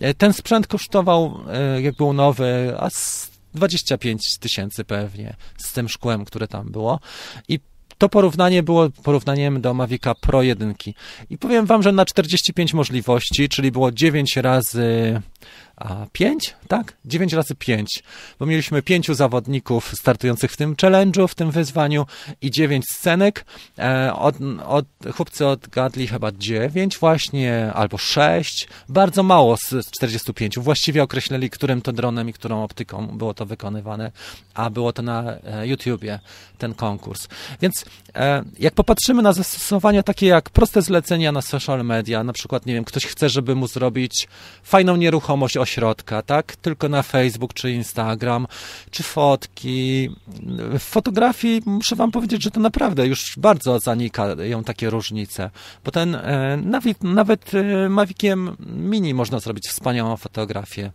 E, 0.00 0.14
ten 0.14 0.32
sprzęt 0.32 0.66
kosztował, 0.66 1.38
jak 1.82 1.96
był 1.96 2.12
nowy, 2.12 2.47
a 2.78 2.88
25 3.54 4.38
tysięcy 4.38 4.84
pewnie 4.84 5.36
z 5.56 5.72
tym 5.72 5.88
szkłem, 5.88 6.24
które 6.24 6.48
tam 6.48 6.72
było. 6.72 7.00
I 7.48 7.60
to 7.98 8.08
porównanie 8.08 8.62
było 8.62 8.90
porównaniem 8.90 9.60
do 9.60 9.74
Mavica 9.74 10.14
Pro 10.14 10.42
1. 10.42 10.74
I 11.30 11.38
powiem 11.38 11.66
wam, 11.66 11.82
że 11.82 11.92
na 11.92 12.04
45 12.04 12.74
możliwości, 12.74 13.48
czyli 13.48 13.72
było 13.72 13.92
9 13.92 14.36
razy 14.36 15.20
a 15.78 16.06
5, 16.12 16.56
tak? 16.68 16.96
9 17.04 17.32
razy 17.32 17.54
5, 17.54 18.02
bo 18.38 18.46
mieliśmy 18.46 18.82
pięciu 18.82 19.14
zawodników 19.14 19.92
startujących 19.94 20.52
w 20.52 20.56
tym 20.56 20.74
challenge'u, 20.74 21.28
w 21.28 21.34
tym 21.34 21.50
wyzwaniu 21.50 22.06
i 22.42 22.50
9 22.50 22.84
scenek. 22.90 23.44
E, 23.78 24.14
od, 24.14 24.34
od, 24.66 24.86
chłopcy 25.14 25.46
odgadli 25.46 26.06
chyba 26.06 26.32
9 26.32 26.98
właśnie, 26.98 27.72
albo 27.74 27.98
6. 27.98 28.68
Bardzo 28.88 29.22
mało 29.22 29.56
z 29.56 29.90
45. 29.90 30.58
Właściwie 30.58 31.02
określili, 31.02 31.50
którym 31.50 31.82
to 31.82 31.92
dronem 31.92 32.28
i 32.28 32.32
którą 32.32 32.62
optyką 32.62 33.06
było 33.06 33.34
to 33.34 33.46
wykonywane, 33.46 34.12
a 34.54 34.70
było 34.70 34.92
to 34.92 35.02
na 35.02 35.22
e, 35.44 35.66
YouTubie, 35.66 36.20
ten 36.58 36.74
konkurs. 36.74 37.28
Więc 37.60 37.84
e, 38.14 38.44
jak 38.58 38.74
popatrzymy 38.74 39.22
na 39.22 39.32
zastosowania 39.32 40.02
takie 40.02 40.26
jak 40.26 40.50
proste 40.50 40.82
zlecenia 40.82 41.32
na 41.32 41.42
social 41.42 41.84
media, 41.84 42.24
na 42.24 42.32
przykład, 42.32 42.66
nie 42.66 42.74
wiem, 42.74 42.84
ktoś 42.84 43.06
chce, 43.06 43.28
żeby 43.28 43.54
mu 43.54 43.66
zrobić 43.66 44.28
fajną 44.62 44.96
nieruchomość 44.96 45.56
ośrodka, 45.68 46.22
tak? 46.22 46.56
Tylko 46.56 46.88
na 46.88 47.02
Facebook 47.02 47.54
czy 47.54 47.70
Instagram, 47.70 48.46
czy 48.90 49.02
fotki. 49.02 50.10
W 50.78 50.82
fotografii 50.82 51.62
muszę 51.66 51.96
wam 51.96 52.10
powiedzieć, 52.10 52.42
że 52.42 52.50
to 52.50 52.60
naprawdę 52.60 53.06
już 53.06 53.34
bardzo 53.36 53.78
zanikają 53.78 54.64
takie 54.64 54.90
różnice, 54.90 55.50
bo 55.84 55.90
ten 55.90 56.14
e, 56.14 56.56
nawet, 56.64 57.04
nawet 57.04 57.54
e, 57.54 57.88
Maviciem 57.88 58.56
Mini 58.66 59.14
można 59.14 59.38
zrobić 59.38 59.68
wspaniałą 59.68 60.16
fotografię 60.16 60.92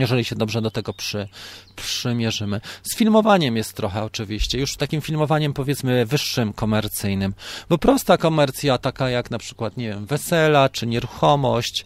jeżeli 0.00 0.24
się 0.24 0.36
dobrze 0.36 0.62
do 0.62 0.70
tego 0.70 0.92
przy, 0.92 1.28
przymierzymy. 1.76 2.60
Z 2.82 2.96
filmowaniem 2.96 3.56
jest 3.56 3.72
trochę 3.74 4.04
oczywiście, 4.04 4.58
już 4.58 4.76
takim 4.76 5.00
filmowaniem 5.00 5.52
powiedzmy 5.52 6.06
wyższym, 6.06 6.52
komercyjnym, 6.52 7.34
bo 7.68 7.78
prosta 7.78 8.16
komercja, 8.16 8.78
taka 8.78 9.10
jak 9.10 9.30
na 9.30 9.38
przykład, 9.38 9.76
nie 9.76 9.88
wiem, 9.88 10.06
wesela 10.06 10.68
czy 10.68 10.86
nieruchomość, 10.86 11.84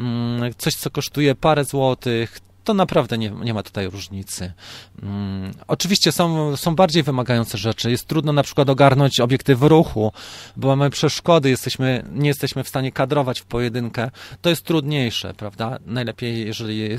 mm, 0.00 0.54
coś 0.58 0.74
co 0.74 0.90
kosztuje 0.90 1.34
parę 1.34 1.64
złotych, 1.64 2.40
to 2.66 2.74
naprawdę 2.74 3.18
nie, 3.18 3.30
nie 3.30 3.54
ma 3.54 3.62
tutaj 3.62 3.90
różnicy. 3.90 4.52
Hmm, 5.00 5.54
oczywiście 5.68 6.12
są, 6.12 6.56
są 6.56 6.74
bardziej 6.74 7.02
wymagające 7.02 7.58
rzeczy. 7.58 7.90
Jest 7.90 8.06
trudno 8.06 8.32
na 8.32 8.42
przykład 8.42 8.70
ogarnąć 8.70 9.20
obiektyw 9.20 9.62
ruchu, 9.62 10.12
bo 10.56 10.68
mamy 10.68 10.90
przeszkody, 10.90 11.50
jesteśmy, 11.50 12.04
nie 12.12 12.28
jesteśmy 12.28 12.64
w 12.64 12.68
stanie 12.68 12.92
kadrować 12.92 13.40
w 13.40 13.44
pojedynkę. 13.44 14.10
To 14.42 14.50
jest 14.50 14.64
trudniejsze, 14.64 15.34
prawda? 15.34 15.78
Najlepiej, 15.86 16.46
jeżeli 16.46 16.92
y, 16.92 16.98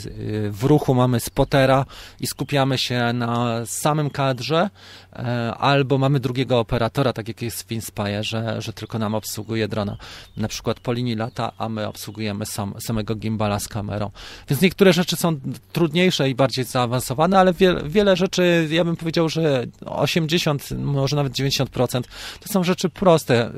w 0.52 0.64
ruchu 0.64 0.96
mamy 0.96 1.20
spotera 1.20 1.86
i 2.20 2.28
skupiamy 2.28 2.78
się 2.78 3.14
na 3.14 3.66
samym 3.66 4.10
kadrze, 4.10 4.70
e, 5.14 5.54
albo 5.58 5.98
mamy 5.98 6.20
drugiego 6.20 6.60
operatora, 6.60 7.14
tak 7.14 7.28
jak 7.28 7.42
jest 7.42 7.68
w 7.68 7.72
Inspire, 7.72 8.24
że, 8.24 8.62
że 8.62 8.74
tylko 8.74 9.00
nam 9.00 9.16
obsługuje 9.16 9.68
drona. 9.68 9.98
Na 10.38 10.48
przykład 10.48 10.80
po 10.80 10.94
linii 10.94 11.16
lata, 11.16 11.52
a 11.58 11.70
my 11.70 11.88
obsługujemy 11.88 12.46
sam, 12.46 12.74
samego 12.80 13.16
gimbala 13.16 13.60
z 13.60 13.68
kamerą. 13.68 14.12
Więc 14.50 14.62
niektóre 14.62 14.94
rzeczy 14.94 15.16
są 15.16 15.40
trudniejsze 15.74 16.30
i 16.30 16.36
bardziej 16.36 16.66
zaawansowane, 16.66 17.40
ale 17.40 17.54
wiele, 17.54 17.90
wiele 17.90 18.16
rzeczy, 18.16 18.68
ja 18.72 18.84
bym 18.84 18.96
powiedział, 18.96 19.30
że 19.30 19.66
80, 19.86 20.72
może 20.72 21.16
nawet 21.16 21.34
90% 21.34 22.02
to 22.40 22.48
są 22.50 22.64
rzeczy 22.64 22.90
proste, 22.90 23.50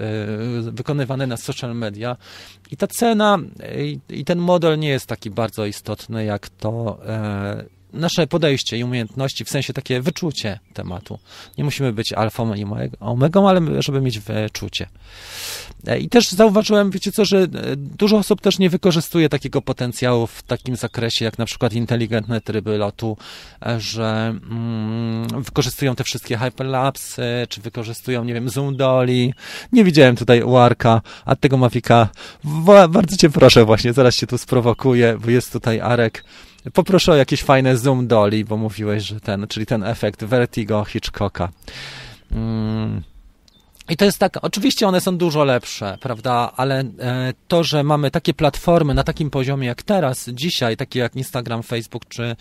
y, 0.68 0.72
wykonywane 0.72 1.28
na 1.28 1.38
social 1.38 1.76
media. 1.76 2.18
I 2.72 2.78
ta 2.78 2.88
cena 2.88 3.38
i, 3.78 4.00
i 4.10 4.26
ten 4.26 4.40
model 4.40 4.80
nie 4.80 4.90
jest 4.90 5.06
taki 5.06 5.30
bardzo 5.30 5.66
istotny, 5.66 6.26
jak 6.26 6.50
to 6.50 7.00
e, 7.06 7.79
nasze 7.94 8.28
podejście 8.28 8.78
i 8.78 8.84
umiejętności, 8.84 9.46
w 9.46 9.50
sensie 9.50 9.74
takie 9.74 10.02
wyczucie 10.02 10.60
tematu. 10.74 11.20
Nie 11.58 11.64
musimy 11.64 11.94
być 11.94 12.14
alfą 12.14 12.54
i 12.54 12.66
omegą, 13.00 13.50
ale 13.50 13.62
żeby 13.82 14.02
mieć 14.02 14.20
wyczucie. 14.20 14.88
E, 15.88 16.00
I 16.00 16.10
też 16.10 16.32
zauważyłem, 16.32 16.92
wiecie 16.92 17.12
co, 17.12 17.26
że 17.26 17.38
e, 17.38 17.48
dużo 17.76 18.18
osób 18.18 18.42
też 18.42 18.60
nie 18.60 18.70
wykorzystuje 18.70 19.30
takiego 19.30 19.62
potencjału 19.62 20.28
w 20.28 20.44
takim 20.44 20.76
zakresie, 20.76 21.26
jak 21.26 21.38
na 21.38 21.46
przykład 21.46 21.74
inteligentne 21.74 22.42
tryby 22.42 22.78
lotu, 22.78 23.18
e, 23.66 23.80
że 23.80 24.36
mm, 24.52 25.44
wykorzystują 25.44 25.96
te 25.96 26.04
wszystkie 26.04 26.38
hyperlapsy, 26.38 27.24
czy 27.50 27.62
wykorzystują, 27.62 28.24
nie 28.24 28.34
wiem, 28.34 28.50
zoom 28.50 28.76
dolly. 28.76 29.32
Nie 29.72 29.84
widziałem 29.84 30.16
tutaj 30.16 30.44
uarka, 30.44 31.02
a 31.26 31.36
tego 31.36 31.58
Mavica 31.58 32.10
bardzo 32.90 33.18
cię 33.18 33.30
proszę 33.30 33.66
właśnie, 33.66 33.94
zaraz 33.94 34.16
się 34.16 34.28
tu 34.28 34.38
sprowokuję, 34.38 35.18
bo 35.26 35.30
jest 35.32 35.52
tutaj 35.54 35.80
Arek 35.80 36.24
Poproszę 36.74 37.12
o 37.12 37.16
jakieś 37.16 37.44
fajne 37.44 37.78
zoom 37.78 38.08
dolly, 38.08 38.46
bo 38.46 38.58
mówiłeś, 38.58 39.04
że 39.04 39.20
ten, 39.20 39.48
czyli 39.48 39.66
ten 39.66 39.84
efekt 39.84 40.24
vertigo 40.24 40.86
Hitchcocka. 40.86 41.50
Mm. 42.32 43.04
I 43.90 43.98
to 43.98 44.06
jest 44.06 44.20
tak, 44.20 44.38
oczywiście 44.42 44.88
one 44.88 45.02
są 45.02 45.18
dużo 45.18 45.44
lepsze, 45.44 45.98
prawda, 46.02 46.52
ale 46.56 46.80
e, 46.80 47.34
to, 47.48 47.64
że 47.64 47.84
mamy 47.84 48.12
takie 48.12 48.34
platformy 48.34 48.94
na 48.94 49.04
takim 49.04 49.30
poziomie 49.30 49.68
jak 49.68 49.84
teraz, 49.84 50.30
dzisiaj, 50.30 50.78
takie 50.78 51.00
jak 51.00 51.16
Instagram, 51.16 51.64
Facebook 51.64 52.06
czy, 52.10 52.36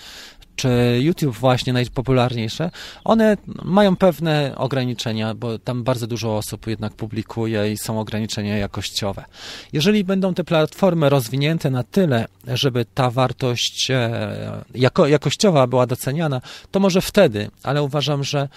czy 0.58 0.98
YouTube 1.02 1.36
właśnie 1.36 1.72
najpopularniejsze, 1.72 2.70
one 3.04 3.36
mają 3.64 3.96
pewne 3.96 4.52
ograniczenia, 4.56 5.34
bo 5.34 5.58
tam 5.58 5.84
bardzo 5.84 6.06
dużo 6.06 6.36
osób 6.36 6.66
jednak 6.66 6.92
publikuje 6.94 7.72
i 7.72 7.78
są 7.78 8.00
ograniczenia 8.00 8.58
jakościowe. 8.58 9.24
Jeżeli 9.72 10.04
będą 10.04 10.34
te 10.34 10.44
platformy 10.44 11.08
rozwinięte 11.08 11.70
na 11.70 11.82
tyle, 11.82 12.26
żeby 12.46 12.86
ta 12.94 13.10
wartość 13.10 13.90
e, 13.90 14.64
jako, 14.74 15.06
jakościowa 15.06 15.66
była 15.66 15.86
doceniana, 15.86 16.40
to 16.70 16.80
może 16.80 17.00
wtedy, 17.00 17.50
ale 17.62 17.82
uważam, 17.82 18.24
że 18.24 18.48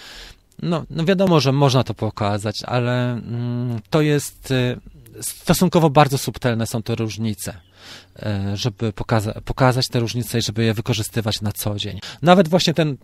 no, 0.61 0.83
no 0.89 1.05
wiadomo, 1.05 1.39
że 1.39 1.51
można 1.51 1.83
to 1.83 1.93
pokazać, 1.93 2.63
ale 2.63 3.11
mm, 3.11 3.79
to 3.89 4.01
jest 4.01 4.51
y, 4.51 4.79
stosunkowo 5.21 5.89
bardzo 5.89 6.17
subtelne 6.17 6.67
są 6.67 6.83
te 6.83 6.95
różnice, 6.95 7.57
żeby 8.53 8.93
pokaza 8.93 9.33
pokazać 9.45 9.87
te 9.87 9.99
różnice 9.99 10.37
i 10.37 10.41
żeby 10.41 10.63
je 10.63 10.73
wykorzystywać 10.73 11.41
na 11.41 11.51
co 11.51 11.75
dzień. 11.75 11.99
Nawet 12.21 12.47
właśnie 12.47 12.73
ten, 12.73 12.97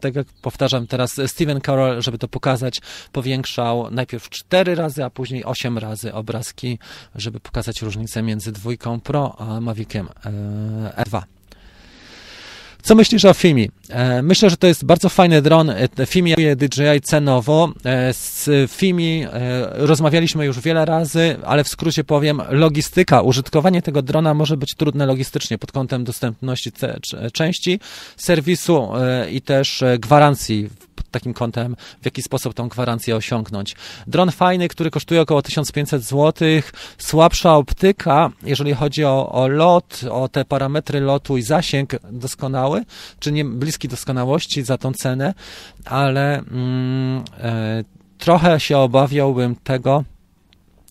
tak 0.00 0.14
jak 0.14 0.26
powtarzam 0.42 0.86
teraz, 0.86 1.10
Steven 1.26 1.60
Carroll, 1.60 2.02
żeby 2.02 2.18
to 2.18 2.28
pokazać, 2.28 2.80
powiększał 3.12 3.90
najpierw 3.90 4.28
cztery 4.30 4.74
razy, 4.74 5.04
a 5.04 5.10
później 5.10 5.44
osiem 5.44 5.78
razy 5.78 6.14
obrazki, 6.14 6.78
żeby 7.14 7.40
pokazać 7.40 7.82
różnicę 7.82 8.22
między 8.22 8.52
dwójką 8.52 9.00
Pro 9.00 9.40
a 9.40 9.60
Maviciem 9.60 10.08
E2. 10.96 11.22
Co 12.88 12.94
myślisz 12.94 13.24
o 13.24 13.34
Fimi? 13.34 13.70
E, 13.88 14.22
myślę, 14.22 14.50
że 14.50 14.56
to 14.56 14.66
jest 14.66 14.84
bardzo 14.84 15.08
fajny 15.08 15.42
dron. 15.42 15.70
E, 15.70 16.06
Fimi 16.06 16.34
DJI 16.56 17.00
cenowo. 17.02 17.72
E, 17.84 18.14
z 18.14 18.50
Fimi 18.70 19.26
rozmawialiśmy 19.72 20.44
już 20.44 20.60
wiele 20.60 20.84
razy, 20.84 21.36
ale 21.44 21.64
w 21.64 21.68
skrócie 21.68 22.04
powiem, 22.04 22.42
logistyka, 22.50 23.22
użytkowanie 23.22 23.82
tego 23.82 24.02
drona 24.02 24.34
może 24.34 24.56
być 24.56 24.74
trudne 24.74 25.06
logistycznie 25.06 25.58
pod 25.58 25.72
kątem 25.72 26.04
dostępności 26.04 26.72
części, 27.32 27.80
serwisu 28.16 28.88
i 29.30 29.40
też 29.40 29.84
gwarancji 29.98 30.68
pod 31.08 31.12
takim 31.12 31.34
kątem, 31.34 31.76
w 32.02 32.04
jaki 32.04 32.22
sposób 32.22 32.54
tą 32.54 32.68
gwarancję 32.68 33.16
osiągnąć. 33.16 33.76
Dron 34.06 34.30
fajny, 34.30 34.68
który 34.68 34.90
kosztuje 34.90 35.20
około 35.20 35.42
1500 35.42 36.02
zł, 36.02 36.48
słabsza 36.98 37.56
optyka, 37.56 38.30
jeżeli 38.42 38.74
chodzi 38.74 39.04
o, 39.04 39.32
o 39.32 39.48
lot, 39.48 40.00
o 40.10 40.28
te 40.28 40.44
parametry 40.44 41.00
lotu 41.00 41.36
i 41.36 41.42
zasięg 41.42 41.90
doskonały, 42.12 42.84
czy 43.20 43.32
nie 43.32 43.44
bliski 43.44 43.88
doskonałości 43.88 44.62
za 44.62 44.78
tą 44.78 44.92
cenę, 44.92 45.34
ale 45.84 46.38
mm, 46.38 47.24
e, 47.38 47.84
trochę 48.18 48.60
się 48.60 48.78
obawiałbym 48.78 49.56
tego, 49.56 50.04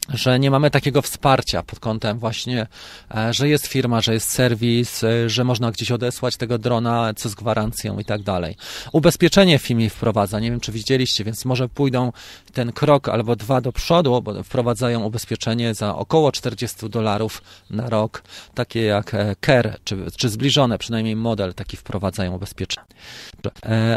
że 0.10 0.40
nie 0.40 0.52
mamy 0.52 0.72
takiego 0.72 1.02
wsparcia 1.02 1.64
pod 1.64 1.80
kątem 1.80 2.20
właśnie, 2.20 2.68
e, 3.16 3.34
że 3.34 3.50
jest 3.50 3.68
firma, 3.68 4.02
że 4.02 4.14
jest 4.14 4.30
serwis, 4.30 5.04
e, 5.04 5.30
że 5.30 5.44
można 5.44 5.72
gdzieś 5.72 5.92
odesłać 5.92 6.38
tego 6.38 6.58
drona, 6.58 7.14
co 7.16 7.30
z 7.30 7.36
gwarancją 7.36 8.00
i 8.00 8.06
tak 8.06 8.24
dalej. 8.24 8.56
Ubezpieczenie 8.92 9.60
FIMI 9.60 9.90
wprowadza, 9.90 10.40
nie 10.40 10.52
wiem 10.52 10.60
czy 10.60 10.72
widzieliście, 10.72 11.24
więc 11.24 11.46
może 11.46 11.70
pójdą 11.70 12.12
ten 12.54 12.72
krok 12.72 13.10
albo 13.10 13.36
dwa 13.36 13.62
do 13.62 13.72
przodu, 13.72 14.22
bo 14.22 14.44
wprowadzają 14.44 15.04
ubezpieczenie 15.04 15.74
za 15.74 15.96
około 15.96 16.32
40 16.32 16.90
dolarów 16.90 17.42
na 17.70 17.90
rok, 17.90 18.24
takie 18.54 18.82
jak 18.82 19.12
CARE, 19.40 19.76
czy, 19.84 19.98
czy 20.18 20.30
zbliżone, 20.30 20.78
przynajmniej 20.78 21.16
model 21.16 21.54
taki 21.54 21.78
wprowadzają 21.78 22.36
ubezpieczenie. 22.36 22.88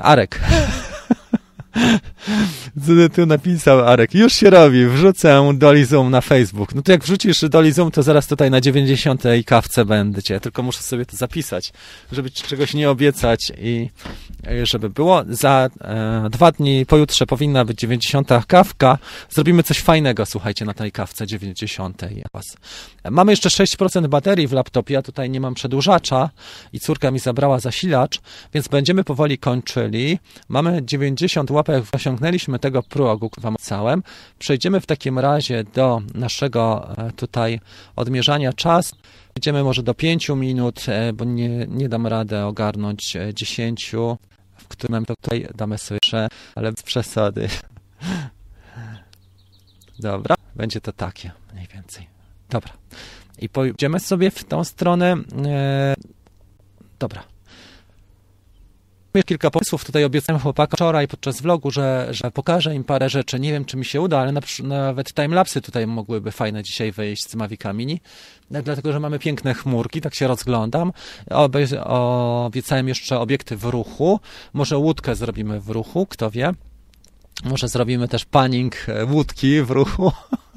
Arek. 0.03 0.41
Tu 3.15 3.27
napisał 3.27 3.81
Arek, 3.89 4.15
już 4.15 4.33
się 4.33 4.51
robi, 4.51 4.87
wrzucę 4.87 5.53
Dolly 5.55 5.87
Zoom 5.87 6.11
na 6.11 6.21
Facebook. 6.21 6.75
No 6.75 6.83
to 6.83 6.93
jak 6.93 7.05
wrzucisz 7.05 7.41
Dolly 7.41 7.73
Zoom, 7.73 7.91
to 7.91 8.03
zaraz 8.03 8.27
tutaj 8.27 8.51
na 8.51 8.61
90. 8.61 9.23
kawce 9.47 9.85
będziecie. 9.85 10.41
Tylko 10.41 10.63
muszę 10.63 10.83
sobie 10.83 11.07
to 11.07 11.17
zapisać, 11.17 11.73
żeby 12.13 12.31
czegoś 12.31 12.75
nie 12.75 12.91
obiecać 12.91 13.53
i 13.59 13.91
żeby 14.62 14.91
było. 14.91 15.23
Za 15.29 15.69
e, 15.81 16.29
dwa 16.31 16.53
dni, 16.53 16.87
pojutrze 16.87 17.27
powinna 17.27 17.65
być 17.65 17.79
90. 17.79 18.29
kawka. 18.47 18.99
Zrobimy 19.31 19.62
coś 19.62 19.81
fajnego, 19.81 20.27
słuchajcie, 20.27 20.65
na 20.65 20.75
tej 20.75 20.93
kawce 20.93 21.27
90. 21.27 22.03
Mamy 23.11 23.33
jeszcze 23.33 23.49
6% 23.49 24.09
baterii 24.09 24.47
w 24.47 24.53
laptopie, 24.53 24.95
ja 24.95 25.03
tutaj 25.03 25.31
nie 25.31 25.41
mam 25.41 25.55
przedłużacza 25.55 26.31
i 26.73 26.81
córka 26.81 27.11
mi 27.11 27.19
zabrała 27.19 27.61
zasilacz, 27.61 28.21
więc 28.55 28.69
będziemy 28.69 29.05
powoli 29.05 29.39
kończyli. 29.39 30.19
Mamy 30.49 30.81
90 30.85 31.51
łapek, 31.51 31.85
osiągnęliśmy 31.93 32.59
tego 32.59 32.83
progu 32.83 33.31
wam 33.39 33.57
całym. 33.61 34.03
Przejdziemy 34.39 34.81
w 34.81 34.87
takim 34.87 35.19
razie 35.19 35.65
do 35.65 36.03
naszego 36.15 36.89
e, 36.99 37.12
tutaj 37.12 37.61
odmierzania 37.97 38.53
czasu. 38.53 38.97
Idziemy 39.36 39.65
może 39.65 39.82
do 39.82 39.94
5 39.94 40.28
minut, 40.28 40.89
e, 40.89 41.12
bo 41.12 41.24
nie, 41.24 41.66
nie 41.69 41.89
dam 41.89 42.07
radę 42.07 42.47
ogarnąć 42.47 43.16
10, 43.35 43.94
e, 43.94 44.16
w 44.57 44.69
którym 44.69 45.05
to 45.05 45.15
tutaj 45.23 45.48
damy 45.55 45.77
jeszcze, 45.90 46.28
ale 46.55 46.73
bez 46.73 46.82
przesady. 46.82 47.48
Dobra, 49.98 50.36
będzie 50.57 50.81
to 50.81 50.93
takie 50.93 51.31
mniej 51.55 51.66
więcej. 51.74 52.07
Dobra. 52.51 52.73
I 53.39 53.48
pójdziemy 53.48 54.01
sobie 54.01 54.31
w 54.31 54.44
tą 54.44 54.65
stronę. 54.65 55.16
Dobra. 56.98 57.24
Kilka 59.27 59.51
pomysłów 59.51 59.85
tutaj 59.85 60.05
obiecałem 60.05 60.43
chłopakom 60.43 60.77
wczoraj 60.77 61.09
podczas 61.09 61.40
vlogu, 61.40 61.70
że, 61.70 62.09
że 62.11 62.31
pokażę 62.31 62.74
im 62.74 62.85
parę 62.85 63.09
rzeczy. 63.09 63.40
Nie 63.40 63.52
wiem, 63.52 63.65
czy 63.65 63.77
mi 63.77 63.85
się 63.85 64.01
uda, 64.01 64.19
ale 64.19 64.32
na, 64.32 64.40
nawet 64.62 65.15
timelapsy 65.15 65.61
tutaj 65.61 65.86
mogłyby 65.86 66.32
fajne 66.32 66.62
dzisiaj 66.62 66.93
wyjść 66.93 67.28
z 67.28 67.35
Mavica 67.35 67.73
Mini. 67.73 68.01
Dlatego, 68.51 68.93
że 68.93 69.01
mamy 69.01 69.19
piękne 69.19 69.55
chmurki, 69.55 70.01
tak 70.01 70.15
się 70.15 70.27
rozglądam. 70.27 70.93
Obiecałem 71.85 72.89
jeszcze 72.89 73.19
obiekty 73.21 73.57
w 73.57 73.65
ruchu. 73.65 74.21
Może 74.53 74.79
łódkę 74.79 75.15
zrobimy 75.15 75.61
w 75.61 75.69
ruchu, 75.69 76.07
kto 76.07 76.31
wie. 76.31 76.53
Może 77.45 77.69
zrobimy 77.69 78.09
też 78.09 78.25
panning 78.25 78.87
łódki 79.11 79.63
w 79.63 79.71
ruchu. 79.71 80.13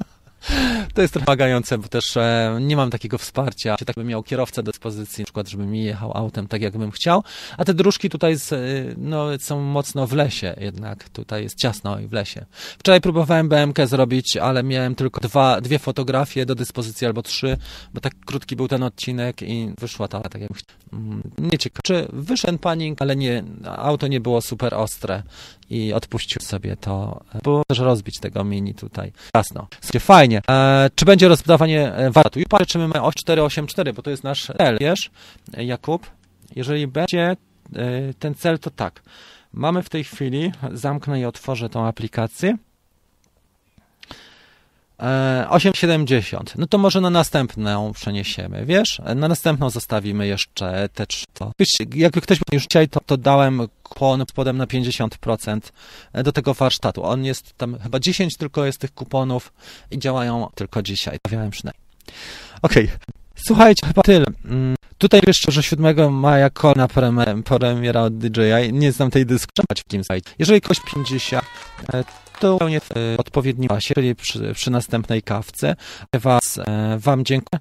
To 0.94 1.02
jest 1.02 1.14
trochę 1.14 1.24
wymagające, 1.24 1.78
bo 1.78 1.88
też 1.88 2.16
e, 2.16 2.58
nie 2.60 2.76
mam 2.76 2.90
takiego 2.90 3.18
wsparcia. 3.18 3.76
Czy 3.76 3.84
tak 3.84 3.96
bym 3.96 4.06
miał 4.06 4.22
kierowcę 4.22 4.62
do 4.62 4.72
dyspozycji, 4.72 5.22
na 5.22 5.24
przykład, 5.24 5.48
żeby 5.48 5.66
mi 5.66 5.84
jechał 5.84 6.16
autem 6.16 6.48
tak, 6.48 6.62
jakbym 6.62 6.90
chciał. 6.90 7.22
A 7.58 7.64
te 7.64 7.74
dróżki 7.74 8.10
tutaj 8.10 8.36
z, 8.36 8.52
e, 8.52 8.56
no, 8.96 9.26
są 9.38 9.60
mocno 9.60 10.06
w 10.06 10.12
lesie 10.12 10.54
jednak. 10.60 11.08
Tutaj 11.08 11.42
jest 11.42 11.58
ciasno 11.58 11.98
i 12.00 12.06
w 12.06 12.12
lesie. 12.12 12.44
Wczoraj 12.78 13.00
próbowałem 13.00 13.48
BMK 13.48 13.86
zrobić, 13.86 14.36
ale 14.36 14.62
miałem 14.62 14.94
tylko 14.94 15.20
dwa, 15.20 15.60
dwie 15.60 15.78
fotografie 15.78 16.46
do 16.46 16.54
dyspozycji 16.54 17.06
albo 17.06 17.22
trzy, 17.22 17.56
bo 17.94 18.00
tak 18.00 18.12
krótki 18.26 18.56
był 18.56 18.68
ten 18.68 18.82
odcinek 18.82 19.42
i 19.42 19.72
wyszła 19.78 20.08
ta, 20.08 20.20
tak 20.20 20.42
jakbym 20.42 20.58
chciał. 20.58 20.76
Mm, 20.92 21.22
nie 21.38 21.58
ciekawe. 21.58 21.80
Czy 21.84 22.08
wyszedł 22.12 22.58
panik, 22.58 23.02
ale 23.02 23.16
nie, 23.16 23.44
auto 23.76 24.06
nie 24.06 24.20
było 24.20 24.42
super 24.42 24.74
ostre 24.74 25.22
i 25.70 25.92
odpuścił 25.92 26.42
sobie 26.42 26.76
to. 26.76 27.20
Było 27.42 27.62
też 27.68 27.78
rozbić 27.78 28.20
tego 28.20 28.44
mini 28.44 28.74
tutaj. 28.74 29.12
Jasno. 29.34 29.66
Fajnie. 30.00 30.42
E, 30.50 30.90
czy 30.94 31.04
będzie 31.04 31.28
rozbudowanie 31.28 31.92
e, 31.94 32.10
wartu? 32.10 32.40
I 32.40 32.46
patrzę, 32.46 32.66
czy 32.66 32.78
my 32.78 32.88
mamy 32.88 33.12
484, 33.16 33.92
bo 33.92 34.02
to 34.02 34.10
jest 34.10 34.24
nasz 34.24 34.46
cel, 34.58 34.78
wiesz, 34.80 35.10
Jakub? 35.58 36.10
Jeżeli 36.56 36.86
będzie 36.86 37.30
e, 37.30 37.36
ten 38.18 38.34
cel, 38.34 38.58
to 38.58 38.70
tak. 38.70 39.02
Mamy 39.52 39.82
w 39.82 39.88
tej 39.88 40.04
chwili, 40.04 40.52
zamknę 40.72 41.20
i 41.20 41.24
otworzę 41.24 41.68
tą 41.68 41.86
aplikację. 41.86 42.56
8,70. 44.98 46.36
E, 46.36 46.42
no 46.58 46.66
to 46.66 46.78
może 46.78 47.00
na 47.00 47.10
następną 47.10 47.92
przeniesiemy, 47.92 48.66
wiesz? 48.66 49.00
Na 49.16 49.28
następną 49.28 49.70
zostawimy 49.70 50.26
jeszcze 50.26 50.88
te 50.94 51.06
trzy. 51.06 51.26
Jakby 51.94 52.20
ktoś 52.20 52.38
już 52.52 52.62
dzisiaj, 52.62 52.88
to, 52.88 53.00
to 53.06 53.16
dałem 53.16 53.62
kupon 53.82 54.24
podem 54.34 54.56
na 54.56 54.66
50% 54.66 55.60
do 56.14 56.32
tego 56.32 56.54
warsztatu. 56.54 57.04
On 57.04 57.24
jest 57.24 57.56
tam, 57.56 57.78
chyba 57.78 58.00
10 58.00 58.36
tylko 58.36 58.64
jest 58.64 58.78
tych 58.78 58.94
kuponów 58.94 59.52
i 59.90 59.98
działają 59.98 60.48
tylko 60.54 60.82
dzisiaj. 60.82 61.18
Stawiałem 61.26 61.50
przynajmniej. 61.50 61.84
Okej. 62.62 62.84
Okay. 62.84 62.98
Słuchajcie, 63.36 63.86
chyba 63.86 64.02
tyle. 64.02 64.26
Mm, 64.44 64.74
tutaj 64.98 65.20
jeszcze, 65.26 65.52
że 65.52 65.62
7 65.62 66.14
maja 66.14 66.50
na 66.76 66.88
premiera 67.44 68.02
od 68.02 68.18
DJI. 68.18 68.72
Nie 68.72 68.92
znam 68.92 69.10
tej 69.10 69.26
dyskusji 69.26 69.64
w 69.76 69.84
kim 69.84 70.02
Jeżeli 70.38 70.60
ktoś 70.60 70.80
50, 70.94 71.44
to 72.38 72.58
w 72.80 73.20
odpowiednim 73.20 73.68
czasie, 73.68 73.94
czyli 73.94 74.14
przy, 74.14 74.52
przy 74.54 74.70
następnej 74.70 75.22
kawce. 75.22 75.76
Was, 76.12 76.58
e, 76.58 76.98
wam 76.98 77.24
dziękuję 77.24 77.60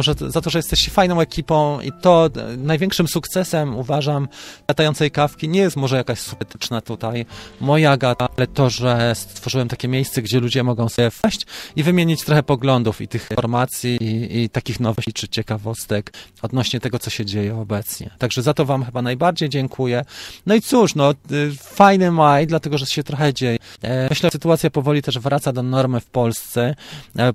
że, 0.00 0.14
za 0.28 0.40
to, 0.40 0.50
że 0.50 0.58
jesteście 0.58 0.90
fajną 0.90 1.20
ekipą 1.20 1.80
i 1.80 1.92
to 2.02 2.30
największym 2.58 3.08
sukcesem 3.08 3.76
uważam 3.76 4.28
latającej 4.68 5.10
kawki 5.10 5.48
nie 5.48 5.60
jest 5.60 5.76
może 5.76 5.96
jakaś 5.96 6.18
subetyczna 6.18 6.80
tutaj 6.80 7.26
moja 7.60 7.96
gata, 7.96 8.28
ale 8.36 8.46
to, 8.46 8.70
że 8.70 9.12
stworzyłem 9.14 9.68
takie 9.68 9.88
miejsce, 9.88 10.22
gdzie 10.22 10.40
ludzie 10.40 10.62
mogą 10.62 10.88
sobie 10.88 11.10
wejść 11.22 11.46
i 11.76 11.82
wymienić 11.82 12.24
trochę 12.24 12.42
poglądów 12.42 13.00
i 13.00 13.08
tych 13.08 13.30
informacji 13.30 13.96
i, 14.00 14.42
i 14.42 14.50
takich 14.50 14.80
nowości 14.80 15.12
czy 15.12 15.28
ciekawostek 15.28 16.12
odnośnie 16.42 16.80
tego, 16.80 16.98
co 16.98 17.10
się 17.10 17.24
dzieje 17.24 17.56
obecnie. 17.56 18.10
Także 18.18 18.42
za 18.42 18.54
to 18.54 18.64
wam 18.64 18.84
chyba 18.84 19.02
najbardziej 19.02 19.48
dziękuję. 19.48 20.04
No 20.46 20.54
i 20.54 20.60
cóż, 20.60 20.94
no 20.94 21.10
y, 21.10 21.52
fajny 21.58 22.10
maj, 22.10 22.46
dlatego, 22.46 22.78
że 22.78 22.86
się 22.86 23.02
trochę 23.02 23.34
dzieje. 23.34 23.58
E, 23.82 24.08
myślę, 24.10 24.26
że 24.26 24.32
sytuacja 24.32 24.70
powoli 24.70 25.02
też 25.02 25.18
wraca 25.18 25.52
do 25.52 25.62
normy 25.62 26.00
w 26.00 26.06
Polsce, 26.06 26.74
e, 27.18 27.32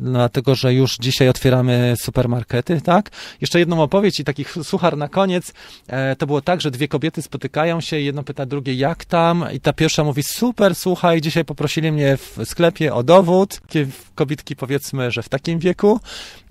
dlatego, 0.00 0.54
że 0.54 0.74
już 0.74 0.96
dzisiaj 0.96 1.28
otwieramy 1.28 1.79
e, 1.79 1.79
supermarkety, 1.96 2.80
tak? 2.80 3.10
Jeszcze 3.40 3.58
jedną 3.58 3.82
opowieść 3.82 4.20
i 4.20 4.24
taki 4.24 4.44
ch- 4.44 4.58
suchar 4.62 4.96
na 4.96 5.08
koniec. 5.08 5.52
E, 5.88 6.16
to 6.16 6.26
było 6.26 6.40
tak, 6.40 6.60
że 6.60 6.70
dwie 6.70 6.88
kobiety 6.88 7.22
spotykają 7.22 7.80
się, 7.80 8.00
jedno 8.00 8.22
pyta 8.22 8.46
drugie 8.46 8.74
jak 8.74 9.04
tam 9.04 9.44
i 9.52 9.60
ta 9.60 9.72
pierwsza 9.72 10.04
mówi 10.04 10.22
super, 10.22 10.74
słuchaj, 10.74 11.20
dzisiaj 11.20 11.44
poprosili 11.44 11.92
mnie 11.92 12.16
w 12.16 12.38
sklepie 12.44 12.94
o 12.94 13.02
dowód. 13.02 13.60
Takie 13.60 13.86
kobietki 14.14 14.56
powiedzmy, 14.56 15.10
że 15.10 15.22
w 15.22 15.28
takim 15.28 15.58
wieku. 15.58 16.00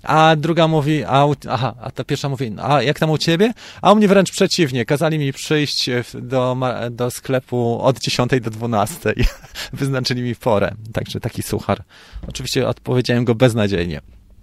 A 0.02 0.36
druga 0.36 0.68
mówi, 0.68 1.04
a, 1.04 1.26
aha, 1.48 1.74
a 1.80 1.90
ta 1.90 2.04
pierwsza 2.04 2.28
mówi, 2.28 2.52
a 2.62 2.82
jak 2.82 2.98
tam 2.98 3.10
u 3.10 3.18
ciebie? 3.18 3.52
A 3.82 3.92
u 3.92 3.96
mnie 3.96 4.08
wręcz 4.08 4.30
przeciwnie, 4.30 4.84
kazali 4.84 5.18
mi 5.18 5.32
przyjść 5.32 5.90
w- 5.90 6.20
do, 6.20 6.56
do 6.90 7.10
sklepu 7.10 7.78
od 7.82 7.98
10 8.00 8.30
do 8.42 8.50
12. 8.50 9.14
Wyznaczyli 9.72 10.22
mi 10.22 10.34
porę. 10.34 10.74
Także 10.92 11.20
taki 11.20 11.42
suchar. 11.42 11.82
Oczywiście 12.28 12.68
odpowiedziałem 12.68 13.24
go 13.24 13.34
beznadziejnie. 13.34 14.00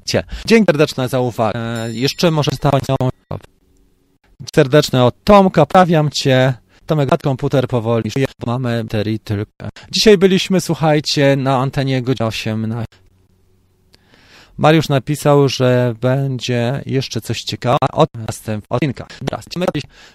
Cie. 0.08 0.24
Dzięki 0.46 0.66
serdeczne 0.66 1.10
za 1.10 1.20
uwagę. 1.20 1.60
E, 1.60 1.94
jeszcze 1.94 2.32
może 2.32 2.52
stać 2.52 2.84
serdeczne 4.56 5.06
od 5.06 5.24
Tomka, 5.24 5.66
prawiam 5.66 6.10
cię. 6.12 6.54
Tomek, 6.86 7.10
komputer 7.24 7.68
powoli. 7.68 8.12
Mamy 8.46 8.84
baterii 8.84 9.20
tylko. 9.20 9.52
Dzisiaj 9.92 10.18
byliśmy, 10.18 10.62
słuchajcie, 10.62 11.36
na 11.36 11.58
antenie 11.58 12.02
godzina 12.02 12.28
18. 12.28 12.86
Mariusz 14.58 14.90
napisał, 14.90 15.50
że 15.50 15.94
będzie 16.02 16.82
jeszcze 16.86 17.22
coś 17.22 17.42
ciekawego 17.42 17.88
od 17.94 18.10
następnych 18.28 18.72
odcinkach. 18.72 19.08
Teraz 19.30 19.46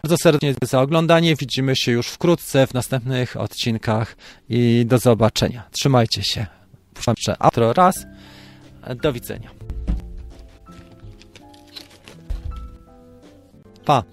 bardzo 0.03 0.17
serdecznie 0.17 0.55
za 0.63 0.81
oglądanie. 0.81 1.37
Widzimy 1.37 1.77
się 1.77 1.93
już 1.93 2.07
wkrótce 2.07 2.67
w 2.67 2.75
następnych 2.75 3.37
odcinkach 3.37 4.17
i 4.49 4.85
do 4.87 4.99
zobaczenia. 4.99 5.63
Trzymajcie 5.71 6.23
się. 6.23 6.47
Puszczam 6.95 7.15
jeszcze 7.19 7.43
outro 7.43 7.73
raz. 7.73 7.95
Do 9.03 9.13
widzenia. 9.13 9.51
爸 13.85 14.07